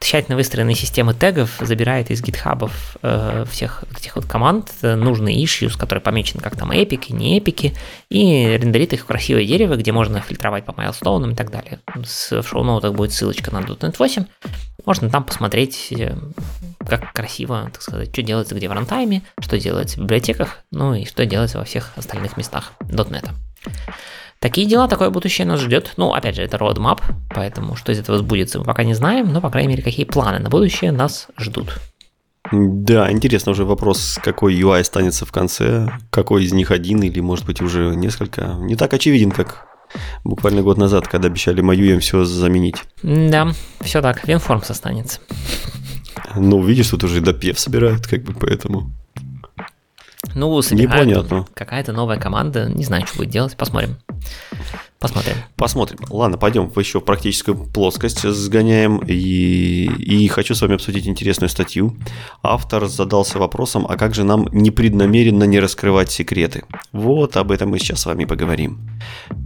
[0.00, 2.70] тщательно выстроенной системы тегов забирает из GitHub
[3.02, 7.74] э, всех этих вот команд э, нужные issues, которые помечены как там эпики, не эпики,
[8.08, 11.80] и рендерит их в красивое дерево, где можно фильтровать по майлстоунам и так далее.
[12.04, 14.24] С, в шоу-ноутах будет ссылочка на .NET 8.
[14.84, 16.16] Можно там посмотреть, э,
[16.86, 21.04] как красиво, так сказать, что делается где в рантайме, что делается в библиотеках, ну и
[21.04, 23.28] что делается во всех остальных местах .NET.
[24.40, 25.94] Такие дела, такое будущее нас ждет.
[25.96, 27.00] Ну, опять же, это roadmap,
[27.34, 30.38] поэтому что из этого сбудется, мы пока не знаем, но, по крайней мере, какие планы
[30.38, 31.80] на будущее нас ждут.
[32.52, 37.44] Да, интересно уже вопрос, какой UI останется в конце, какой из них один или, может
[37.46, 38.54] быть, уже несколько.
[38.60, 39.66] Не так очевиден, как
[40.24, 42.76] буквально год назад, когда обещали мою им все заменить.
[43.02, 45.20] Да, все так, WinForms останется.
[46.36, 48.92] Ну, видишь, тут уже допев собирают, как бы поэтому.
[50.34, 51.46] Ну, Непонятно.
[51.54, 53.96] Какая-то новая команда, не знаю, что будет делать, посмотрим.
[54.98, 55.36] Посмотрим.
[55.54, 55.98] Посмотрим.
[56.10, 58.98] Ладно, пойдем еще в практическую плоскость сгоняем.
[59.06, 61.96] И, и хочу с вами обсудить интересную статью.
[62.42, 66.64] Автор задался вопросом, а как же нам непреднамеренно не раскрывать секреты?
[66.90, 68.90] Вот об этом мы сейчас с вами поговорим.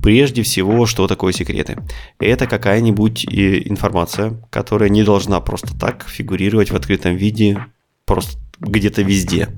[0.03, 1.77] Прежде всего, что такое секреты?
[2.19, 7.67] Это какая-нибудь э, информация, которая не должна просто так фигурировать в открытом виде
[8.05, 9.49] просто где-то везде.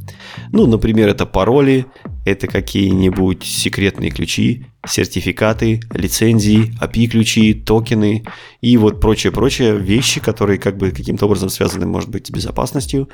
[0.51, 1.87] Ну, например, это пароли,
[2.25, 8.25] это какие-нибудь секретные ключи, сертификаты, лицензии, API-ключи, токены
[8.61, 13.09] и вот прочее-прочее вещи, которые как бы каким-то образом связаны, может быть, с безопасностью,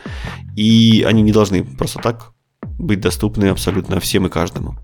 [0.57, 2.33] и они не должны просто так
[2.79, 4.77] быть доступны абсолютно всем и каждому.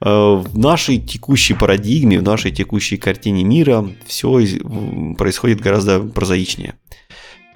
[0.00, 4.40] Э, в нашей текущей парадигме, в нашей текущей картине мира все
[5.18, 6.74] происходит гораздо прозаичнее.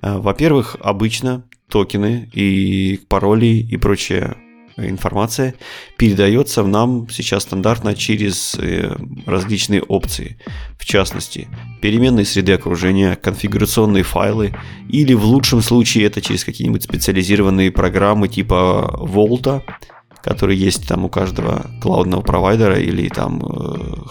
[0.04, 4.36] Э, во-первых, обычно токены и пароли и прочая
[4.76, 5.54] информация
[5.96, 8.94] передается в нам сейчас стандартно через э,
[9.24, 10.36] различные опции.
[10.78, 11.48] В частности,
[11.80, 14.54] переменные среды окружения, конфигурационные файлы
[14.90, 19.62] или в лучшем случае это через какие-нибудь специализированные программы типа Volta,
[20.22, 23.44] которые есть там у каждого клаудного провайдера или там э,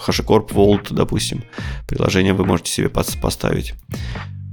[0.06, 1.44] HashiCorp Vault, допустим.
[1.86, 3.74] Приложение вы можете себе поставить.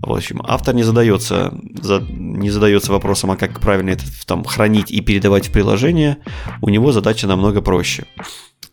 [0.02, 4.92] В общем, автор не задается, за, не задается вопросом, а как правильно это там хранить
[4.92, 6.18] и передавать в приложение.
[6.62, 8.06] У него задача намного проще.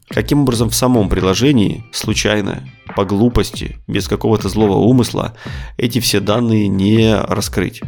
[0.08, 5.34] Каким образом в самом приложении, случайно, по глупости, без какого-то злого умысла,
[5.76, 7.82] эти все данные не раскрыть?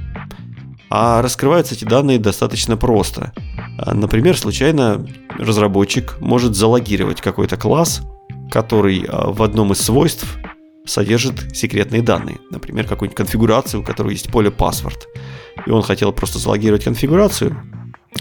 [0.90, 3.32] А раскрываются эти данные достаточно просто.
[3.86, 5.06] Например, случайно
[5.38, 8.02] разработчик может залогировать какой-то класс,
[8.50, 10.39] который а, в одном из свойств
[10.90, 12.38] содержит секретные данные.
[12.50, 14.98] Например, какую-нибудь конфигурацию, у которой есть поле password.
[15.66, 17.56] И он хотел просто залогировать конфигурацию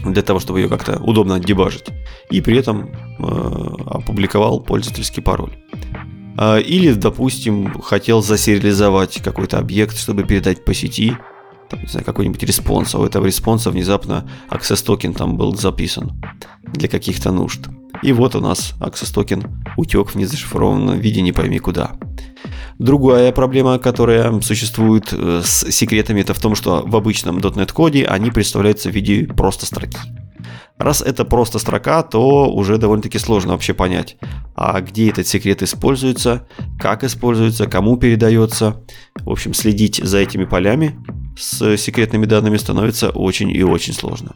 [0.03, 1.87] для того, чтобы ее как-то удобно дебажить.
[2.29, 3.23] И при этом э,
[3.87, 5.57] опубликовал пользовательский пароль.
[6.37, 11.17] Э, или, допустим, хотел засериализовать какой-то объект, чтобы передать по сети
[11.69, 15.55] там, не знаю, какой-нибудь response, а у этого response а внезапно access токен там был
[15.55, 16.21] записан
[16.73, 17.67] для каких-то нужд.
[18.01, 21.91] И вот у нас access токен утек в незашифрованном виде не пойми куда.
[22.79, 28.05] Другая проблема, которая существует э, с секретами, это в том, что в обычном .NET коде
[28.05, 29.97] они представляются в виде просто строки.
[30.77, 34.17] Раз это просто строка, то уже довольно-таки сложно вообще понять,
[34.55, 36.47] а где этот секрет используется,
[36.79, 38.83] как используется, кому передается.
[39.15, 40.97] В общем, следить за этими полями
[41.37, 44.35] с секретными данными становится очень и очень сложно.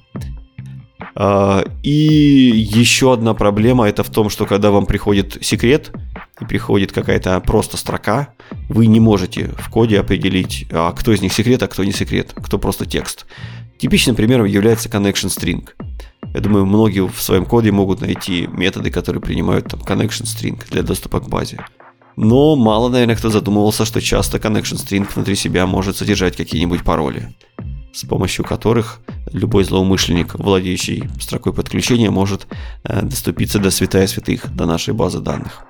[1.16, 5.92] А, и еще одна проблема это в том, что когда вам приходит секрет
[6.40, 8.30] и приходит какая-то просто строка,
[8.70, 12.34] вы не можете в коде определить, а кто из них секрет, а кто не секрет,
[12.36, 13.26] кто просто текст.
[13.78, 15.70] Типичным примером является connection string.
[16.34, 20.84] Я думаю, многие в своем коде могут найти методы, которые принимают там connection string для
[20.84, 21.60] доступа к базе.
[22.16, 27.34] Но мало, наверное, кто задумывался, что часто connection string внутри себя может содержать какие-нибудь пароли
[27.94, 29.00] с помощью которых
[29.32, 32.48] любой злоумышленник, владеющий строкой подключения, может
[32.84, 35.66] э, доступиться до святая святых, до нашей базы данных.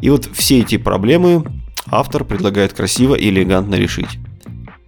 [0.00, 1.44] И вот все эти проблемы
[1.86, 4.18] автор предлагает красиво и элегантно решить.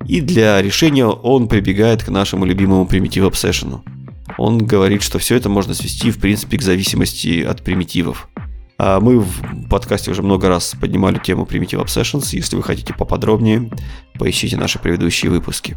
[0.07, 3.81] И для решения он прибегает к нашему любимому примитив Obsession.
[4.39, 8.29] Он говорит, что все это можно свести в принципе к зависимости от примитивов.
[8.77, 12.29] А мы в подкасте уже много раз поднимали тему Primitive Obsessions.
[12.33, 13.71] Если вы хотите поподробнее,
[14.19, 15.77] поищите наши предыдущие выпуски.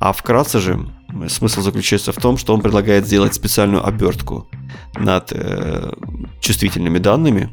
[0.00, 0.86] А вкратце же
[1.28, 4.48] смысл заключается в том, что он предлагает сделать специальную обертку
[4.98, 5.92] над э,
[6.40, 7.48] чувствительными данными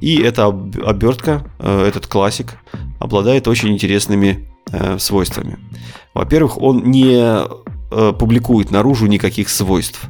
[0.00, 2.58] И эта обертка, э, этот классик,
[3.00, 5.58] обладает очень интересными э, свойствами.
[6.14, 10.08] Во-первых, он не э, публикует наружу никаких свойств.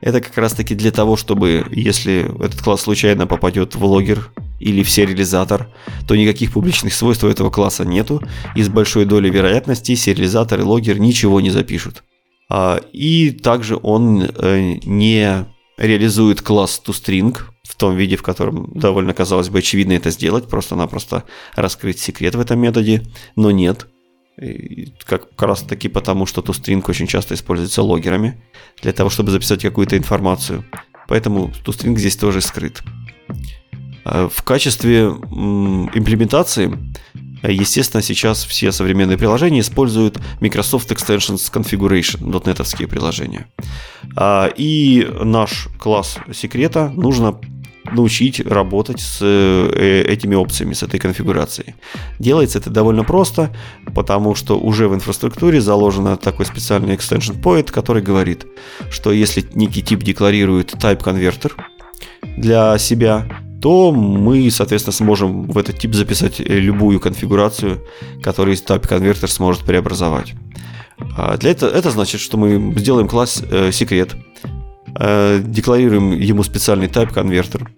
[0.00, 4.30] Это как раз таки для того, чтобы, если этот класс случайно попадет в логер
[4.60, 5.68] или в сериализатор,
[6.06, 8.22] то никаких публичных свойств у этого класса нету,
[8.54, 12.02] и с большой долей вероятности сериализатор и логер ничего не запишут.
[12.48, 15.46] А, и также он э, не
[15.78, 17.36] реализует класс toString
[17.68, 21.24] в том виде, в котором довольно, казалось бы, очевидно это сделать, просто-напросто
[21.54, 23.02] раскрыть секрет в этом методе,
[23.34, 23.88] но нет.
[25.04, 28.42] Как, как раз таки потому, что toString очень часто используется логерами
[28.82, 30.64] для того, чтобы записать какую-то информацию.
[31.08, 32.82] Поэтому toString здесь тоже скрыт.
[34.04, 36.76] А, в качестве имплементации
[37.42, 43.46] Естественно, сейчас все современные приложения используют Microsoft Extensions Configuration, дотнетовские приложения.
[44.16, 47.38] А, и наш класс секрета нужно
[47.92, 51.74] научить работать с э, этими опциями, с этой конфигурацией.
[52.18, 53.54] Делается это довольно просто,
[53.94, 58.46] потому что уже в инфраструктуре заложен такой специальный extension point, который говорит,
[58.90, 61.52] что если некий тип декларирует type converter
[62.36, 63.26] для себя,
[63.60, 67.82] то мы, соответственно, сможем в этот тип записать любую конфигурацию,
[68.22, 70.34] которую Type конвертер сможет преобразовать.
[71.16, 74.48] А для этого это значит, что мы сделаем класс э, секрет, э,
[74.98, 77.70] декларируем ему специальный type конвертер,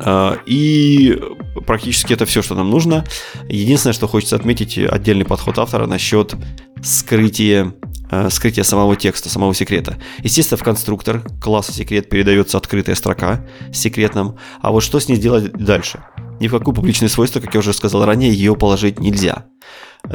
[0.00, 1.18] э, и
[1.66, 3.04] практически это все, что нам нужно.
[3.48, 6.34] Единственное, что хочется отметить, отдельный подход автора насчет
[6.82, 7.72] скрытия
[8.08, 9.98] Э, скрытие самого текста, самого секрета.
[10.22, 15.16] Естественно, в конструктор класса секрет передается открытая строка с секретным, а вот что с ней
[15.16, 16.04] делать дальше?
[16.38, 19.46] Ни в какое публичное свойство, как я уже сказал ранее, ее положить нельзя.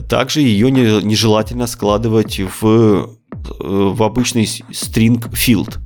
[0.09, 3.05] Также ее нежелательно складывать в, э,
[3.59, 5.77] в обычный string field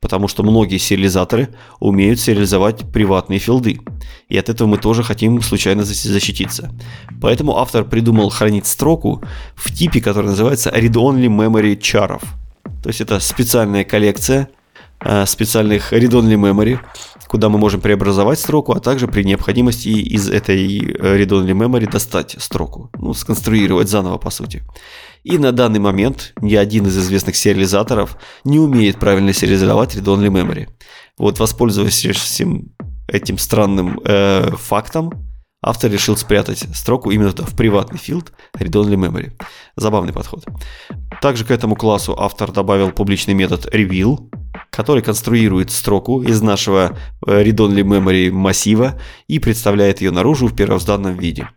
[0.00, 3.80] потому что многие сериализаторы умеют сериализовать приватные филды,
[4.28, 6.72] и от этого мы тоже хотим случайно защититься.
[7.20, 9.22] Поэтому автор придумал хранить строку
[9.54, 12.22] в типе, который называется read-only memory charов.
[12.82, 14.48] То есть это специальная коллекция
[15.00, 16.78] э, специальных read-only memory,
[17.28, 22.90] куда мы можем преобразовать строку, а также при необходимости из этой read-only memory достать строку,
[22.98, 24.62] ну, сконструировать заново по сути.
[25.22, 30.68] И на данный момент ни один из известных сериализаторов не умеет правильно сериализовать read-only memory.
[31.18, 32.42] Вот воспользовавшись
[33.08, 35.28] этим странным э, фактом,
[35.62, 39.32] автор решил спрятать строку именно в приватный филд read-only memory.
[39.76, 40.44] Забавный подход.
[41.20, 44.30] Также к этому классу автор добавил публичный метод reveal,
[44.70, 51.16] который конструирует строку из нашего э, read-only memory массива и представляет ее наружу в первозданном
[51.16, 51.48] виде.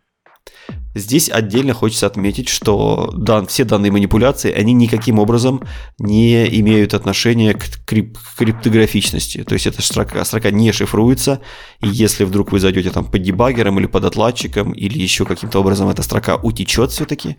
[0.95, 5.61] Здесь отдельно хочется отметить, что дан, все данные манипуляции, они никаким образом
[5.97, 9.43] не имеют отношения к, крип, к криптографичности.
[9.43, 11.41] То есть эта строка, строка не шифруется,
[11.81, 15.89] и если вдруг вы зайдете там под дебаггером или под отладчиком, или еще каким-то образом
[15.89, 17.37] эта строка утечет все-таки,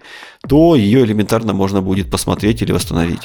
[0.49, 3.23] то ее элементарно можно будет посмотреть или восстановить.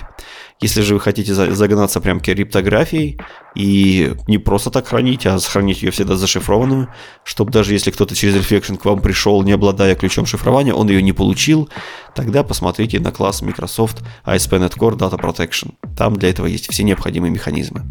[0.61, 3.19] Если же вы хотите загнаться прям криптографией
[3.55, 6.89] и не просто так хранить, а сохранить ее всегда зашифрованную,
[7.23, 11.01] чтобы даже если кто-то через Reflection к вам пришел, не обладая ключом шифрования, он ее
[11.01, 11.69] не получил,
[12.15, 15.73] тогда посмотрите на класс Microsoft ASP.NET Core Data Protection.
[15.97, 17.83] Там для этого есть все необходимые механизмы.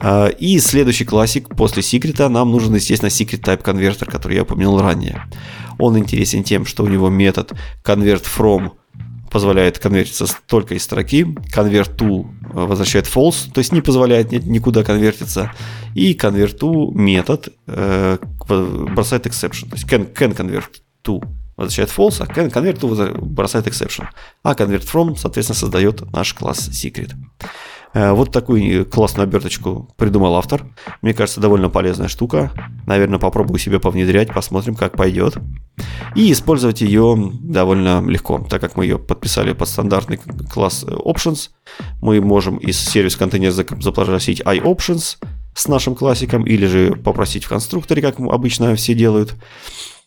[0.00, 4.80] А, и следующий классик после секрета нам нужен, естественно, secret type converter, который я упомянул
[4.80, 5.24] ранее.
[5.78, 7.52] Он интересен тем, что у него метод
[7.84, 8.72] convert from
[9.30, 11.24] позволяет конвертиться только из строки,
[11.54, 15.52] convert to возвращает false, то есть не позволяет никуда конвертиться,
[15.94, 18.18] и convert to метод э,
[18.48, 20.64] бросает exception, то есть can, can convert
[21.04, 21.22] to
[21.58, 24.06] возвращает false, а convert бросает exception,
[24.42, 27.12] а convert from, соответственно, создает наш класс secret.
[27.94, 30.66] Э, вот такую классную оберточку придумал автор.
[31.02, 32.52] Мне кажется, довольно полезная штука.
[32.86, 35.36] Наверное, попробую себе повнедрять, посмотрим, как пойдет.
[36.14, 40.18] И использовать ее довольно легко, так как мы ее подписали под стандартный
[40.50, 41.50] класс Options.
[42.00, 45.16] Мы можем из сервис-контейнера запросить iOptions
[45.54, 49.97] с нашим классиком, или же попросить в конструкторе, как обычно все делают, э,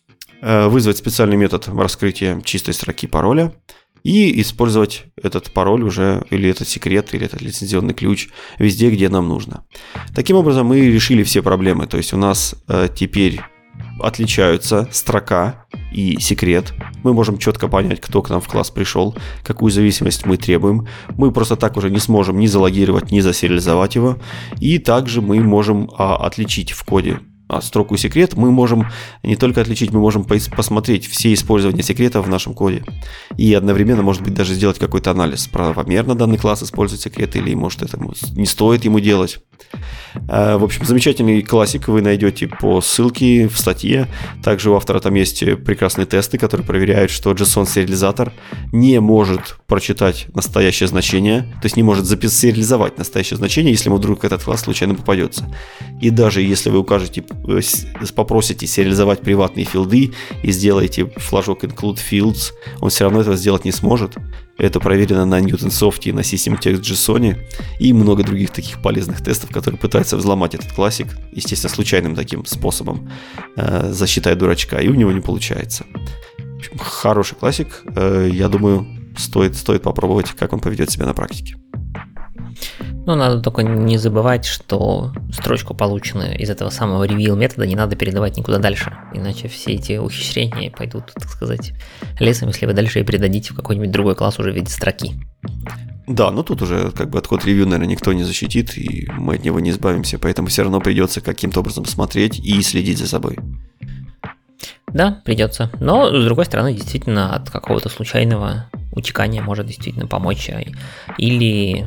[0.42, 3.52] вызвать специальный метод раскрытия чистой строки пароля–
[4.04, 8.28] и использовать этот пароль уже, или этот секрет, или этот лицензионный ключ
[8.58, 9.64] везде, где нам нужно.
[10.14, 11.86] Таким образом, мы решили все проблемы.
[11.86, 13.40] То есть у нас э, теперь
[14.00, 16.74] отличаются строка и секрет.
[17.04, 20.88] Мы можем четко понять, кто к нам в класс пришел, какую зависимость мы требуем.
[21.16, 24.18] Мы просто так уже не сможем ни залогировать, ни засериализовать его.
[24.58, 27.20] И также мы можем а, отличить в коде
[27.60, 28.88] строку секрет, мы можем
[29.22, 32.84] не только отличить, мы можем посмотреть все использования секрета в нашем коде.
[33.36, 37.82] И одновременно, может быть, даже сделать какой-то анализ, правомерно данный класс использует секрет или, может,
[37.82, 37.98] это
[38.34, 39.40] не стоит ему делать.
[40.28, 44.08] Э, в общем, замечательный классик вы найдете по ссылке в статье.
[44.42, 48.32] Также у автора там есть прекрасные тесты, которые проверяют, что JSON-сериализатор
[48.72, 54.24] не может прочитать настоящее значение, то есть не может сериализовать настоящее значение, если ему вдруг
[54.24, 55.52] этот класс случайно попадется.
[56.00, 57.24] И даже если вы укажете,
[58.14, 60.12] попросите сериализовать приватные филды
[60.42, 64.16] и сделаете флажок include fields, он все равно этого сделать не сможет.
[64.58, 67.36] Это проверено на Newtonsoft, на System Text JSON
[67.80, 73.10] и много других таких полезных тестов, которые пытаются взломать этот классик, естественно, случайным таким способом,
[73.56, 75.84] э, засчитая дурачка, и у него не получается.
[76.56, 78.86] общем, хороший классик, э, я думаю,
[79.16, 81.56] стоит, стоит попробовать, как он поведет себя на практике.
[83.06, 87.96] Ну, надо только не забывать, что строчку, полученную из этого самого reveal метода, не надо
[87.96, 88.96] передавать никуда дальше.
[89.12, 91.72] Иначе все эти ухищрения пойдут, так сказать,
[92.20, 95.12] лесом, если вы дальше и передадите в какой-нибудь другой класс уже в виде строки.
[96.06, 99.44] Да, но тут уже как бы отход ревью, наверное, никто не защитит, и мы от
[99.44, 103.38] него не избавимся, поэтому все равно придется каким-то образом смотреть и следить за собой.
[104.92, 105.70] Да, придется.
[105.80, 110.50] Но, с другой стороны, действительно, от какого-то случайного утекания может действительно помочь.
[110.50, 110.60] А,
[111.16, 111.86] или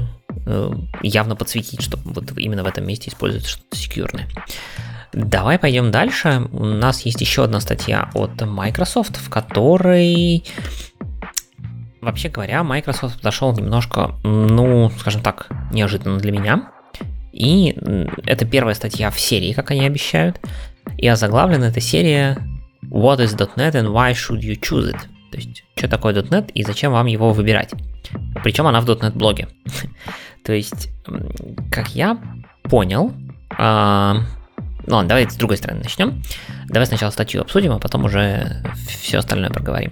[1.01, 4.27] явно подсветить, что вот именно в этом месте используется что-то секьюрное.
[5.13, 6.47] Давай пойдем дальше.
[6.51, 10.43] У нас есть еще одна статья от Microsoft, в которой
[12.05, 16.71] вообще говоря, Microsoft подошел немножко, ну, скажем так, неожиданно для меня.
[17.33, 17.75] И
[18.25, 20.39] это первая статья в серии, как они обещают.
[20.97, 22.37] И озаглавлена эта серия
[22.83, 24.99] What is .NET and why should you choose it?
[25.31, 27.71] То есть, что такое .NET и зачем вам его выбирать?
[28.43, 29.49] Причем она в .NET блоге.
[30.45, 30.89] То есть,
[31.71, 32.19] как я
[32.63, 33.11] понял,
[33.57, 34.21] а,
[34.85, 36.21] ну ладно, давайте с другой стороны начнем.
[36.67, 39.91] Давай сначала статью обсудим, а потом уже все остальное проговорим.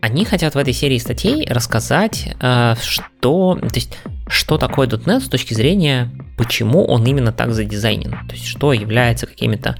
[0.00, 3.96] Они хотят в этой серии статей рассказать, а, что, то есть,
[4.28, 8.10] что такое .NET с точки зрения, почему он именно так задизайнен.
[8.28, 9.78] То есть, что является какими-то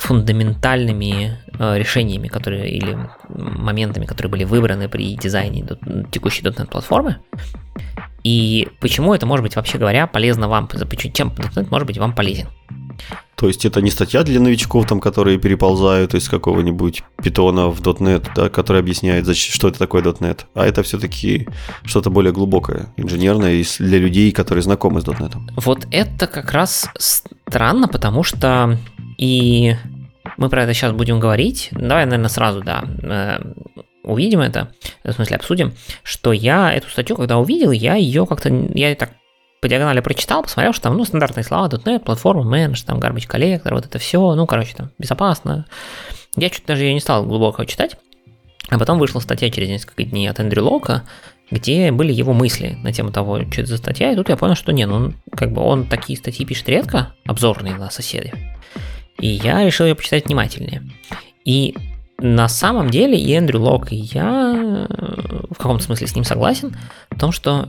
[0.00, 2.98] фундаментальными э, решениями, которые или
[3.28, 5.66] моментами, которые были выбраны при дизайне
[6.10, 7.18] текущей .NET платформы.
[8.24, 10.68] И почему это может быть, вообще говоря, полезно вам,
[11.12, 12.48] чем .NET может быть вам полезен.
[13.36, 18.26] То есть это не статья для новичков, там, которые переползают из какого-нибудь питона в .NET,
[18.36, 21.48] да, который объясняет, что это такое .NET, а это все-таки
[21.84, 25.32] что-то более глубокое, инженерное, для людей, которые знакомы с .NET.
[25.56, 28.78] Вот это как раз странно, потому что
[29.16, 29.76] и
[30.36, 31.68] мы про это сейчас будем говорить.
[31.72, 33.38] Давай, наверное, сразу, да, э,
[34.02, 34.72] увидим это,
[35.04, 39.10] в смысле обсудим, что я эту статью, когда увидел, я ее как-то, я так
[39.60, 43.74] по диагонали прочитал, посмотрел, что там, ну, стандартные слова, .NET, платформа, менедж, там, garbage коллектор,
[43.74, 45.66] вот это все, ну, короче, там, безопасно.
[46.36, 47.96] Я чуть даже ее не стал глубоко читать,
[48.70, 51.02] а потом вышла статья через несколько дней от Эндрю Лока,
[51.50, 54.54] где были его мысли на тему того, что это за статья, и тут я понял,
[54.54, 58.32] что не, ну, как бы он такие статьи пишет редко, обзорные на соседей,
[59.18, 60.82] и я решил ее почитать внимательнее.
[61.44, 61.74] И
[62.20, 64.86] на самом деле и Эндрю Лок, и я
[65.50, 66.76] в каком-то смысле с ним согласен,
[67.10, 67.68] в том, что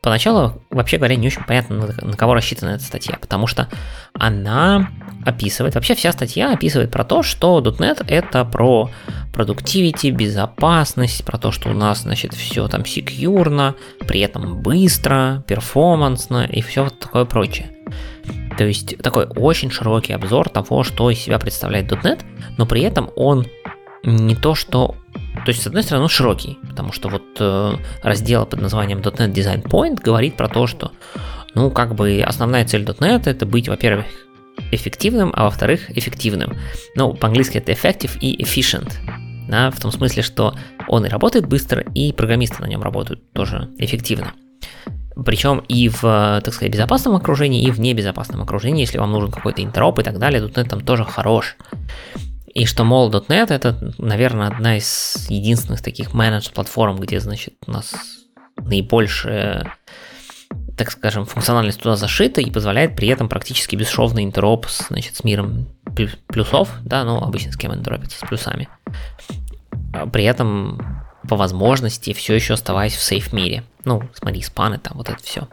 [0.00, 3.68] поначалу, вообще говоря, не очень понятно, на кого рассчитана эта статья, потому что
[4.14, 4.90] она
[5.24, 8.90] описывает, вообще вся статья описывает про то, что .NET это про
[9.32, 13.74] продуктивити, безопасность, про то, что у нас, значит, все там секьюрно,
[14.06, 17.70] при этом быстро, перформансно и все вот такое прочее.
[18.56, 22.22] То есть такой очень широкий обзор того, что из себя представляет .NET,
[22.56, 23.46] но при этом он
[24.04, 24.96] не то, что...
[25.44, 29.32] То есть, с одной стороны, он широкий, потому что вот э, раздел под названием .NET
[29.32, 30.92] Design Point говорит про то, что,
[31.54, 34.06] ну, как бы основная цель .NET это быть, во-первых,
[34.72, 36.56] эффективным, а во-вторых, эффективным.
[36.94, 38.92] Ну, по-английски это effective и efficient.
[39.48, 40.54] Да, в том смысле, что
[40.88, 44.34] он и работает быстро, и программисты на нем работают тоже эффективно.
[45.24, 46.02] Причем и в,
[46.44, 50.18] так сказать, безопасном окружении, и в небезопасном окружении, если вам нужен какой-то интероп и так
[50.18, 51.56] далее, .NET там тоже хорош.
[52.54, 57.94] И что, мол, .NET это, наверное, одна из единственных таких менедж-платформ, где, значит, у нас
[58.56, 59.74] наибольшая,
[60.76, 65.24] так скажем, функциональность туда зашита и позволяет при этом практически бесшовный интероп с, значит, с
[65.24, 65.68] миром
[66.28, 68.68] плюсов, да, ну, обычно с кем интеропится, с плюсами.
[69.92, 73.64] А при этом по возможности все еще оставаясь в сейф мире.
[73.84, 75.48] Ну, смотри, спаны там, вот это все.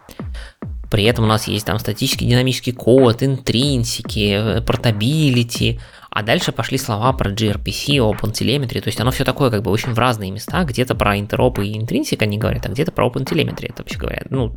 [0.90, 5.80] При этом у нас есть там статический динамический код, интринсики, портабилити,
[6.16, 9.94] а дальше пошли слова про gRPC, OpenTelemetry, то есть оно все такое как бы очень
[9.94, 13.84] в разные места, где-то про интеропы и интринсик они говорят, а где-то про OpenTelemetry, это
[13.84, 14.32] вообще говорят.
[14.32, 14.56] Ну,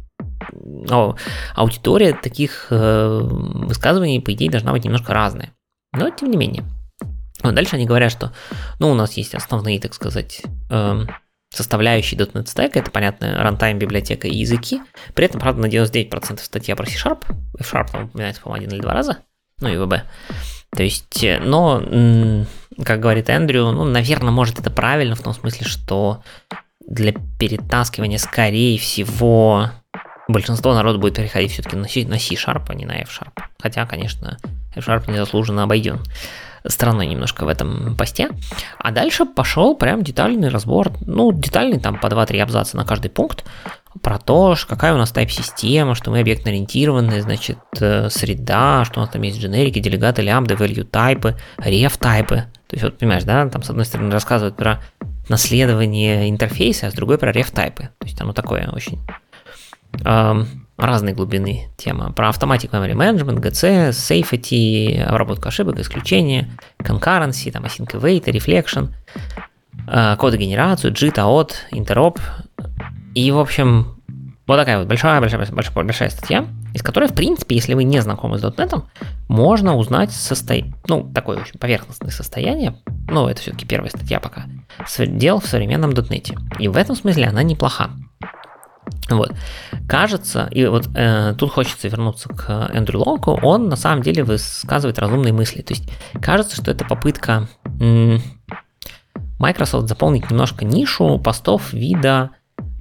[0.53, 1.17] но
[1.57, 5.53] аудитория таких э, высказываний, по идее, должна быть немножко разная.
[5.93, 6.63] Но тем не менее.
[7.43, 8.33] Вот дальше они говорят, что,
[8.79, 11.07] ну, у нас есть основные, так сказать, э,
[11.53, 14.81] составляющие .NET Stack, это, понятно, runtime, библиотека и языки.
[15.13, 17.25] При этом, правда, на 99% статья про C-Sharp,
[17.59, 19.19] F-Sharp там упоминается, по-моему, один или два раза,
[19.61, 20.01] ну и VB.
[20.71, 21.83] То есть, э, но,
[22.85, 26.23] как говорит Эндрю, ну, наверное, может это правильно в том смысле, что
[26.87, 29.71] для перетаскивания, скорее всего,
[30.29, 33.33] большинство народа будет переходить все-таки на C-Sharp, а не на F-Sharp.
[33.61, 34.39] Хотя, конечно,
[34.75, 36.01] F-Sharp незаслуженно обойден
[36.67, 38.29] стороной немножко в этом посте.
[38.79, 43.45] А дальше пошел прям детальный разбор, ну, детальный там по 2-3 абзаца на каждый пункт,
[44.03, 49.11] про то, какая у нас тайп-система, что мы объектно-ориентированные, значит, э, среда, что у нас
[49.11, 52.47] там есть дженерики, делегаты, лямбды, value тайпы, ref тайпы.
[52.69, 54.81] То есть, вот понимаешь, да, там с одной стороны рассказывают про
[55.29, 57.91] наследование интерфейса, а с другой про ref тайпы.
[57.99, 59.01] То есть, оно такое очень
[60.05, 62.13] эм, разной глубины тема.
[62.13, 66.49] Про автоматику memory management, GC, safety, обработку ошибок, исключения,
[66.79, 68.89] concurrency, там async await, reflection,
[69.87, 72.21] э, кодогенерацию, JIT, AOT, interop,
[73.19, 74.01] и, в общем,
[74.47, 78.39] вот такая вот большая-большая большая, большая статья, из которой, в принципе, если вы не знакомы
[78.39, 78.85] с .NET,
[79.27, 82.77] можно узнать состояние, ну, такое очень поверхностное состояние,
[83.11, 84.45] ну, это все-таки первая статья пока,
[84.99, 86.39] дел в современном .NET.
[86.61, 87.91] И в этом смысле она неплоха.
[89.11, 89.33] Вот.
[89.89, 95.01] Кажется, и вот э, тут хочется вернуться к Эндрю Локу, он на самом деле высказывает
[95.01, 95.61] разумные мысли.
[95.63, 95.91] То есть
[96.23, 97.49] кажется, что это попытка
[97.81, 98.23] м-
[99.41, 102.31] Microsoft заполнить немножко нишу постов вида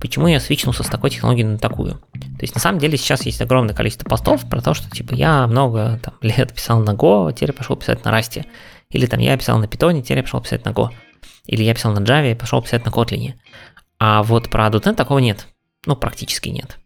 [0.02, 1.94] почему я свичнулся с такой технологией на такую.
[1.94, 5.48] То есть на самом деле сейчас есть огромное количество постов про то, что типа я
[5.48, 8.45] много там, лет писал на Go, теперь пошел писать на Rust.
[8.90, 10.90] Или там я писал на Python, теперь пошел писать на Go.
[11.48, 13.34] Или я писал на Java и пошел писать на Kotlin.
[13.99, 15.48] А вот про .NET такого нет.
[15.86, 16.78] Ну, практически нет.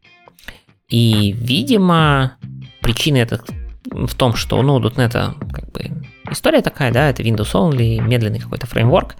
[0.87, 2.37] И, видимо,
[2.81, 3.43] причина это
[3.85, 5.11] в том, что, ну, .NET
[5.51, 9.15] как бы история такая, да, это Windows Only, медленный какой-то фреймворк.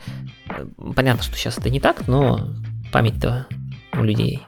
[0.95, 2.49] Понятно, что сейчас это не так, но
[2.91, 3.47] память-то
[3.93, 4.41] у людей.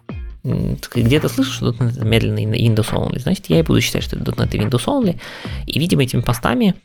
[0.43, 4.31] Где-то слышу, что .NET это медленный Windows Only, значит, я и буду считать, что это
[4.31, 5.19] .NET и Windows Only.
[5.65, 6.75] И, видимо, этими постами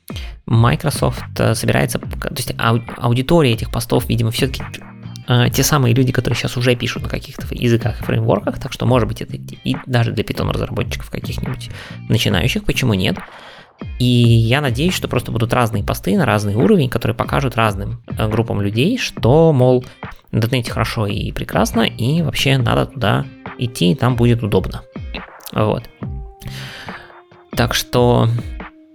[0.47, 1.99] Microsoft э, собирается...
[1.99, 4.63] То есть аудитория этих постов, видимо, все-таки
[5.27, 8.87] э, те самые люди, которые сейчас уже пишут на каких-то языках и фреймворках, так что,
[8.87, 11.71] может быть, это и даже для Python разработчиков каких-нибудь
[12.09, 13.19] начинающих, почему нет?
[13.99, 18.29] И я надеюсь, что просто будут разные посты на разный уровень, которые покажут разным э,
[18.29, 19.85] группам людей, что, мол,
[20.33, 23.27] интернете хорошо и прекрасно, и вообще надо туда
[23.59, 24.83] идти, там будет удобно.
[25.53, 25.85] Вот.
[27.57, 28.29] Так что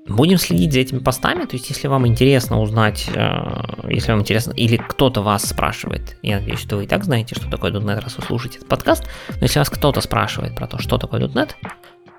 [0.07, 4.51] будем следить за этими постами, то есть если вам интересно узнать, э, если вам интересно,
[4.51, 8.17] или кто-то вас спрашивает, я надеюсь, что вы и так знаете, что такое .NET, раз
[8.17, 11.51] вы слушаете этот подкаст, но если вас кто-то спрашивает про то, что такое .NET,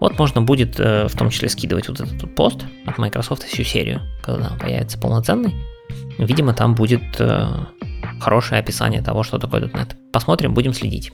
[0.00, 3.64] вот можно будет э, в том числе скидывать вот этот вот пост от Microsoft всю
[3.64, 5.54] серию, когда он появится полноценный.
[6.18, 7.48] Видимо, там будет э,
[8.20, 9.94] хорошее описание того, что такое .NET.
[10.12, 11.12] Посмотрим, будем следить.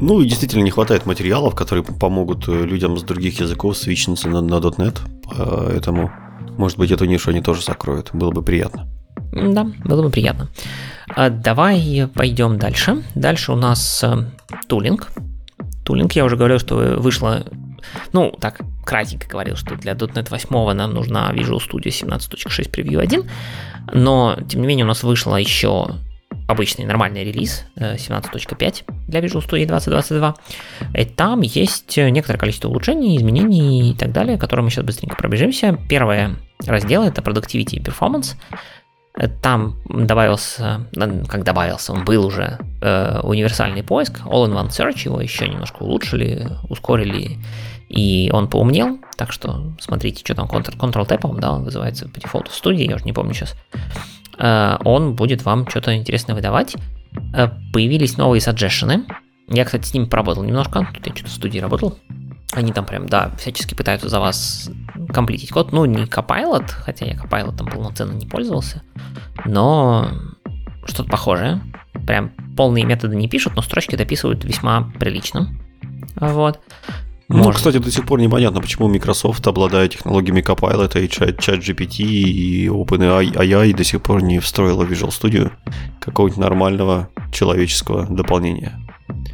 [0.00, 4.40] Ну и действительно не хватает материалов, которые помогут э, людям с других языков свичнуться на,
[4.40, 6.10] на .NET, поэтому,
[6.56, 8.86] может быть, эту нишу они тоже закроют, было бы приятно.
[9.32, 10.48] Да, было бы приятно.
[11.08, 13.02] А давай пойдем дальше.
[13.14, 14.04] Дальше у нас
[14.68, 15.08] тулинг.
[15.84, 17.44] Тулинг, я уже говорил, что вышло,
[18.12, 23.24] ну, так, кратенько говорил, что для .NET 8 нам нужна Visual Studio 17.6 Preview 1,
[23.92, 25.88] но, тем не менее, у нас вышло еще
[26.46, 30.34] обычный нормальный релиз 17.5 э, для Visual Studio 2022.
[30.94, 35.78] И там есть некоторое количество улучшений, изменений и так далее, которые мы сейчас быстренько пробежимся.
[35.88, 36.36] Первое
[36.66, 38.34] раздел это Productivity и Performance.
[39.42, 40.86] Там добавился,
[41.28, 47.38] как добавился, он был уже э, универсальный поиск, All-in-One Search, его еще немножко улучшили, ускорили,
[47.88, 52.54] и он поумнел, так что смотрите, что там Ctrl-Tab, да, он вызывается по дефолту в
[52.54, 53.56] студии, я уже не помню сейчас.
[54.38, 56.76] Э, он будет вам что-то интересное выдавать.
[57.34, 59.04] Э, появились новые suggestions.
[59.48, 61.98] Я, кстати, с ними поработал немножко, тут я что-то в студии работал.
[62.52, 64.70] Они там прям, да, всячески пытаются за вас
[65.12, 65.72] комплитить код.
[65.72, 68.82] Ну, не Copilot, хотя я Copilot там полноценно не пользовался,
[69.44, 70.10] но
[70.86, 71.60] что-то похожее.
[72.06, 75.54] Прям полные методы не пишут, но строчки дописывают весьма прилично.
[76.16, 76.60] Вот.
[77.30, 77.56] Ну, Может.
[77.56, 83.74] кстати, до сих пор непонятно, почему Microsoft, обладая технологиями Copilot и ChatGPT и OpenAI, AI,
[83.74, 85.52] до сих пор не встроила Visual Studio
[86.00, 88.80] какого-нибудь нормального человеческого дополнения.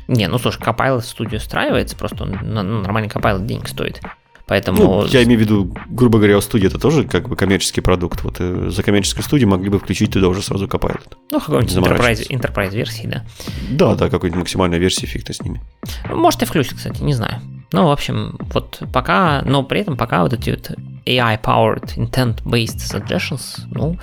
[0.09, 4.01] Не, ну слушай, Copilot в студию встраивается, просто он, ну, нормальный Copilot денег стоит.
[4.47, 4.83] Поэтому...
[4.83, 8.23] Ну, я имею в виду, грубо говоря, студия это тоже как бы коммерческий продукт.
[8.25, 11.17] Вот э, за коммерческой студией могли бы включить туда уже сразу Copilot.
[11.31, 13.25] Ну, какой-нибудь enterprise, enterprise версии, да.
[13.71, 15.63] Да, да, какой-нибудь максимальной версии фиг-то с ними.
[16.11, 17.41] Может и включить, кстати, не знаю.
[17.73, 20.73] Ну, в общем, вот пока, но при этом пока вот эти вот
[21.07, 23.99] AI-powered intent-based suggestions, ну,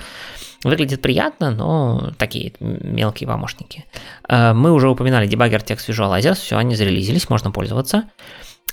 [0.64, 3.84] Выглядит приятно, но такие мелкие помощники.
[4.28, 8.04] Э, мы уже упоминали дебаггер Text Visualizer, все, они зарелизились, можно пользоваться.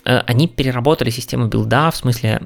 [0.06, 2.42] Э, они переработали систему билда, в смысле,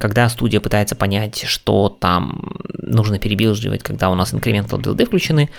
[0.00, 5.50] когда студия пытается понять, что там нужно перебилживать, когда у нас incremental билды включены,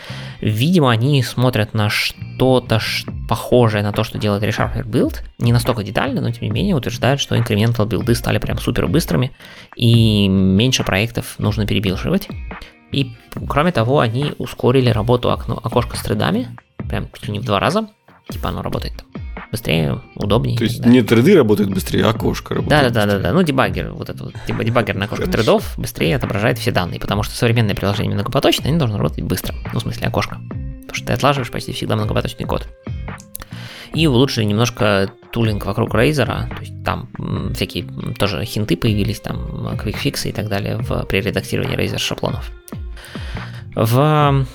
[0.41, 2.79] видимо, они смотрят на что-то
[3.27, 7.21] похожее на то, что делает ReSharper Build, не настолько детально, но тем не менее утверждают,
[7.21, 9.31] что incremental билды стали прям супер быстрыми,
[9.75, 12.27] и меньше проектов нужно перебилживать.
[12.91, 13.13] И
[13.47, 16.55] кроме того, они ускорили работу окно, окошка с тредами,
[16.89, 17.87] прям чуть ли не в два раза.
[18.29, 19.07] Типа оно работает там
[19.51, 20.57] быстрее, удобнее.
[20.57, 20.89] То есть да.
[20.89, 22.83] не треды работают быстрее, а окошко работает.
[22.83, 23.33] Да, да, да, да, да.
[23.33, 27.23] Ну, дебаггер, вот это вот, типа дебаггер на окошко тредов быстрее отображает все данные, потому
[27.23, 29.55] что современные приложения многопоточные, они должны работать быстро.
[29.73, 30.35] Ну, в смысле, окошко.
[30.81, 32.67] Потому что ты отлаживаешь почти всегда многопоточный код.
[33.93, 37.09] И улучшили немножко тулинг вокруг Razer, то есть там
[37.55, 37.85] всякие
[38.19, 42.51] тоже хинты появились, там квикфиксы и так далее в, при редактировании Razer шаблонов.
[43.75, 44.45] В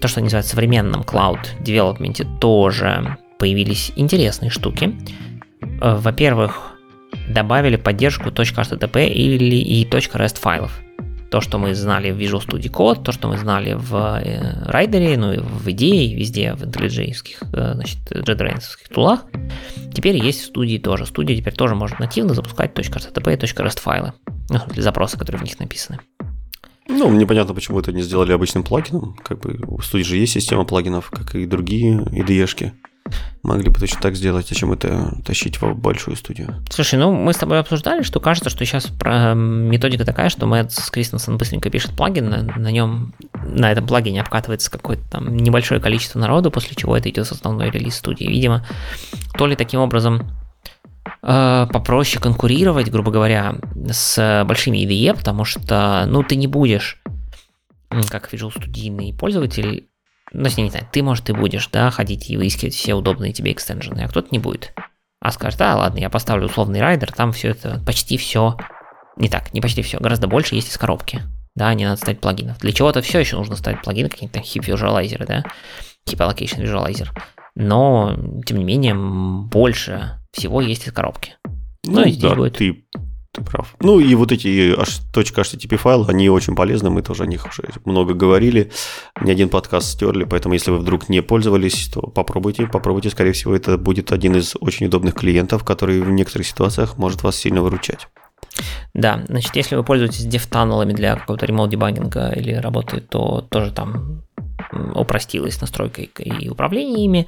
[0.00, 4.94] то, что называется современном cloud девелопменте, тоже появились интересные штуки.
[5.80, 6.74] Э, во-первых,
[7.28, 10.80] добавили поддержку .http или и .rest файлов.
[11.30, 15.32] То, что мы знали в Visual Studio Code, то, что мы знали в Rider, ну
[15.32, 17.14] и в идее, везде в IntelliJ,
[17.52, 18.62] э, значит, JetBrains
[18.92, 19.24] тулах,
[19.92, 21.06] теперь есть в студии тоже.
[21.06, 24.12] Студия теперь тоже может нативно запускать .http и .rest файлы,
[24.50, 25.98] ну, запросы, которые в них написаны.
[26.88, 29.16] Ну, непонятно, почему это не сделали обычным плагином.
[29.24, 32.72] Как бы в студии же есть система плагинов, как и другие IDE-шки.
[33.42, 36.62] Могли бы точно так сделать, зачем это тащить в большую студию?
[36.70, 40.90] Слушай, ну мы с тобой обсуждали, что кажется, что сейчас про методика такая, что Мэтт
[40.90, 43.12] Кристенсен быстренько пишет плагин, на, на нем,
[43.44, 47.70] на этом плагине обкатывается какое-то там небольшое количество народу, после чего это идет с основной
[47.70, 48.24] релиз студии.
[48.24, 48.66] Видимо,
[49.36, 50.26] то ли таким образом
[51.20, 53.56] попроще конкурировать, грубо говоря,
[53.90, 57.02] с большими IDE, потому что, ну, ты не будешь,
[58.10, 59.88] как Visual студийный пользователь,
[60.32, 64.00] ну, не знаю, ты, может, и будешь, да, ходить и выискивать все удобные тебе экстенжены,
[64.00, 64.74] а кто-то не будет.
[65.20, 68.56] А скажет, а, ладно, я поставлю условный райдер, там все это, почти все,
[69.16, 71.22] не так, не почти все, гораздо больше есть из коробки.
[71.54, 72.58] Да, не надо ставить плагинов.
[72.58, 75.44] Для чего-то все еще нужно ставить плагины, какие-то heap visualizer, да,
[76.06, 77.08] heap allocation visualizer.
[77.54, 81.36] Но, тем не менее, больше всего есть из коробки.
[81.86, 82.56] Ну, ну и здесь да, будет.
[82.56, 82.84] ты
[83.34, 83.74] ты прав.
[83.80, 88.14] Ну и вот эти .http файлы, они очень полезны, мы тоже о них уже много
[88.14, 88.70] говорили,
[89.20, 93.54] ни один подкаст стерли, поэтому если вы вдруг не пользовались, то попробуйте, попробуйте, скорее всего,
[93.54, 98.06] это будет один из очень удобных клиентов, который в некоторых ситуациях может вас сильно выручать.
[98.92, 103.00] Да, значит, если вы пользуетесь dev tunnel ами для какого-то remote debugging а или работы,
[103.00, 104.22] то тоже там
[104.94, 107.26] упростилась настройка и управление ими.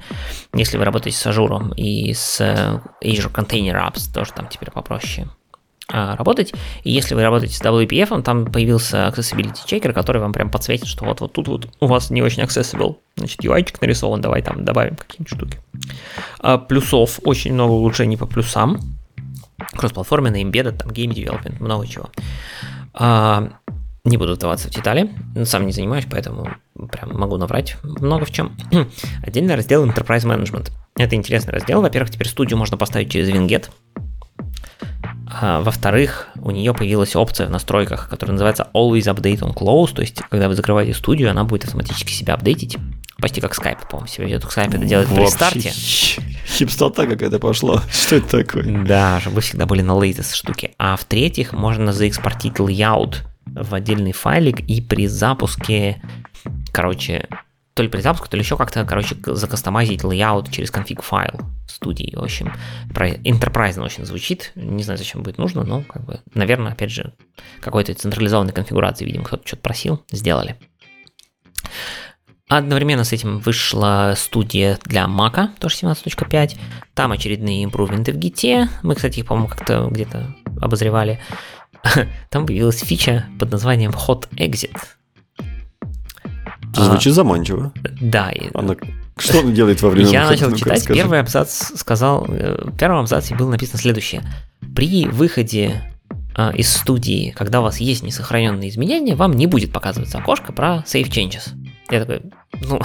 [0.53, 5.27] Если вы работаете с Azure ом и с Azure Container Apps, тоже там теперь попроще.
[5.89, 6.53] А, работать.
[6.83, 11.05] И если вы работаете с WPF, там появился Accessibility Checker, который вам прям подсветит, что
[11.05, 12.97] вот, вот тут вот у вас не очень accessible.
[13.15, 15.59] Значит, UI нарисован, давай там добавим какие-нибудь штуки.
[16.39, 18.79] А, плюсов, очень много улучшений по плюсам.
[19.73, 22.09] Кроссплатформенный, embedded, там, game development, много чего.
[22.93, 23.53] А,
[24.07, 25.11] не буду вдаваться в детали,
[25.43, 26.49] сам не занимаюсь, поэтому
[26.91, 28.55] прям могу набрать много в чем.
[29.23, 30.71] Отдельный раздел Enterprise Management.
[30.95, 31.81] Это интересный раздел.
[31.81, 33.69] Во-первых, теперь студию можно поставить через Winget.
[35.29, 40.01] А, во-вторых, у нее появилась опция в настройках, которая называется Always Update on Close, то
[40.01, 42.77] есть, когда вы закрываете студию, она будет автоматически себя апдейтить.
[43.19, 44.43] Почти как Skype, по-моему, себя ведет.
[44.43, 45.71] Skype это делает при старте.
[46.47, 47.83] Хипстота какая-то пошла.
[47.91, 48.85] Что это такое?
[48.85, 50.71] Да, чтобы всегда были на latest штуке.
[50.77, 53.17] А в-третьих, можно заэкспортить layout
[53.55, 56.01] в отдельный файлик и при запуске,
[56.71, 57.27] короче,
[57.73, 62.15] то ли при запуске, то ли еще как-то, короче, закастомазить layout через конфиг файл студии.
[62.15, 62.51] В общем,
[62.89, 64.51] enterprise очень звучит.
[64.55, 67.13] Не знаю, зачем будет нужно, но, как бы, наверное, опять же,
[67.61, 70.55] какой-то централизованной конфигурации, видимо, кто-то что-то просил, сделали.
[72.49, 76.57] Одновременно с этим вышла студия для Mac, тоже 17.5.
[76.93, 78.69] Там очередные импрувменты в Git.
[78.83, 81.19] Мы, кстати, их, по-моему, как-то где-то обозревали.
[82.29, 84.77] Там появилась фича под названием Hot Exit.
[86.73, 87.73] Звучит а, заманчиво.
[88.01, 88.31] Да.
[88.53, 88.75] Она,
[89.17, 90.99] что она делает во время Я начал читать, расскажи.
[90.99, 94.23] первый абзац сказал, э, в первом абзаце было написано следующее.
[94.75, 95.81] При выходе
[96.35, 100.83] э, из студии, когда у вас есть несохраненные изменения, вам не будет показываться окошко про
[100.85, 101.49] Save Changes.
[101.89, 102.21] Я такой,
[102.61, 102.81] ну...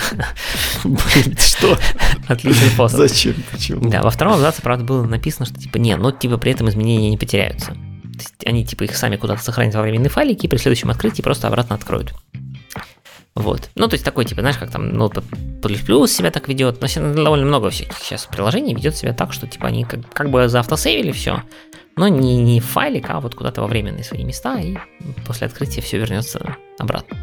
[1.38, 1.76] Что?
[2.28, 2.98] Отличный способ.
[2.98, 3.34] Зачем?
[3.50, 3.90] Почему?
[3.90, 7.10] Да, во втором абзаце, правда, было написано, что типа, не, ну, типа, при этом изменения
[7.10, 7.76] не потеряются.
[8.44, 11.76] Они, типа, их сами куда-то сохранят во временные файлики и при следующем открытии просто обратно
[11.76, 12.14] откроют.
[13.34, 13.70] Вот.
[13.74, 15.22] Ну, то есть такой, типа, знаешь, как там Notepad++
[15.86, 19.68] плюс себя так ведет, но довольно много всяких сейчас приложений ведет себя так, что, типа,
[19.68, 21.42] они как, как бы заавтосейвили все,
[21.96, 24.76] но не, не в файлик, а вот куда-то во временные свои места, и
[25.26, 27.16] после открытия все вернется обратно.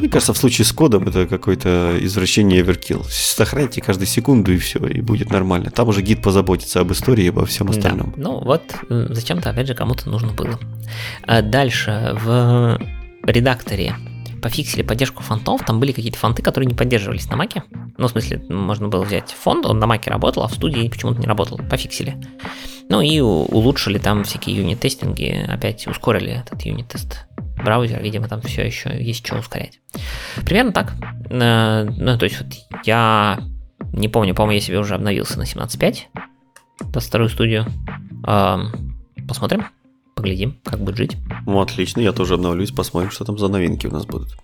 [0.00, 3.04] Мне кажется, в случае с кодом это какое-то извращение Everkill.
[3.08, 5.70] Сохраните каждую секунду и все, и будет нормально.
[5.70, 8.14] Там уже гид позаботится об истории и обо всем остальном.
[8.16, 8.22] Да.
[8.22, 10.58] Ну вот, зачем-то, опять же, кому-то нужно было.
[11.26, 12.80] А дальше, в
[13.22, 13.94] редакторе
[14.42, 17.62] пофиксили поддержку фонтов, там были какие-то фонты, которые не поддерживались на маке.
[17.98, 21.20] Ну, в смысле, можно было взять фонд, он на маке работал, а в студии почему-то
[21.20, 21.58] не работал.
[21.58, 22.16] Пофиксили.
[22.88, 27.26] Ну и улучшили там всякие юнит-тестинги, опять ускорили этот юнит-тест
[27.62, 29.80] браузер, видимо, там все еще есть что ускорять.
[30.44, 30.92] Примерно так.
[31.30, 32.48] Э, ну, то есть вот
[32.84, 33.40] я
[33.92, 35.96] не помню, по-моему, я себе уже обновился на 17.5,
[36.92, 37.66] до вторую студию.
[39.26, 39.66] Посмотрим,
[40.14, 41.16] поглядим, как будет жить.
[41.46, 44.36] Ну, отлично, я тоже обновлюсь, посмотрим, что там за новинки у нас будут.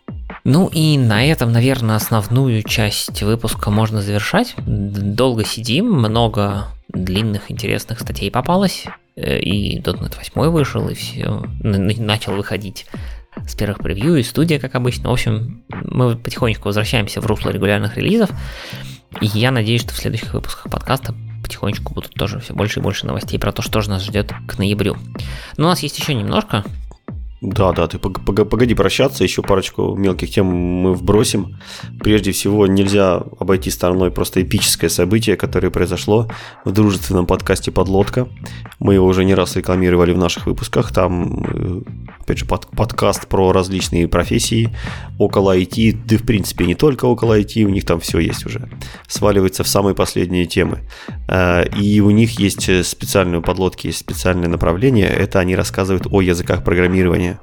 [0.45, 4.55] Ну и на этом, наверное, основную часть выпуска можно завершать.
[4.65, 8.87] Долго сидим, много длинных интересных статей попалось.
[9.17, 12.87] Э, и .NET 8 вышел, и все начал выходить
[13.47, 15.11] с первых превью, и студия, как обычно.
[15.11, 18.31] В общем, мы потихонечку возвращаемся в русло регулярных релизов.
[19.21, 23.07] И я надеюсь, что в следующих выпусках подкаста потихонечку будут тоже все больше и больше
[23.07, 24.97] новостей про то, что же нас ждет к ноябрю.
[25.57, 26.65] Но у нас есть еще немножко,
[27.43, 31.59] да, да, ты погоди прощаться, еще парочку мелких тем мы вбросим.
[32.01, 36.29] Прежде всего, нельзя обойти стороной просто эпическое событие, которое произошло
[36.65, 38.27] в дружественном подкасте «Подлодка».
[38.79, 40.95] Мы его уже не раз рекламировали в наших выпусках.
[40.95, 41.83] Там, э,
[42.21, 44.75] опять же, под, подкаст про различные профессии
[45.19, 48.67] около IT, да в принципе не только около IT, у них там все есть уже.
[49.09, 50.79] Сваливается в самые последние темы.
[51.29, 55.09] Э, и у них есть специальные подлодки, есть специальное направление.
[55.09, 57.41] Это они рассказывают о языках программирования программирования.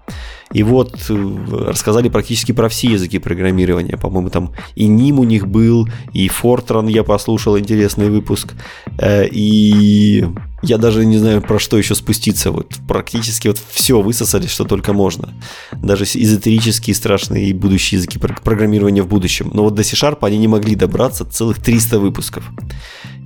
[0.53, 3.97] И вот э, рассказали практически про все языки программирования.
[3.97, 8.53] По-моему, там и Ним у них был, и Fortran я послушал интересный выпуск.
[8.99, 10.26] Э, и
[10.61, 12.51] я даже не знаю, про что еще спуститься.
[12.51, 15.30] Вот практически вот все высосали, что только можно.
[15.72, 19.49] Даже эзотерические страшные будущие языки программирования в будущем.
[19.53, 22.43] Но вот до C-Sharp они не могли добраться целых 300 выпусков.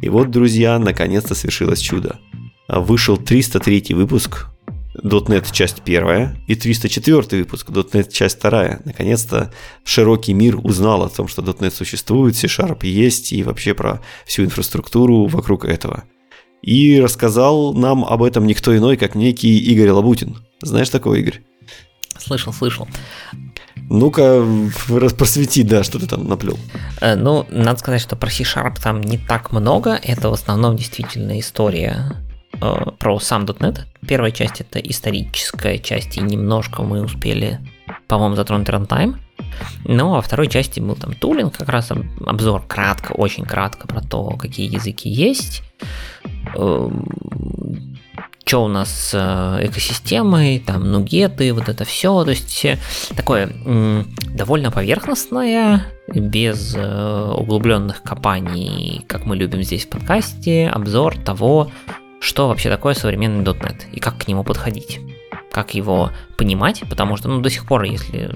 [0.01, 2.19] И вот, друзья, наконец-то свершилось чудо.
[2.69, 4.47] Вышел 303 выпуск
[5.03, 8.81] .NET часть первая и 304 выпуск .NET часть вторая.
[8.85, 9.51] Наконец-то
[9.83, 15.27] широкий мир узнал о том, что .NET существует, C-Sharp есть и вообще про всю инфраструктуру
[15.27, 16.03] вокруг этого.
[16.61, 20.37] И рассказал нам об этом никто иной, как некий Игорь Лабутин.
[20.61, 21.41] Знаешь такого, Игорь?
[22.17, 22.87] Слышал, слышал.
[23.89, 24.45] Ну-ка,
[25.17, 26.57] просвети, да, что ты там наплел.
[26.99, 29.91] Э, ну, надо сказать, что про C-Sharp там не так много.
[29.91, 32.26] Это в основном действительно история
[32.61, 33.79] э, про сам .NET.
[34.07, 37.59] Первая часть это историческая часть, и немножко мы успели,
[38.07, 39.17] по-моему, затронуть рантайм.
[39.85, 41.91] Ну, а во второй части был там тулинг, как раз
[42.25, 45.63] обзор кратко, очень кратко про то, какие языки есть,
[46.55, 47.97] эм,
[48.45, 52.65] что у нас с э, экосистемой, там, нугеты, вот это все, то есть
[53.15, 53.49] такое
[54.33, 61.71] довольно поверхностное, без э, углубленных копаний, как мы любим здесь в подкасте, обзор того,
[62.19, 64.99] что вообще такое современный .NET и как к нему подходить
[65.57, 68.29] как его понимать, потому что, ну, до сих пор, если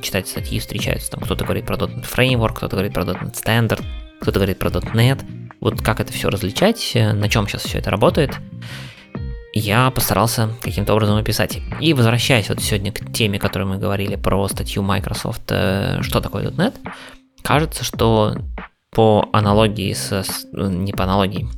[0.00, 3.82] читать статьи, встречаются, там кто-то говорит про .NET Framework, кто-то говорит про .NET Standard,
[4.20, 5.24] кто-то говорит про .NET,
[5.58, 8.38] вот как это все различать, на чем сейчас все это работает,
[9.52, 11.58] я постарался каким-то образом описать.
[11.80, 16.50] И возвращаясь вот сегодня к теме, которой мы говорили про статью Microsoft, э, что такое
[16.50, 16.74] .NET,
[17.42, 18.36] кажется, что
[18.90, 20.46] по аналогии с...
[20.52, 21.48] не по аналогии,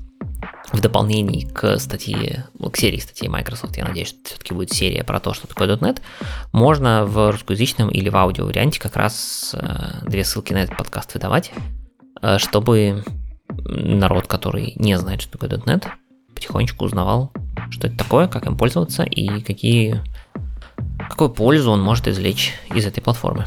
[0.73, 5.21] в дополнении к статье, к серии статей Microsoft, я надеюсь, что все-таки будет серия про
[5.21, 6.01] то, что такое .NET,
[6.53, 11.15] можно в русскоязычном или в аудио варианте как раз э, две ссылки на этот подкаст
[11.15, 11.53] выдавать,
[12.23, 13.05] э, чтобы
[13.49, 15.87] народ, который не знает, что такое .NET,
[16.35, 17.33] потихонечку узнавал,
[17.71, 20.03] что это такое, как им пользоваться и какие,
[21.09, 23.47] какую пользу он может извлечь из этой платформы.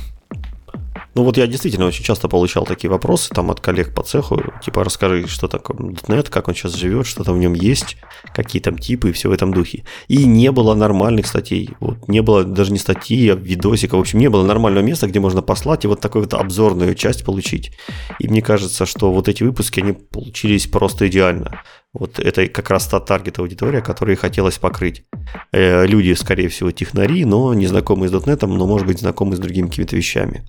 [1.15, 4.83] Ну вот я действительно очень часто получал такие вопросы там от коллег по цеху, типа
[4.83, 5.77] расскажи, что такое
[6.07, 7.97] .NET, как он сейчас живет, что там в нем есть,
[8.33, 9.85] какие там типы и все в этом духе.
[10.07, 14.19] И не было нормальных статей, вот не было даже не статьи, а видосика, в общем,
[14.19, 17.71] не было нормального места, где можно послать и вот такую вот обзорную часть получить.
[18.19, 21.61] И мне кажется, что вот эти выпуски, они получились просто идеально.
[21.93, 25.05] Вот это как раз та таргет аудитория, которую хотелось покрыть.
[25.51, 29.39] Э, люди, скорее всего, технари, но не знакомые с .NET, но, может быть, знакомые с
[29.39, 30.45] другими какими-то вещами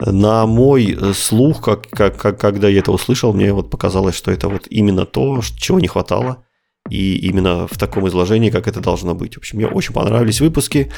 [0.00, 4.30] на мой э, слух, как, как, как, когда я это услышал, мне вот показалось, что
[4.30, 6.44] это вот именно то, чего не хватало.
[6.90, 9.34] И именно в таком изложении, как это должно быть.
[9.34, 10.90] В общем, мне очень понравились выпуски.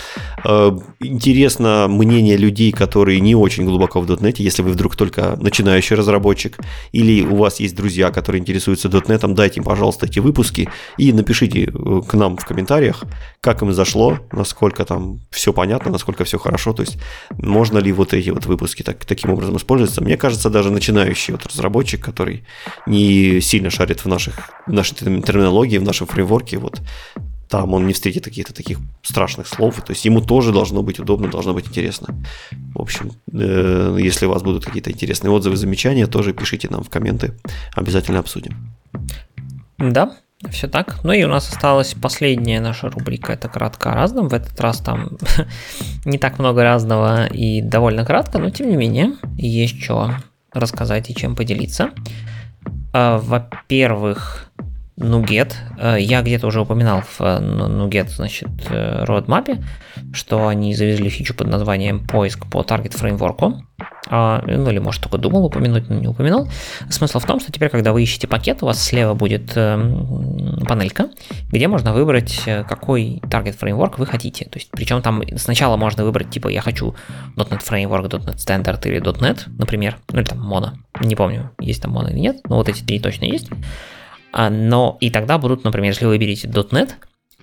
[0.45, 0.71] Э,
[1.01, 6.59] интересно мнение людей, которые не очень глубоко в .NET, если вы вдруг только начинающий разработчик,
[6.93, 11.65] или у вас есть друзья, которые интересуются .NET, дайте им, пожалуйста, эти выпуски и напишите
[11.65, 13.05] э, к нам в комментариях,
[13.41, 16.99] как им зашло, насколько там все понятно, насколько все хорошо, то есть
[17.31, 20.03] можно ли вот эти вот выпуски так, таким образом использоваться.
[20.03, 22.45] Мне кажется, даже начинающий вот разработчик, который
[22.87, 26.81] не сильно шарит в, наших, в нашей терминологии, в нашем фреймворке, вот
[27.49, 31.29] там он не встретит каких-то таких страшных слов, то есть ему тоже должно быть удобно,
[31.29, 32.15] должно быть интересно.
[32.75, 36.91] В общем, э, если у вас будут какие-то интересные отзывы, замечания, тоже пишите нам в
[36.91, 37.33] комменты,
[37.75, 38.55] обязательно обсудим.
[39.79, 40.13] Да,
[40.51, 41.01] все так.
[41.05, 44.29] Ну и у нас осталась последняя наша рубрика, это кратко о разном.
[44.29, 45.17] В этот раз там
[46.05, 50.13] не так много разного и довольно кратко, но тем не менее есть что
[50.53, 51.91] рассказать и чем поделиться.
[52.93, 54.51] А, во-первых,
[54.99, 55.55] Nuget.
[55.79, 59.63] Э, я где-то уже упоминал в э, Nuget, значит, roadmap,
[60.13, 63.63] что они завезли фичу под названием поиск по таргет фреймворку.
[64.11, 66.49] А, ну или может только думал упомянуть, но не упоминал.
[66.89, 69.79] Смысл в том, что теперь, когда вы ищете пакет, у вас слева будет э,
[70.67, 71.11] панелька,
[71.51, 74.47] где можно выбрать, какой таргет фреймворк вы хотите.
[74.47, 76.97] То есть, причем там сначала можно выбрать, типа, я хочу
[77.37, 80.71] .NET Framework, .NET Standard или .NET, например, ну или там Mono,
[81.01, 83.49] не помню, есть там Mono или нет, но вот эти три точно есть.
[84.33, 86.91] А, но и тогда будут, например, если вы выберете .NET,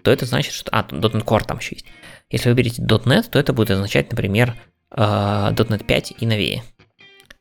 [0.01, 0.69] то это значит, что...
[0.71, 1.85] А, .NET Core там еще есть.
[2.29, 4.55] Если вы выберете .NET, то это будет означать, например,
[4.91, 6.63] .NET 5 и новее.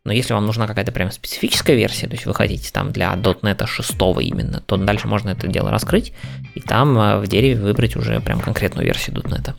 [0.04, 3.66] Но если вам нужна какая-то прям специфическая версия, то есть вы хотите там для .NET
[3.66, 6.12] 6 именно, то дальше можно это дело раскрыть
[6.54, 9.54] и там а, в дереве выбрать уже прям конкретную версию .NET.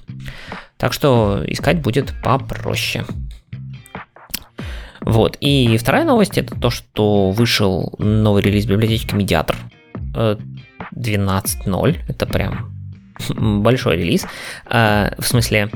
[0.77, 3.05] Так что искать будет попроще.
[5.01, 5.37] Вот.
[5.39, 9.55] И вторая новость это то, что вышел новый релиз библиотечки Mediator
[10.15, 11.99] 12.0.
[12.07, 12.71] Это прям
[13.61, 14.25] большой релиз.
[14.65, 15.69] А, в смысле,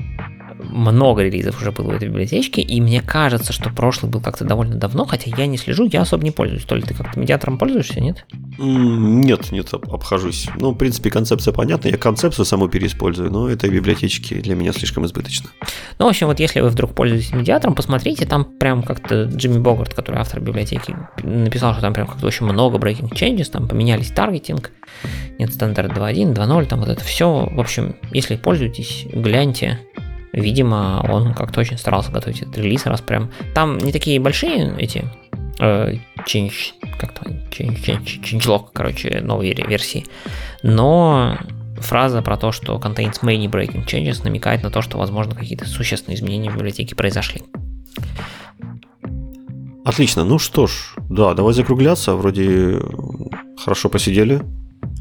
[0.60, 4.76] много релизов уже было в этой библиотечке, и мне кажется, что прошлый был как-то довольно
[4.76, 6.65] давно, хотя я не слежу, я особо не пользуюсь.
[6.65, 8.26] То ли ты как-то медиатором пользуешься, нет?
[8.57, 10.48] Нет, нет, обхожусь.
[10.60, 11.88] Ну, в принципе, концепция понятна.
[11.88, 15.49] Я концепцию саму переиспользую, но этой библиотечки для меня слишком избыточно.
[15.98, 19.94] Ну, в общем, вот если вы вдруг пользуетесь медиатором, посмотрите, там прям как-то Джимми Богарт,
[19.94, 24.72] который автор библиотеки, написал, что там прям как-то очень много breaking changes, там поменялись таргетинг,
[25.38, 27.48] нет стандарт 2.1, 2.0, там вот это все.
[27.52, 29.80] В общем, если пользуетесь, гляньте,
[30.31, 33.31] Видимо, он как-то очень старался готовить этот релиз, раз прям...
[33.53, 35.06] Там не такие большие эти
[35.60, 35.95] э,
[36.27, 40.06] change, как-то change, change, changelog, короче, новые версии.
[40.64, 41.38] Но
[41.77, 46.18] фраза про то, что contains many breaking changes, намекает на то, что, возможно, какие-то существенные
[46.18, 47.41] изменения в библиотеке произошли.
[49.85, 52.80] Отлично, ну что ж, да, давай закругляться, вроде
[53.57, 54.41] хорошо посидели.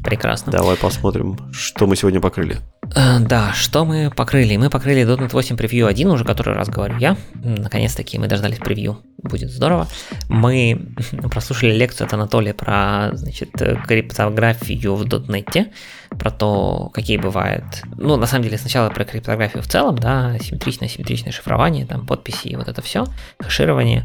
[0.03, 0.51] Прекрасно.
[0.51, 2.57] Давай посмотрим, что мы сегодня покрыли.
[2.95, 4.57] Э, да, что мы покрыли?
[4.57, 7.17] Мы покрыли .NET 8 превью 1, уже который раз говорю я.
[7.33, 8.99] Наконец-таки мы дождались превью.
[9.21, 9.87] Будет здорово.
[10.27, 10.93] Мы
[11.31, 15.71] прослушали лекцию от Анатолия про значит, криптографию в .NET,
[16.09, 17.65] про то, какие бывают...
[17.95, 22.47] Ну, на самом деле, сначала про криптографию в целом, да, симметричное, симметричное шифрование, там, подписи
[22.47, 23.05] и вот это все,
[23.39, 24.03] хэширование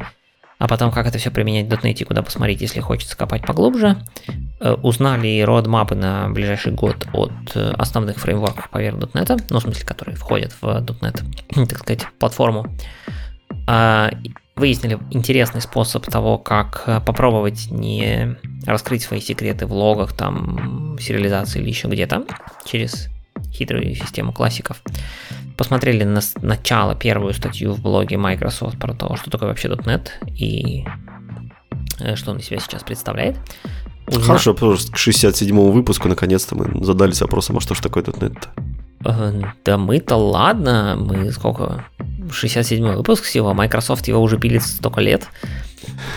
[0.57, 3.97] а потом как это все применять в .NET, куда посмотреть, если хочется копать поглубже.
[4.59, 9.85] Э, узнали родмапы на ближайший год от э, основных фреймворков поверх .NET, ну, в смысле,
[9.85, 11.23] которые входят в .NET,
[11.67, 12.67] так сказать, платформу.
[13.67, 14.11] А,
[14.55, 21.59] выяснили интересный способ того, как э, попробовать не раскрыть свои секреты в логах, там, сериализации
[21.59, 22.25] или еще где-то
[22.65, 23.09] через
[23.51, 24.81] хитрую систему классиков
[25.57, 30.85] посмотрели на начало, первую статью в блоге Microsoft про то, что такое вообще .NET и
[31.99, 33.37] э, что он из себя сейчас представляет.
[34.07, 34.23] Узна...
[34.23, 38.37] Хорошо, потому что к 67-му выпуску наконец-то мы задались вопросом, а что же такое .NET?
[39.05, 41.85] Э, да мы-то ладно, мы сколько,
[42.31, 45.27] 67 выпуск всего, Microsoft его уже пилит столько лет.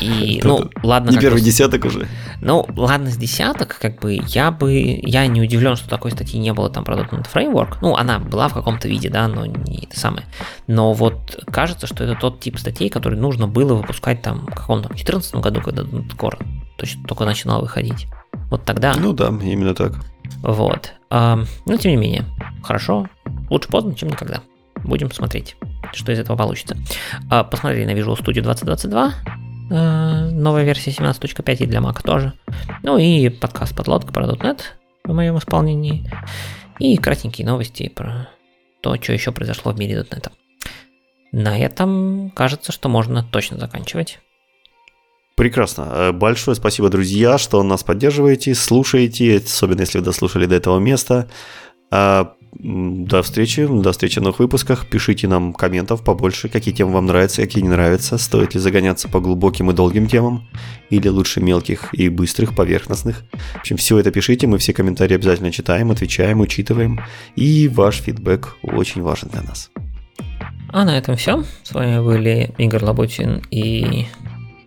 [0.00, 1.10] И, ну, ладно.
[1.10, 2.06] Не первый бы, десяток уже.
[2.40, 6.52] Ну, ладно, с десяток, как бы, я бы, я не удивлен, что такой статьи не
[6.52, 7.78] было там про .NET Framework.
[7.82, 10.24] Ну, она была в каком-то виде, да, но не это самое.
[10.66, 14.82] Но вот кажется, что это тот тип статей, который нужно было выпускать там, в каком
[14.82, 16.38] там, 14 году, когда Core
[16.76, 18.06] точно только начинал выходить.
[18.50, 18.94] Вот тогда.
[18.96, 19.94] Ну да, именно так.
[20.42, 20.94] Вот.
[21.10, 22.24] А, но тем не менее,
[22.62, 23.08] хорошо.
[23.50, 24.42] Лучше поздно, чем никогда.
[24.84, 25.56] Будем смотреть,
[25.92, 26.76] что из этого получится.
[27.30, 29.14] А, посмотрели на Visual Studio 2022.
[29.70, 32.32] А, новая версия 17.5 и для Mac тоже.
[32.82, 34.60] Ну и подкаст «Подлодка» про .NET
[35.04, 36.10] в моем исполнении.
[36.78, 38.28] И кратенькие новости про
[38.80, 40.30] то, что еще произошло в мире .NET.
[41.32, 44.20] На этом кажется, что можно точно заканчивать.
[45.36, 45.88] Прекрасно.
[45.92, 51.28] Э, большое спасибо, друзья, что нас поддерживаете, слушаете, особенно если вы дослушали до этого места.
[52.60, 54.86] До встречи, до встречи в новых выпусках.
[54.86, 58.18] Пишите нам комментов побольше, какие темы вам нравятся, какие не нравятся.
[58.18, 60.48] Стоит ли загоняться по глубоким и долгим темам,
[60.90, 63.22] или лучше мелких и быстрых, поверхностных.
[63.54, 67.00] В общем, все это пишите, мы все комментарии обязательно читаем, отвечаем, учитываем.
[67.36, 69.70] И ваш фидбэк очень важен для нас.
[70.70, 71.44] А на этом все.
[71.62, 74.06] С вами были Игорь Лоботин и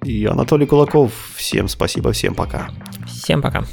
[0.03, 1.11] и Анатолий Кулаков.
[1.35, 2.69] Всем спасибо, всем пока.
[3.05, 3.65] Всем пока.